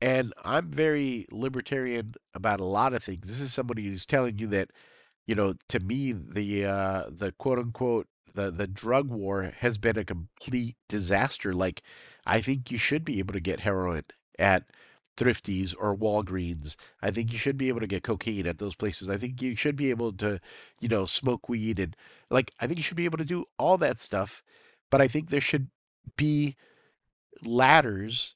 And 0.02 0.34
I'm 0.46 0.72
very 0.72 1.28
libertarian 1.32 2.16
about 2.36 2.60
a 2.62 2.66
lot 2.66 2.94
of 2.94 3.04
things. 3.04 3.28
This 3.28 3.42
is 3.42 3.54
somebody 3.54 3.84
who's 3.86 4.06
telling 4.06 4.40
you 4.40 4.48
that, 4.50 4.72
you 5.28 5.36
know, 5.36 5.56
to 5.70 5.80
me, 5.82 6.14
the 6.14 6.66
uh, 6.66 7.04
the 7.10 7.32
quote 7.34 7.60
unquote 7.60 8.08
the 8.38 8.52
the 8.52 8.68
drug 8.68 9.10
war 9.10 9.52
has 9.60 9.78
been 9.80 9.98
a 9.98 10.06
complete 10.06 10.78
disaster. 10.88 11.54
Like, 11.54 11.82
I 12.26 12.40
think 12.40 12.72
you 12.72 12.78
should 12.78 13.04
be 13.04 13.20
able 13.20 13.34
to 13.34 13.40
get 13.40 13.62
heroin 13.62 14.04
at 14.40 14.66
Thrifties 15.18 15.74
or 15.78 15.98
Walgreens. 15.98 16.76
I 17.02 17.10
think 17.12 17.34
you 17.34 17.40
should 17.40 17.58
be 17.58 17.68
able 17.70 17.80
to 17.80 17.88
get 17.88 18.04
cocaine 18.04 18.46
at 18.46 18.60
those 18.60 18.76
places. 18.76 19.10
I 19.10 19.18
think 19.18 19.42
you 19.42 19.56
should 19.56 19.76
be 19.76 19.90
able 19.90 20.14
to, 20.14 20.40
you 20.80 20.88
know, 20.88 21.08
smoke 21.08 21.50
weed 21.50 21.80
and 21.80 21.98
like 22.30 22.52
I 22.62 22.68
think 22.68 22.78
you 22.78 22.84
should 22.84 22.98
be 22.98 23.06
able 23.06 23.18
to 23.18 23.26
do 23.26 23.46
all 23.58 23.78
that 23.80 24.00
stuff. 24.00 24.44
But 24.92 25.02
I 25.02 25.08
think 25.08 25.30
there 25.30 25.42
should 25.42 25.70
be 26.16 26.56
ladders, 27.44 28.36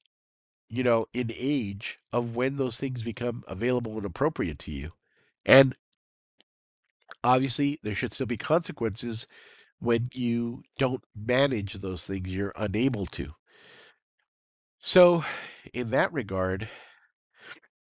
you 0.70 0.84
know, 0.84 1.06
in 1.14 1.32
age 1.36 2.00
of 2.12 2.36
when 2.36 2.58
those 2.58 2.78
things 2.78 3.04
become 3.04 3.44
available 3.48 3.98
and 3.98 4.06
appropriate 4.06 4.60
to 4.60 4.72
you. 4.72 4.94
And 5.46 5.76
obviously, 7.24 7.80
there 7.84 7.96
should 7.96 8.14
still 8.14 8.26
be 8.26 8.38
consequences 8.38 9.28
when 9.82 10.10
you 10.14 10.64
don't 10.78 11.04
manage 11.16 11.74
those 11.74 12.06
things, 12.06 12.32
you're 12.32 12.54
unable 12.56 13.08
to. 13.08 13.34
So, 14.80 15.26
in 15.74 15.90
that 15.90 16.14
regard, 16.14 16.70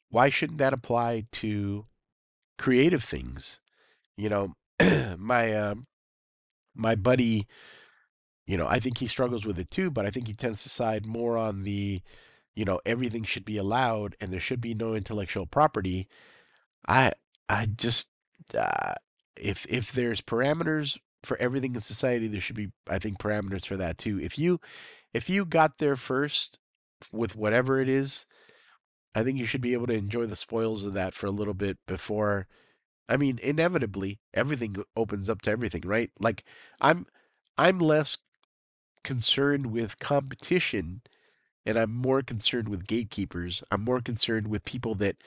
why 0.09 0.29
shouldn't 0.29 0.59
that 0.59 0.73
apply 0.73 1.25
to 1.33 1.85
creative 2.57 3.03
things? 3.03 3.59
You 4.15 4.29
know, 4.29 4.55
my 5.17 5.53
uh, 5.53 5.75
my 6.73 6.95
buddy, 6.95 7.45
you 8.45 8.57
know, 8.57 8.67
I 8.67 8.79
think 8.79 8.97
he 8.97 9.07
struggles 9.07 9.45
with 9.45 9.59
it 9.59 9.69
too, 9.69 9.91
but 9.91 10.05
I 10.05 10.11
think 10.11 10.27
he 10.27 10.33
tends 10.33 10.63
to 10.63 10.69
side 10.69 11.05
more 11.05 11.37
on 11.37 11.63
the, 11.63 12.01
you 12.55 12.65
know, 12.65 12.79
everything 12.85 13.25
should 13.25 13.45
be 13.45 13.57
allowed 13.57 14.15
and 14.21 14.31
there 14.31 14.39
should 14.39 14.61
be 14.61 14.73
no 14.73 14.95
intellectual 14.95 15.45
property. 15.45 16.07
I 16.87 17.11
I 17.49 17.65
just 17.65 18.07
uh, 18.57 18.93
if 19.35 19.65
if 19.69 19.91
there's 19.91 20.21
parameters 20.21 20.97
for 21.23 21.37
everything 21.37 21.75
in 21.75 21.81
society, 21.81 22.27
there 22.27 22.41
should 22.41 22.55
be 22.55 22.71
I 22.89 22.99
think 22.99 23.19
parameters 23.19 23.65
for 23.65 23.77
that 23.77 23.97
too. 23.97 24.19
If 24.19 24.37
you 24.39 24.59
if 25.13 25.29
you 25.29 25.45
got 25.45 25.77
there 25.79 25.95
first 25.95 26.59
with 27.11 27.35
whatever 27.35 27.79
it 27.81 27.89
is, 27.89 28.25
I 29.15 29.23
think 29.23 29.39
you 29.39 29.45
should 29.45 29.61
be 29.61 29.73
able 29.73 29.87
to 29.87 29.93
enjoy 29.93 30.25
the 30.27 30.35
spoils 30.35 30.83
of 30.83 30.93
that 30.93 31.13
for 31.13 31.27
a 31.27 31.31
little 31.31 31.53
bit 31.53 31.77
before 31.87 32.47
I 33.09 33.17
mean, 33.17 33.39
inevitably 33.43 34.19
everything 34.33 34.77
opens 34.95 35.29
up 35.29 35.41
to 35.43 35.51
everything, 35.51 35.83
right? 35.85 36.11
Like 36.19 36.45
I'm 36.81 37.07
I'm 37.57 37.79
less 37.79 38.17
concerned 39.03 39.67
with 39.67 39.99
competition 39.99 41.01
and 41.65 41.77
I'm 41.77 41.93
more 41.93 42.21
concerned 42.23 42.69
with 42.69 42.87
gatekeepers. 42.87 43.63
I'm 43.71 43.83
more 43.83 44.01
concerned 44.01 44.47
with 44.47 44.65
people 44.65 44.95
that 44.95 45.17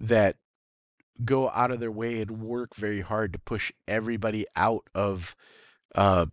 that 0.00 0.36
go 1.24 1.50
out 1.50 1.70
of 1.70 1.80
their 1.80 1.90
way 1.90 2.20
and 2.20 2.42
work 2.42 2.74
very 2.74 3.00
hard 3.00 3.32
to 3.32 3.38
push 3.38 3.72
everybody 3.88 4.46
out 4.54 4.88
of 4.94 5.34
uh, 5.94 6.26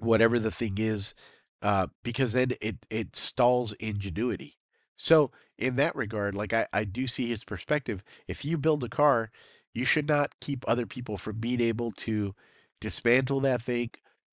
whatever 0.00 0.38
the 0.38 0.50
thing 0.50 0.78
is, 0.78 1.14
uh, 1.62 1.88
because 2.02 2.32
then 2.32 2.52
it 2.60 2.76
it 2.90 3.16
stalls 3.16 3.72
ingenuity. 3.74 4.56
So 4.96 5.30
in 5.56 5.76
that 5.76 5.94
regard, 5.94 6.34
like 6.34 6.52
I, 6.52 6.66
I 6.72 6.84
do 6.84 7.06
see 7.06 7.28
his 7.28 7.44
perspective. 7.44 8.02
If 8.26 8.44
you 8.44 8.58
build 8.58 8.82
a 8.84 8.88
car, 8.88 9.30
you 9.74 9.84
should 9.84 10.08
not 10.08 10.34
keep 10.40 10.64
other 10.66 10.86
people 10.86 11.16
from 11.16 11.38
being 11.38 11.60
able 11.60 11.92
to 11.92 12.34
dismantle 12.80 13.40
that 13.40 13.62
thing, 13.62 13.90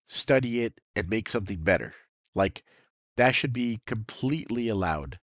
study 0.07 0.61
it, 0.61 0.79
and 0.95 1.09
make 1.09 1.29
something 1.29 1.59
better. 1.59 1.93
Like 2.33 2.63
that 3.17 3.35
should 3.35 3.53
be 3.53 3.81
completely 3.85 4.69
allowed. 4.69 5.19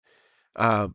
Um, 0.57 0.95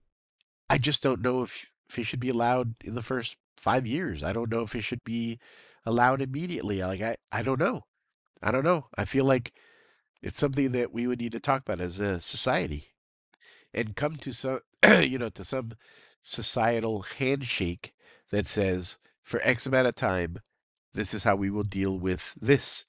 I 0.69 0.77
just 0.77 1.01
don't 1.01 1.21
know 1.21 1.43
if, 1.43 1.67
if 1.89 1.99
it 1.99 2.03
should 2.03 2.19
be 2.19 2.29
allowed 2.29 2.75
in 2.83 2.95
the 2.95 3.01
first 3.01 3.37
five 3.57 3.87
years. 3.87 4.23
I 4.23 4.33
don't 4.33 4.51
know 4.51 4.61
if 4.61 4.75
it 4.75 4.83
should 4.83 5.03
be 5.03 5.39
allowed 5.85 6.21
immediately. 6.21 6.81
Like 6.83 7.01
I, 7.01 7.17
I 7.31 7.41
don't 7.41 7.59
know. 7.59 7.85
I 8.41 8.51
don't 8.51 8.63
know. 8.63 8.87
I 8.97 9.05
feel 9.05 9.25
like 9.25 9.53
it's 10.21 10.39
something 10.39 10.71
that 10.71 10.93
we 10.93 11.07
would 11.07 11.19
need 11.19 11.31
to 11.31 11.39
talk 11.39 11.61
about 11.61 11.79
as 11.79 11.99
a 11.99 12.19
society 12.19 12.87
and 13.73 13.95
come 13.95 14.15
to 14.17 14.31
some, 14.31 14.59
you 15.01 15.17
know, 15.17 15.29
to 15.29 15.43
some 15.43 15.73
societal 16.21 17.03
handshake 17.17 17.93
that 18.31 18.47
says 18.47 18.97
for 19.23 19.39
X 19.43 19.65
amount 19.65 19.87
of 19.87 19.95
time, 19.95 20.39
this 20.93 21.13
is 21.13 21.23
how 21.23 21.35
we 21.35 21.49
will 21.49 21.63
deal 21.63 21.97
with 21.97 22.33
this, 22.39 22.85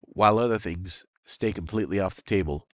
while 0.00 0.38
other 0.38 0.58
things 0.58 1.06
stay 1.24 1.52
completely 1.52 2.00
off 2.00 2.16
the 2.16 2.22
table, 2.22 2.66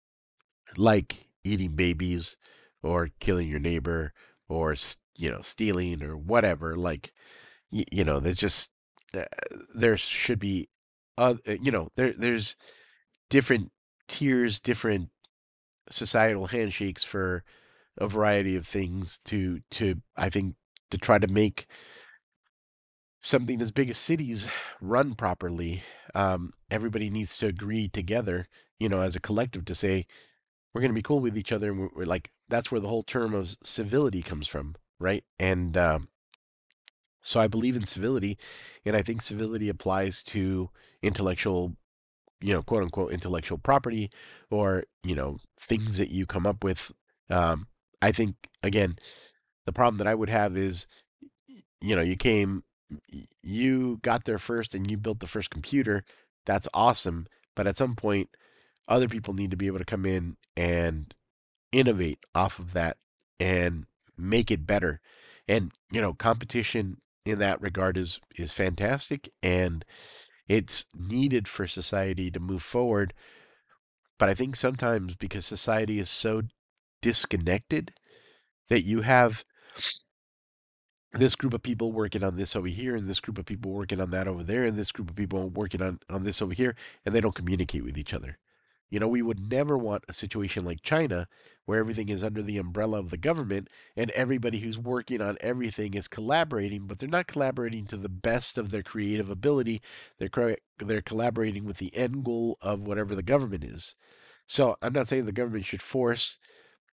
like 0.76 1.28
eating 1.44 1.72
babies 1.72 2.36
or 2.82 3.10
killing 3.20 3.48
your 3.48 3.58
neighbor 3.58 4.12
or 4.50 4.74
you 5.16 5.30
know 5.30 5.40
stealing 5.42 6.02
or 6.02 6.16
whatever. 6.16 6.76
Like 6.76 7.12
you, 7.70 7.84
you 7.90 8.04
know, 8.04 8.20
there's 8.20 8.36
just 8.36 8.70
uh, 9.14 9.24
there 9.74 9.96
should 9.96 10.38
be, 10.38 10.68
uh, 11.16 11.34
you 11.46 11.70
know, 11.70 11.90
there 11.96 12.12
there's 12.12 12.56
different 13.28 13.70
tiers, 14.08 14.60
different 14.60 15.10
societal 15.88 16.48
handshakes 16.48 17.04
for 17.04 17.44
a 17.98 18.06
variety 18.08 18.56
of 18.56 18.66
things 18.66 19.20
to 19.26 19.60
to 19.70 19.96
I 20.16 20.28
think 20.28 20.56
to 20.90 20.98
try 20.98 21.18
to 21.18 21.28
make 21.28 21.66
something 23.20 23.60
as 23.60 23.70
big 23.70 23.90
as 23.90 23.98
cities 23.98 24.48
run 24.80 25.14
properly. 25.14 25.82
Um, 26.14 26.52
everybody 26.70 27.10
needs 27.10 27.38
to 27.38 27.46
agree 27.46 27.88
together, 27.88 28.48
you 28.78 28.88
know, 28.88 29.02
as 29.02 29.14
a 29.14 29.20
collective 29.20 29.64
to 29.66 29.74
say 29.74 30.06
we're 30.72 30.80
going 30.80 30.90
to 30.92 30.94
be 30.94 31.02
cool 31.02 31.20
with 31.20 31.36
each 31.36 31.52
other, 31.52 31.70
and 31.70 31.80
we're, 31.80 31.88
we're, 31.94 32.06
like 32.06 32.30
that's 32.50 32.70
where 32.70 32.80
the 32.80 32.88
whole 32.88 33.02
term 33.02 33.34
of 33.34 33.56
civility 33.64 34.22
comes 34.22 34.46
from, 34.46 34.74
right? 34.98 35.24
And 35.38 35.76
um, 35.76 36.08
so 37.22 37.40
I 37.40 37.48
believe 37.48 37.76
in 37.76 37.86
civility, 37.86 38.38
and 38.84 38.96
I 38.96 39.02
think 39.02 39.22
civility 39.22 39.68
applies 39.68 40.22
to 40.24 40.70
intellectual 41.02 41.76
you 42.40 42.54
know, 42.54 42.62
quote 42.62 42.82
unquote 42.82 43.12
intellectual 43.12 43.58
property 43.58 44.10
or, 44.50 44.84
you 45.04 45.14
know, 45.14 45.38
things 45.58 45.98
that 45.98 46.10
you 46.10 46.26
come 46.26 46.46
up 46.46 46.64
with. 46.64 46.90
Um, 47.28 47.66
I 48.02 48.12
think, 48.12 48.34
again, 48.62 48.96
the 49.66 49.72
problem 49.72 49.98
that 49.98 50.06
I 50.06 50.14
would 50.14 50.30
have 50.30 50.56
is, 50.56 50.86
you 51.80 51.94
know, 51.94 52.02
you 52.02 52.16
came, 52.16 52.64
you 53.42 53.98
got 54.02 54.24
there 54.24 54.38
first 54.38 54.74
and 54.74 54.90
you 54.90 54.96
built 54.96 55.20
the 55.20 55.26
first 55.26 55.50
computer. 55.50 56.04
That's 56.46 56.68
awesome. 56.72 57.26
But 57.54 57.66
at 57.66 57.76
some 57.76 57.94
point, 57.94 58.30
other 58.88 59.08
people 59.08 59.34
need 59.34 59.50
to 59.50 59.56
be 59.56 59.66
able 59.66 59.78
to 59.78 59.84
come 59.84 60.06
in 60.06 60.36
and 60.56 61.14
innovate 61.72 62.24
off 62.34 62.58
of 62.58 62.72
that 62.72 62.96
and 63.38 63.86
make 64.16 64.50
it 64.50 64.66
better. 64.66 65.00
And, 65.48 65.72
you 65.90 66.00
know, 66.00 66.14
competition 66.14 66.98
in 67.24 67.38
that 67.38 67.60
regard 67.60 67.96
is 67.96 68.20
is 68.36 68.52
fantastic 68.52 69.30
and 69.42 69.84
it's 70.48 70.84
needed 70.94 71.46
for 71.46 71.66
society 71.66 72.30
to 72.30 72.40
move 72.40 72.62
forward. 72.62 73.14
But 74.18 74.28
I 74.28 74.34
think 74.34 74.56
sometimes 74.56 75.14
because 75.14 75.46
society 75.46 75.98
is 75.98 76.10
so 76.10 76.42
disconnected 77.02 77.92
that 78.68 78.82
you 78.82 79.02
have 79.02 79.44
this 81.12 81.34
group 81.34 81.54
of 81.54 81.62
people 81.62 81.92
working 81.92 82.22
on 82.22 82.36
this 82.36 82.54
over 82.54 82.68
here 82.68 82.94
and 82.94 83.08
this 83.08 83.20
group 83.20 83.38
of 83.38 83.46
people 83.46 83.72
working 83.72 84.00
on 84.00 84.10
that 84.10 84.28
over 84.28 84.44
there 84.44 84.64
and 84.64 84.78
this 84.78 84.92
group 84.92 85.10
of 85.10 85.16
people 85.16 85.48
working 85.50 85.82
on 85.82 85.98
on 86.08 86.24
this 86.24 86.40
over 86.40 86.54
here 86.54 86.76
and 87.04 87.14
they 87.14 87.20
don't 87.20 87.34
communicate 87.34 87.84
with 87.84 87.98
each 87.98 88.14
other 88.14 88.38
you 88.90 88.98
know, 88.98 89.08
we 89.08 89.22
would 89.22 89.50
never 89.50 89.78
want 89.78 90.04
a 90.08 90.14
situation 90.14 90.64
like 90.64 90.82
China 90.82 91.28
where 91.64 91.78
everything 91.78 92.08
is 92.08 92.24
under 92.24 92.42
the 92.42 92.58
umbrella 92.58 92.98
of 92.98 93.10
the 93.10 93.16
government 93.16 93.68
and 93.96 94.10
everybody 94.10 94.58
who's 94.58 94.78
working 94.78 95.20
on 95.20 95.38
everything 95.40 95.94
is 95.94 96.08
collaborating, 96.08 96.86
but 96.86 96.98
they're 96.98 97.08
not 97.08 97.28
collaborating 97.28 97.86
to 97.86 97.96
the 97.96 98.08
best 98.08 98.58
of 98.58 98.70
their 98.70 98.82
creative 98.82 99.30
ability. 99.30 99.80
They're 100.18 100.56
they're 100.78 101.02
collaborating 101.02 101.64
with 101.64 101.78
the 101.78 101.94
end 101.94 102.24
goal 102.24 102.58
of 102.60 102.80
whatever 102.80 103.14
the 103.14 103.22
government 103.22 103.62
is. 103.64 103.94
So 104.48 104.76
I'm 104.82 104.92
not 104.92 105.08
saying 105.08 105.26
the 105.26 105.32
government 105.32 105.64
should 105.64 105.82
force 105.82 106.38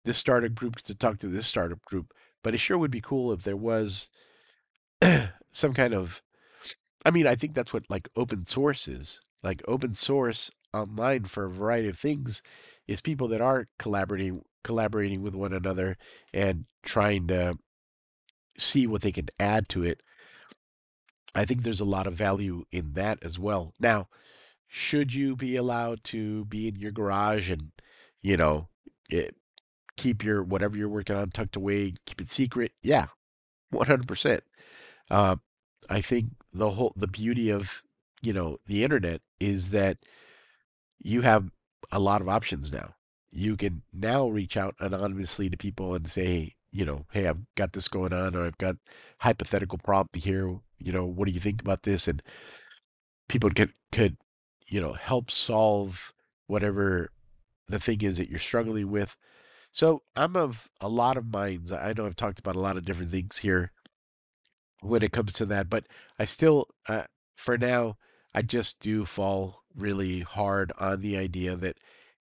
this 0.04 0.18
startup 0.18 0.54
group 0.54 0.78
to 0.78 0.94
talk 0.94 1.20
to 1.20 1.28
this 1.28 1.48
startup 1.48 1.84
group, 1.86 2.14
but 2.44 2.54
it 2.54 2.58
sure 2.58 2.78
would 2.78 2.92
be 2.92 3.02
cool 3.02 3.32
if 3.32 3.44
there 3.44 3.58
was 3.58 4.10
some 5.52 5.74
kind 5.74 5.94
of 5.94 6.22
I 7.06 7.12
mean, 7.12 7.28
I 7.28 7.36
think 7.36 7.54
that's 7.54 7.72
what 7.72 7.90
like 7.90 8.10
open 8.16 8.46
source 8.48 8.88
is. 8.88 9.22
Like 9.44 9.62
open 9.68 9.94
source 9.94 10.52
online 10.76 11.26
for 11.26 11.46
a 11.46 11.50
variety 11.50 11.88
of 11.88 11.98
things 11.98 12.44
is 12.88 13.02
people 13.02 13.28
that 13.30 13.42
are 13.42 13.68
collaborating 13.80 14.44
collaborating 14.64 15.22
with 15.22 15.36
one 15.36 15.54
another 15.54 15.96
and 16.34 16.66
trying 16.84 17.28
to 17.28 17.58
see 18.58 18.88
what 18.88 19.02
they 19.02 19.12
can 19.12 19.28
add 19.40 19.70
to 19.70 19.84
it. 19.84 20.02
I 21.36 21.46
think 21.46 21.62
there's 21.62 21.82
a 21.82 21.86
lot 21.86 22.08
of 22.08 22.14
value 22.14 22.64
in 22.72 22.94
that 22.94 23.24
as 23.24 23.38
well. 23.38 23.74
Now, 23.80 24.08
should 24.68 25.14
you 25.14 25.36
be 25.36 25.56
allowed 25.56 26.04
to 26.06 26.46
be 26.46 26.68
in 26.68 26.78
your 26.78 26.92
garage 26.92 27.50
and, 27.50 27.72
you 28.22 28.38
know, 28.38 28.70
it, 29.10 29.26
eh, 29.26 29.30
keep 29.98 30.24
your 30.24 30.44
whatever 30.44 30.78
you're 30.78 30.90
working 30.90 31.16
on 31.16 31.30
tucked 31.30 31.56
away, 31.56 31.94
keep 32.06 32.20
it 32.20 32.32
secret? 32.32 32.72
Yeah, 32.82 33.08
100%. 33.72 34.42
Uh, 35.12 35.36
I 35.90 36.02
think 36.02 36.32
the 36.54 36.72
whole 36.72 36.94
the 36.96 37.08
beauty 37.08 37.50
of 37.50 37.84
you 38.22 38.34
know 38.34 38.58
the 38.66 38.84
internet 38.84 39.22
is 39.40 39.70
that 39.70 39.98
you 41.00 41.22
have 41.22 41.50
a 41.92 42.00
lot 42.00 42.22
of 42.22 42.30
options 42.30 42.72
now. 42.72 42.96
you 43.32 43.58
can 43.58 43.84
now 43.94 44.30
reach 44.30 44.56
out 44.58 44.76
anonymously 44.80 45.50
to 45.50 45.58
people 45.58 45.94
and 45.94 46.10
say, 46.10 46.56
you 46.72 46.86
know, 46.86 47.06
hey, 47.12 47.28
I've 47.28 47.42
got 47.56 47.74
this 47.74 47.88
going 47.88 48.14
on, 48.14 48.36
or 48.36 48.46
I've 48.46 48.58
got 48.58 48.78
hypothetical 49.20 49.78
problem 49.78 50.22
here. 50.22 50.58
You 50.80 50.92
know, 50.92 51.06
what 51.06 51.28
do 51.28 51.34
you 51.34 51.40
think 51.40 51.62
about 51.62 51.84
this? 51.84 52.08
And 52.08 52.24
people 53.28 53.50
could 53.50 53.74
could, 53.92 54.18
you 54.68 54.82
know, 54.82 54.94
help 54.94 55.32
solve 55.32 56.14
whatever 56.48 57.12
the 57.68 57.80
thing 57.80 58.02
is 58.02 58.18
that 58.18 58.30
you're 58.30 58.40
struggling 58.40 58.90
with. 58.92 59.18
So 59.72 60.04
I'm 60.16 60.36
of 60.38 60.70
a 60.80 60.88
lot 60.88 61.18
of 61.18 61.26
minds. 61.32 61.72
I 61.72 61.94
know 61.94 62.06
I've 62.06 62.16
talked 62.16 62.40
about 62.40 62.56
a 62.56 62.62
lot 62.62 62.78
of 62.78 62.86
different 62.86 63.12
things 63.12 63.40
here 63.40 63.72
when 64.82 65.04
it 65.04 65.12
comes 65.12 65.34
to 65.34 65.46
that, 65.48 65.70
but 65.70 65.88
I 66.20 66.26
still, 66.26 66.68
uh, 66.88 67.04
for 67.36 67.58
now, 67.58 67.98
I 68.34 68.42
just 68.42 68.80
do 68.80 69.04
fall 69.06 69.64
really 69.76 70.22
hard 70.22 70.72
on 70.80 71.02
the 71.02 71.18
idea 71.18 71.56
that 71.56 71.78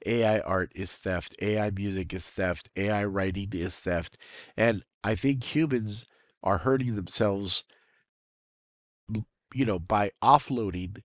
AI 0.07 0.41
art 0.41 0.73
is 0.75 0.93
theft, 0.97 1.35
AI 1.41 1.71
music 1.71 2.13
is 2.13 2.29
theft, 2.31 2.71
AI 2.77 3.05
writing 3.05 3.51
is 3.53 3.79
theft. 3.81 4.19
And 4.57 4.85
I 5.05 5.15
think 5.15 5.45
humans 5.55 6.07
are 6.43 6.59
hurting 6.59 6.97
themselves, 6.97 7.65
you 9.55 9.65
know, 9.65 9.79
by 9.79 10.11
offloading 10.23 11.03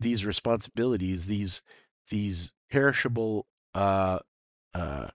these 0.00 0.26
responsibilities, 0.26 1.26
these 1.26 1.62
these 2.10 2.54
perishable 2.70 3.46
uh 3.74 4.18
uh 4.74 5.08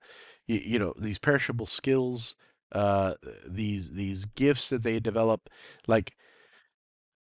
you, 0.48 0.60
you 0.60 0.80
know, 0.80 0.94
these 1.00 1.20
perishable 1.20 1.68
skills, 1.68 2.36
uh 2.74 3.16
these 3.48 3.94
these 3.94 4.26
gifts 4.26 4.70
that 4.70 4.84
they 4.84 5.00
develop 5.00 5.50
like 5.88 6.16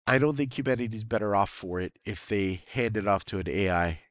I 0.08 0.18
don't 0.18 0.38
think 0.38 0.58
humanity's 0.58 1.03
better 1.03 1.36
off 1.36 1.49
for 1.49 1.80
it 1.80 1.97
if 2.06 2.28
they 2.28 2.64
hand 2.72 2.95
it 2.97 3.08
off 3.08 3.26
to 3.26 3.39
an 3.39 3.49
AI 3.49 4.01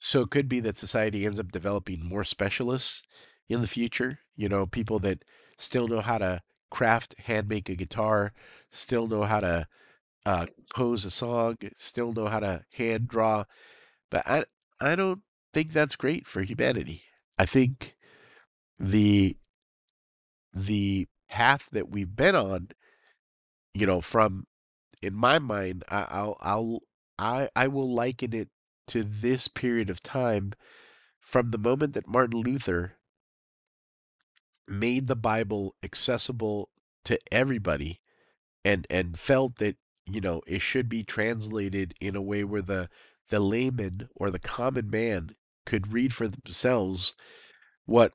so 0.00 0.20
it 0.22 0.30
could 0.30 0.48
be 0.48 0.60
that 0.60 0.78
society 0.78 1.26
ends 1.26 1.40
up 1.40 1.52
developing 1.52 2.04
more 2.04 2.24
specialists 2.24 3.02
in 3.48 3.60
the 3.60 3.66
future, 3.66 4.20
you 4.36 4.48
know, 4.48 4.66
people 4.66 4.98
that 5.00 5.24
still 5.56 5.88
know 5.88 6.00
how 6.00 6.18
to 6.18 6.42
craft, 6.70 7.14
hand 7.18 7.48
make 7.48 7.68
a 7.68 7.74
guitar, 7.74 8.32
still 8.70 9.08
know 9.08 9.24
how 9.24 9.40
to 9.40 9.66
uh, 10.24 10.46
compose 10.56 11.04
a 11.04 11.10
song, 11.10 11.56
still 11.76 12.12
know 12.12 12.26
how 12.26 12.40
to 12.40 12.64
hand 12.74 13.08
draw. 13.08 13.44
But 14.10 14.26
I, 14.26 14.44
I 14.80 14.94
don't 14.94 15.22
think 15.52 15.72
that's 15.72 15.96
great 15.96 16.26
for 16.26 16.42
humanity. 16.42 17.02
I 17.38 17.46
think 17.46 17.96
the 18.78 19.36
the 20.52 21.06
path 21.28 21.68
that 21.72 21.90
we've 21.90 22.16
been 22.16 22.34
on, 22.34 22.68
you 23.78 23.86
know, 23.86 24.00
from 24.00 24.46
in 25.00 25.14
my 25.14 25.38
mind, 25.38 25.84
I, 25.88 26.06
I'll 26.10 26.36
I'll 26.40 26.80
I 27.18 27.48
I 27.54 27.68
will 27.68 27.92
liken 27.92 28.34
it 28.34 28.48
to 28.88 29.04
this 29.04 29.46
period 29.46 29.88
of 29.88 30.02
time 30.02 30.52
from 31.20 31.50
the 31.50 31.58
moment 31.58 31.92
that 31.92 32.08
Martin 32.08 32.40
Luther 32.40 32.94
made 34.66 35.06
the 35.06 35.16
Bible 35.16 35.76
accessible 35.82 36.70
to 37.04 37.18
everybody 37.30 38.00
and 38.64 38.86
and 38.90 39.18
felt 39.18 39.56
that 39.58 39.76
you 40.06 40.20
know 40.20 40.42
it 40.46 40.60
should 40.60 40.88
be 40.88 41.04
translated 41.04 41.94
in 42.00 42.16
a 42.16 42.22
way 42.22 42.42
where 42.42 42.62
the 42.62 42.88
the 43.30 43.38
layman 43.38 44.08
or 44.16 44.30
the 44.30 44.38
common 44.38 44.90
man 44.90 45.36
could 45.66 45.92
read 45.92 46.12
for 46.12 46.26
themselves 46.26 47.14
what 47.86 48.12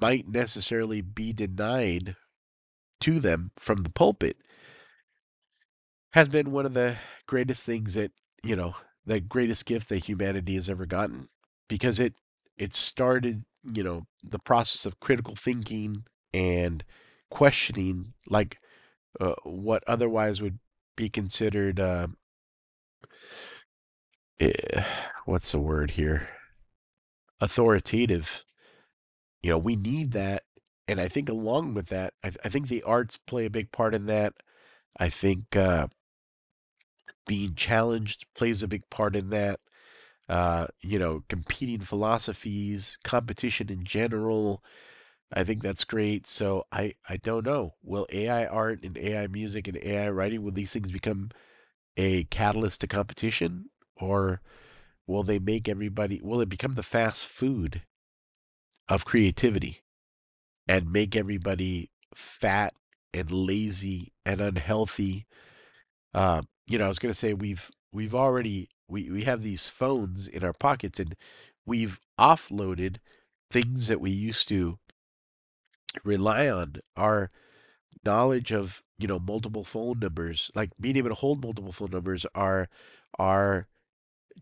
might 0.00 0.28
necessarily 0.28 1.00
be 1.00 1.32
denied 1.32 2.16
to 3.00 3.20
them 3.20 3.50
from 3.56 3.78
the 3.78 3.90
pulpit 3.90 4.36
has 6.12 6.28
been 6.28 6.52
one 6.52 6.66
of 6.66 6.74
the 6.74 6.96
greatest 7.26 7.64
things 7.64 7.94
that 7.94 8.12
you 8.42 8.56
know 8.56 8.74
the 9.06 9.20
greatest 9.20 9.66
gift 9.66 9.88
that 9.88 10.04
humanity 10.04 10.54
has 10.54 10.68
ever 10.68 10.86
gotten 10.86 11.28
because 11.68 11.98
it 11.98 12.14
it 12.56 12.74
started 12.74 13.44
you 13.64 13.82
know 13.82 14.06
the 14.22 14.38
process 14.38 14.86
of 14.86 15.00
critical 15.00 15.34
thinking 15.36 16.04
and 16.32 16.84
questioning 17.30 18.14
like 18.28 18.58
uh, 19.20 19.34
what 19.44 19.82
otherwise 19.86 20.40
would 20.40 20.58
be 20.96 21.08
considered 21.08 21.80
uh, 21.80 22.06
eh, 24.40 24.84
what's 25.24 25.52
the 25.52 25.58
word 25.58 25.92
here? 25.92 26.28
Authoritative. 27.40 28.44
You 29.42 29.50
know 29.50 29.58
we 29.58 29.76
need 29.76 30.12
that 30.12 30.42
and 30.88 31.00
i 31.00 31.06
think 31.06 31.28
along 31.28 31.74
with 31.74 31.86
that 31.86 32.14
i, 32.24 32.32
I 32.44 32.48
think 32.48 32.66
the 32.66 32.82
arts 32.82 33.16
play 33.16 33.44
a 33.44 33.50
big 33.50 33.70
part 33.70 33.94
in 33.94 34.06
that. 34.06 34.34
I 34.98 35.08
think 35.10 35.54
uh, 35.54 35.86
being 37.28 37.54
challenged 37.54 38.26
plays 38.34 38.64
a 38.64 38.68
big 38.68 38.90
part 38.90 39.16
in 39.16 39.30
that. 39.30 39.60
Uh, 40.28 40.66
you 40.82 40.98
know, 40.98 41.24
competing 41.28 41.80
philosophies, 41.80 42.98
competition 43.04 43.70
in 43.70 43.84
general. 43.84 44.62
I 45.32 45.44
think 45.44 45.62
that's 45.62 45.84
great. 45.84 46.26
So 46.26 46.66
I 46.72 46.94
I 47.08 47.18
don't 47.18 47.46
know. 47.46 47.74
Will 47.82 48.06
AI 48.12 48.46
art 48.46 48.80
and 48.84 48.98
AI 48.98 49.26
music 49.28 49.68
and 49.68 49.78
AI 49.78 50.10
writing 50.10 50.42
will 50.42 50.52
these 50.52 50.72
things 50.72 50.92
become 50.92 51.30
a 51.98 52.24
catalyst 52.24 52.82
to 52.82 52.88
competition 52.88 53.70
or 53.96 54.40
will 55.06 55.24
they 55.24 55.38
make 55.38 55.68
everybody 55.68 56.20
will 56.22 56.40
it 56.40 56.48
become 56.48 56.72
the 56.74 56.82
fast 56.82 57.26
food 57.26 57.82
of 58.88 59.04
creativity 59.04 59.82
and 60.68 60.92
make 60.92 61.16
everybody 61.16 61.90
fat 62.14 62.74
and 63.14 63.30
lazy 63.30 64.12
and 64.24 64.40
unhealthy 64.40 65.26
uh, 66.14 66.42
you 66.68 66.78
know, 66.78 66.84
I 66.84 66.88
was 66.88 66.98
going 66.98 67.12
to 67.12 67.18
say 67.18 67.34
we've 67.34 67.70
we've 67.92 68.14
already 68.14 68.68
we 68.88 69.10
we 69.10 69.24
have 69.24 69.42
these 69.42 69.66
phones 69.66 70.28
in 70.28 70.44
our 70.44 70.52
pockets 70.52 71.00
and 71.00 71.16
we've 71.66 72.00
offloaded 72.18 72.96
things 73.50 73.88
that 73.88 74.00
we 74.00 74.10
used 74.10 74.48
to 74.48 74.78
rely 76.04 76.48
on. 76.48 76.76
Our 76.96 77.30
knowledge 78.04 78.52
of 78.52 78.82
you 78.98 79.06
know 79.06 79.18
multiple 79.18 79.64
phone 79.64 79.98
numbers 79.98 80.50
like 80.54 80.70
being 80.80 80.96
able 80.96 81.08
to 81.08 81.14
hold 81.14 81.42
multiple 81.42 81.72
phone 81.72 81.90
numbers 81.90 82.24
are 82.34 82.68
are 83.18 83.66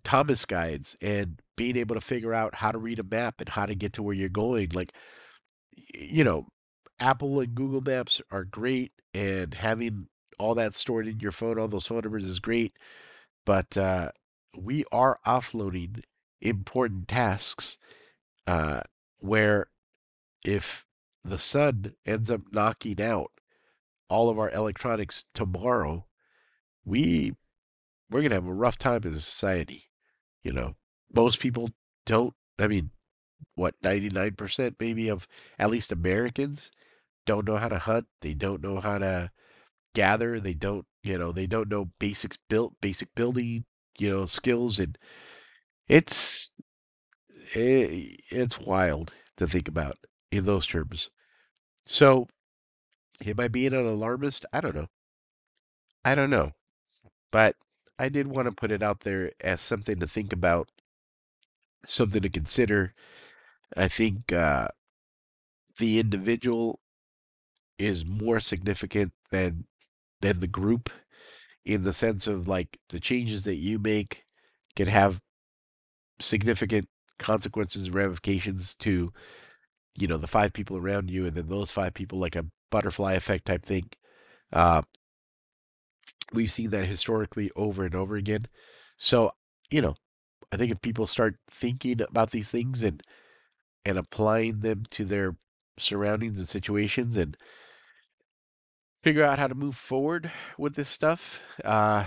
thomas 0.05 0.45
guides 0.45 0.95
and 1.01 1.41
being 1.57 1.77
able 1.77 1.95
to 1.95 2.01
figure 2.01 2.35
out 2.35 2.55
how 2.55 2.71
to 2.71 2.79
read 2.79 2.99
a 2.99 3.03
map 3.03 3.41
and 3.41 3.49
how 3.49 3.65
to 3.65 3.75
get 3.75 3.95
to 3.95 4.03
where 4.03 4.15
you're 4.15 4.29
going 4.29 4.69
like 4.75 4.93
you 5.95 6.23
know 6.23 6.47
apple 7.01 7.41
and 7.41 7.55
google 7.55 7.81
maps 7.81 8.21
are 8.31 8.45
great 8.45 8.93
and 9.15 9.55
having 9.55 10.07
all 10.39 10.55
that 10.55 10.75
stored 10.75 11.09
in 11.09 11.21
your 11.21 11.33
phone, 11.33 11.59
all 11.59 11.69
those 11.69 11.87
phone 11.87 12.01
numbers 12.03 12.25
is 12.25 12.39
great, 12.39 12.75
but 13.45 13.77
uh, 13.77 14.11
we 14.57 14.85
are 14.93 15.19
offloading 15.27 16.03
important 16.41 17.09
tasks 17.09 17.79
uh, 18.47 18.81
where 19.19 19.69
if 20.45 20.87
the 21.25 21.39
sun 21.39 21.95
ends 22.05 22.31
up 22.31 22.43
knocking 22.53 23.01
out 23.01 23.33
all 24.09 24.29
of 24.29 24.39
our 24.39 24.51
electronics 24.51 25.25
tomorrow, 25.35 26.07
we 26.85 27.35
we're 28.11 28.23
gonna 28.23 28.37
have 28.37 28.47
a 28.47 28.53
rough 28.53 28.79
time 28.79 29.03
as 29.05 29.17
a 29.17 29.21
society. 29.21 29.85
You 30.45 30.53
know, 30.53 30.77
most 31.13 31.41
people 31.41 31.71
don't. 32.05 32.35
I 32.59 32.69
mean, 32.69 32.91
what 33.57 33.75
ninety 33.83 34.09
nine 34.09 34.35
percent 34.35 34.77
maybe 34.79 35.09
of 35.09 35.27
at 35.59 35.71
least 35.71 35.91
Americans 35.91 36.71
don't 37.25 37.47
know 37.47 37.57
how 37.57 37.69
to 37.69 37.79
hunt. 37.79 38.07
They 38.21 38.35
don't 38.35 38.63
know 38.63 38.79
how 38.79 38.99
to 38.99 39.33
gather. 39.97 40.39
They 40.41 40.55
don't, 40.55 40.87
you 41.03 41.19
know, 41.19 41.33
they 41.33 41.47
don't 41.47 41.71
know 41.71 41.87
basics 41.99 42.39
built 42.49 42.75
basic 42.83 43.15
building, 43.17 43.65
you 43.99 44.11
know, 44.11 44.27
skills, 44.27 44.79
and 44.79 44.99
it's 45.89 46.55
it, 47.55 47.91
eh, 47.91 48.17
it's 48.31 48.61
wild 48.61 49.13
to 49.39 49.47
think 49.49 49.69
about 49.69 49.99
in 50.31 50.45
those 50.45 50.67
terms. 50.67 51.11
So, 51.87 52.29
am 53.27 53.41
I 53.41 53.49
being 53.49 53.75
an 53.75 53.87
alarmist? 53.87 54.47
I 54.53 54.61
don't 54.61 54.77
know. 54.77 54.89
I 56.07 56.15
don't 56.15 56.31
know, 56.31 56.53
but 57.33 57.57
I 57.99 58.09
did 58.11 58.29
want 58.29 58.47
to 58.47 58.53
put 58.53 58.73
it 58.73 58.83
out 58.83 59.01
there 59.01 59.33
as 59.41 59.61
something 59.61 60.01
to 60.01 60.09
think 60.09 60.33
about, 60.33 60.71
something 61.87 62.23
to 62.23 62.29
consider. 62.29 62.95
I 63.77 63.89
think 63.89 64.33
uh, 64.33 64.69
the 65.79 65.99
individual 65.99 66.81
is 67.79 68.05
more 68.05 68.41
significant 68.41 69.13
than 69.31 69.67
than 70.21 70.41
the 70.41 70.47
group 70.47 70.91
in 71.65 71.83
the 71.83 71.93
sense 71.93 72.27
of 72.27 72.49
like 72.49 72.79
the 72.91 73.01
changes 73.01 73.43
that 73.43 73.57
you 73.57 73.79
make 73.79 74.25
can 74.75 74.87
have 74.87 75.21
significant 76.21 76.89
consequences 77.19 77.91
ramifications 77.91 78.75
to 78.75 79.13
you 79.97 80.07
know 80.07 80.19
the 80.19 80.27
five 80.27 80.53
people 80.53 80.77
around 80.77 81.11
you 81.11 81.27
and 81.27 81.35
then 81.35 81.49
those 81.49 81.71
five 81.71 81.95
people 81.95 82.19
like 82.19 82.37
a 82.37 82.45
butterfly 82.71 83.15
effect 83.15 83.47
type 83.47 83.65
thing. 83.65 83.89
Uh, 84.53 84.83
we've 86.33 86.51
seen 86.53 86.71
that 86.71 86.87
historically 86.87 87.51
over 87.57 87.85
and 87.85 87.95
over 87.95 88.17
again. 88.17 88.47
So 88.97 89.33
you 89.71 89.81
know 89.81 89.95
i 90.53 90.57
think 90.57 90.71
if 90.71 90.81
people 90.81 91.07
start 91.07 91.37
thinking 91.51 92.01
about 92.03 92.31
these 92.31 92.51
things 92.51 92.83
and 92.83 93.03
and 93.85 93.99
applying 93.99 94.61
them 94.61 94.85
to 94.91 95.05
their 95.05 95.37
surroundings 95.79 96.39
and 96.39 96.49
situations 96.49 97.17
and 97.17 97.37
figure 99.07 99.23
out 99.23 99.39
how 99.39 99.47
to 99.47 99.55
move 99.55 99.77
forward 99.77 100.33
with 100.59 100.75
this 100.75 100.89
stuff, 100.89 101.41
uh, 101.65 102.05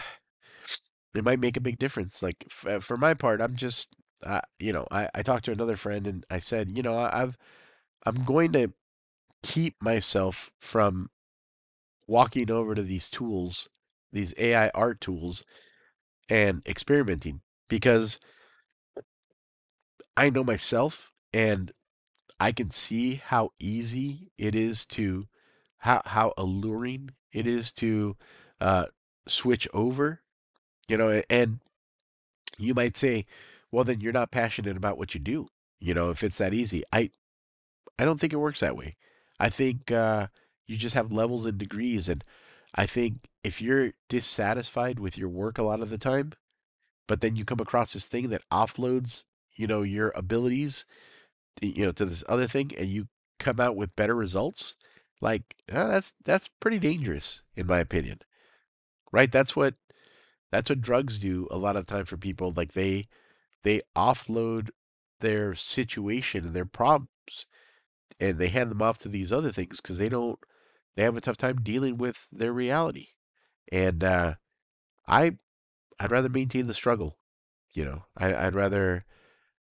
it 1.16 1.24
might 1.24 1.39
make 1.39 1.56
a 1.56 1.62
big 1.62 1.80
difference. 1.80 2.22
Like 2.22 2.43
f- 2.52 2.68
uh, 2.68 2.80
for 2.82 2.97
my 2.97 3.14
part, 3.14 3.39
I'm 3.39 3.56
just 3.56 3.95
uh, 4.26 4.41
you 4.60 4.74
know, 4.74 4.86
I, 4.91 5.08
I 5.16 5.24
talked 5.24 5.45
to 5.45 5.54
another 5.54 5.78
friend 5.78 6.06
and 6.06 6.26
I 6.30 6.39
said, 6.39 6.76
you 6.76 6.84
know, 6.84 6.95
I, 6.97 7.22
I've 7.22 7.38
I'm 8.06 8.26
going 8.26 8.52
to 8.52 8.74
keep 9.43 9.82
myself 9.82 10.52
from 10.60 11.10
walking 12.06 12.52
over 12.52 12.76
to 12.76 12.84
these 12.84 13.10
tools, 13.10 13.70
these 14.12 14.34
AI 14.38 14.68
art 14.72 15.00
tools, 15.00 15.45
and 16.28 16.62
experimenting 16.68 17.39
because 17.70 18.20
I 20.18 20.30
know 20.30 20.43
myself 20.43 21.14
and 21.32 21.72
I 22.41 22.52
can 22.52 22.72
see 22.72 23.22
how 23.24 23.52
easy 23.58 24.34
it 24.38 24.54
is 24.54 24.86
to 24.88 25.28
how 25.80 26.02
how 26.06 26.34
alluring 26.38 27.12
it 27.32 27.48
is 27.48 27.72
to 27.74 28.16
uh, 28.62 28.86
switch 29.28 29.68
over, 29.74 30.22
you 30.88 30.98
know, 30.98 31.22
and 31.30 31.60
you 32.58 32.74
might 32.74 32.98
say, 32.98 33.26
well, 33.72 33.84
then 33.84 34.00
you're 34.02 34.14
not 34.14 34.32
passionate 34.32 34.78
about 34.78 34.98
what 34.98 35.14
you 35.14 35.20
do, 35.20 35.48
you 35.80 35.94
know, 35.94 36.10
if 36.10 36.24
it's 36.24 36.38
that 36.38 36.54
easy. 36.54 36.84
I 36.92 37.12
I 37.98 38.06
don't 38.06 38.20
think 38.20 38.34
it 38.34 38.38
works 38.38 38.60
that 38.62 38.78
way. 38.78 38.96
I 39.40 39.50
think 39.50 39.92
uh, 39.92 40.28
you 40.68 40.78
just 40.78 40.96
have 40.96 41.12
levels 41.12 41.46
and 41.46 41.58
degrees, 41.58 42.10
and 42.10 42.24
I 42.76 42.86
think 42.86 43.30
if 43.44 43.62
you're 43.62 43.94
dissatisfied 44.10 45.00
with 45.00 45.18
your 45.18 45.30
work 45.30 45.58
a 45.58 45.64
lot 45.64 45.82
of 45.82 45.90
the 45.90 45.98
time, 45.98 46.34
but 47.08 47.22
then 47.22 47.36
you 47.36 47.46
come 47.46 47.60
across 47.60 47.94
this 47.94 48.06
thing 48.06 48.30
that 48.30 48.44
offloads, 48.52 49.24
you 49.56 49.68
know, 49.68 49.82
your 49.82 50.12
abilities, 50.16 50.86
you 51.62 51.86
know, 51.86 51.92
to 51.94 52.06
this 52.06 52.24
other 52.28 52.48
thing, 52.48 52.72
and 52.78 52.90
you 52.90 53.08
come 53.40 53.60
out 53.60 53.76
with 53.76 53.96
better 53.96 54.16
results, 54.16 54.76
like 55.22 55.55
uh, 55.72 55.88
that's 55.88 56.13
that's 56.24 56.49
pretty 56.59 56.80
dangerous 56.80 57.41
in 57.55 57.67
my 57.67 57.80
opinion. 57.80 58.20
Right? 59.11 59.32
That's 59.32 59.55
what 59.55 59.76
that's 60.51 60.70
what 60.70 60.82
drugs 60.82 61.20
do 61.20 61.47
a 61.51 61.57
lot 61.57 61.76
of 61.76 61.86
the 61.86 61.93
time 61.93 62.05
for 62.05 62.17
people. 62.17 62.53
Like 62.55 62.74
they 62.74 63.05
they 63.63 63.82
offload 63.95 64.70
their 65.20 65.53
situation 65.55 66.45
and 66.45 66.55
their 66.55 66.65
problems 66.65 67.09
and 68.20 68.38
they 68.38 68.47
hand 68.49 68.72
them 68.72 68.82
off 68.82 68.99
to 68.99 69.09
these 69.09 69.32
other 69.32 69.51
things 69.51 69.82
because 69.82 69.97
they 69.97 70.09
don't 70.09 70.39
they 70.95 71.03
have 71.03 71.17
a 71.17 71.22
tough 71.22 71.38
time 71.38 71.61
dealing 71.61 71.97
with 71.97 72.28
their 72.32 72.53
reality. 72.53 73.07
And 73.72 74.03
uh, 74.03 74.36
I 75.07 75.38
I'd 75.99 76.11
rather 76.11 76.30
maintain 76.30 76.67
the 76.67 76.74
struggle. 76.74 77.17
You 77.74 77.86
know, 77.86 78.05
I, 78.17 78.47
I'd 78.47 78.55
rather 78.55 79.05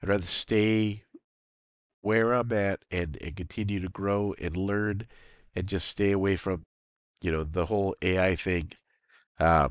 I'd 0.03 0.09
rather 0.09 0.27
stay 0.27 1.05
where 2.01 2.33
I'm 2.33 2.53
at 2.53 2.85
and, 2.91 3.19
and 3.21 3.37
continue 3.37 3.81
to 3.81 3.89
grow 3.89 4.35
and 4.39 4.57
learn 4.57 5.07
and 5.59 5.67
just 5.69 5.89
stay 5.89 6.13
away 6.13 6.37
from, 6.37 6.65
you 7.21 7.33
know, 7.33 7.43
the 7.45 7.67
whole 7.67 7.97
AI 8.01 8.37
thing. 8.37 8.71
Uh, 9.41 9.69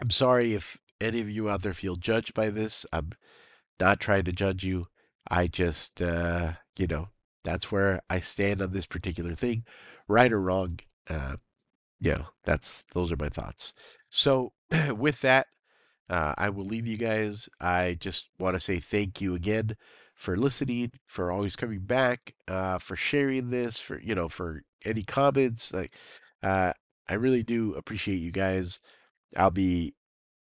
I'm 0.00 0.10
sorry 0.10 0.54
if 0.54 0.78
any 1.00 1.20
of 1.20 1.28
you 1.30 1.50
out 1.50 1.62
there 1.62 1.74
feel 1.74 1.96
judged 1.96 2.32
by 2.32 2.48
this. 2.48 2.86
I'm 2.92 3.10
not 3.78 4.00
trying 4.00 4.24
to 4.24 4.32
judge 4.32 4.64
you. 4.64 4.86
I 5.30 5.46
just, 5.48 6.00
uh, 6.00 6.52
you 6.78 6.86
know, 6.86 7.08
that's 7.44 7.70
where 7.70 8.00
I 8.08 8.20
stand 8.20 8.62
on 8.62 8.72
this 8.72 8.86
particular 8.86 9.34
thing, 9.34 9.64
right 10.08 10.32
or 10.32 10.40
wrong. 10.40 10.80
Uh, 11.08 11.36
you 12.00 12.12
know, 12.12 12.26
that's 12.44 12.84
those 12.94 13.12
are 13.12 13.16
my 13.16 13.28
thoughts. 13.28 13.74
So, 14.08 14.52
with 14.96 15.20
that, 15.20 15.48
uh, 16.08 16.34
I 16.38 16.48
will 16.48 16.64
leave 16.64 16.86
you 16.86 16.96
guys. 16.96 17.50
I 17.60 17.98
just 18.00 18.28
want 18.38 18.54
to 18.54 18.60
say 18.60 18.80
thank 18.80 19.20
you 19.20 19.34
again 19.34 19.76
for 20.18 20.36
listening, 20.36 20.90
for 21.06 21.30
always 21.30 21.54
coming 21.54 21.78
back, 21.78 22.34
uh, 22.48 22.76
for 22.78 22.96
sharing 22.96 23.50
this, 23.50 23.78
for 23.78 24.00
you 24.00 24.14
know, 24.16 24.28
for 24.28 24.62
any 24.84 25.04
comments. 25.04 25.72
Like, 25.72 25.94
uh, 26.42 26.72
I 27.08 27.14
really 27.14 27.44
do 27.44 27.74
appreciate 27.74 28.16
you 28.16 28.32
guys. 28.32 28.80
I'll 29.36 29.52
be 29.52 29.94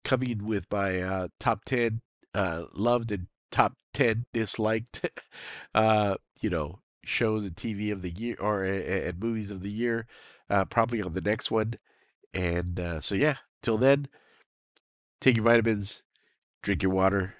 coming 0.04 0.44
with 0.44 0.66
my 0.70 1.00
uh, 1.00 1.28
top 1.40 1.64
ten 1.64 2.02
uh, 2.34 2.64
loved 2.74 3.10
and 3.10 3.26
top 3.50 3.72
ten 3.94 4.26
disliked, 4.34 5.08
uh, 5.74 6.16
you 6.42 6.50
know, 6.50 6.80
shows 7.02 7.44
and 7.44 7.56
TV 7.56 7.90
of 7.90 8.02
the 8.02 8.10
year 8.10 8.36
or 8.38 8.64
and 8.64 9.18
movies 9.18 9.50
of 9.50 9.62
the 9.62 9.70
year, 9.70 10.06
uh, 10.50 10.66
probably 10.66 11.00
on 11.00 11.14
the 11.14 11.22
next 11.22 11.50
one. 11.50 11.74
And 12.34 12.78
uh, 12.78 13.00
so 13.00 13.14
yeah, 13.14 13.36
till 13.62 13.78
then, 13.78 14.08
take 15.22 15.36
your 15.36 15.44
vitamins, 15.46 16.02
drink 16.62 16.82
your 16.82 16.92
water, 16.92 17.34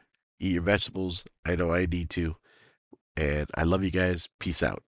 eat 0.44 0.52
your 0.52 0.62
vegetables. 0.62 1.24
I 1.44 1.56
know 1.56 1.72
I 1.72 1.86
need 1.86 2.10
to. 2.10 2.36
And 3.16 3.48
I 3.54 3.64
love 3.64 3.84
you 3.84 3.90
guys. 3.90 4.28
Peace 4.40 4.62
out. 4.62 4.82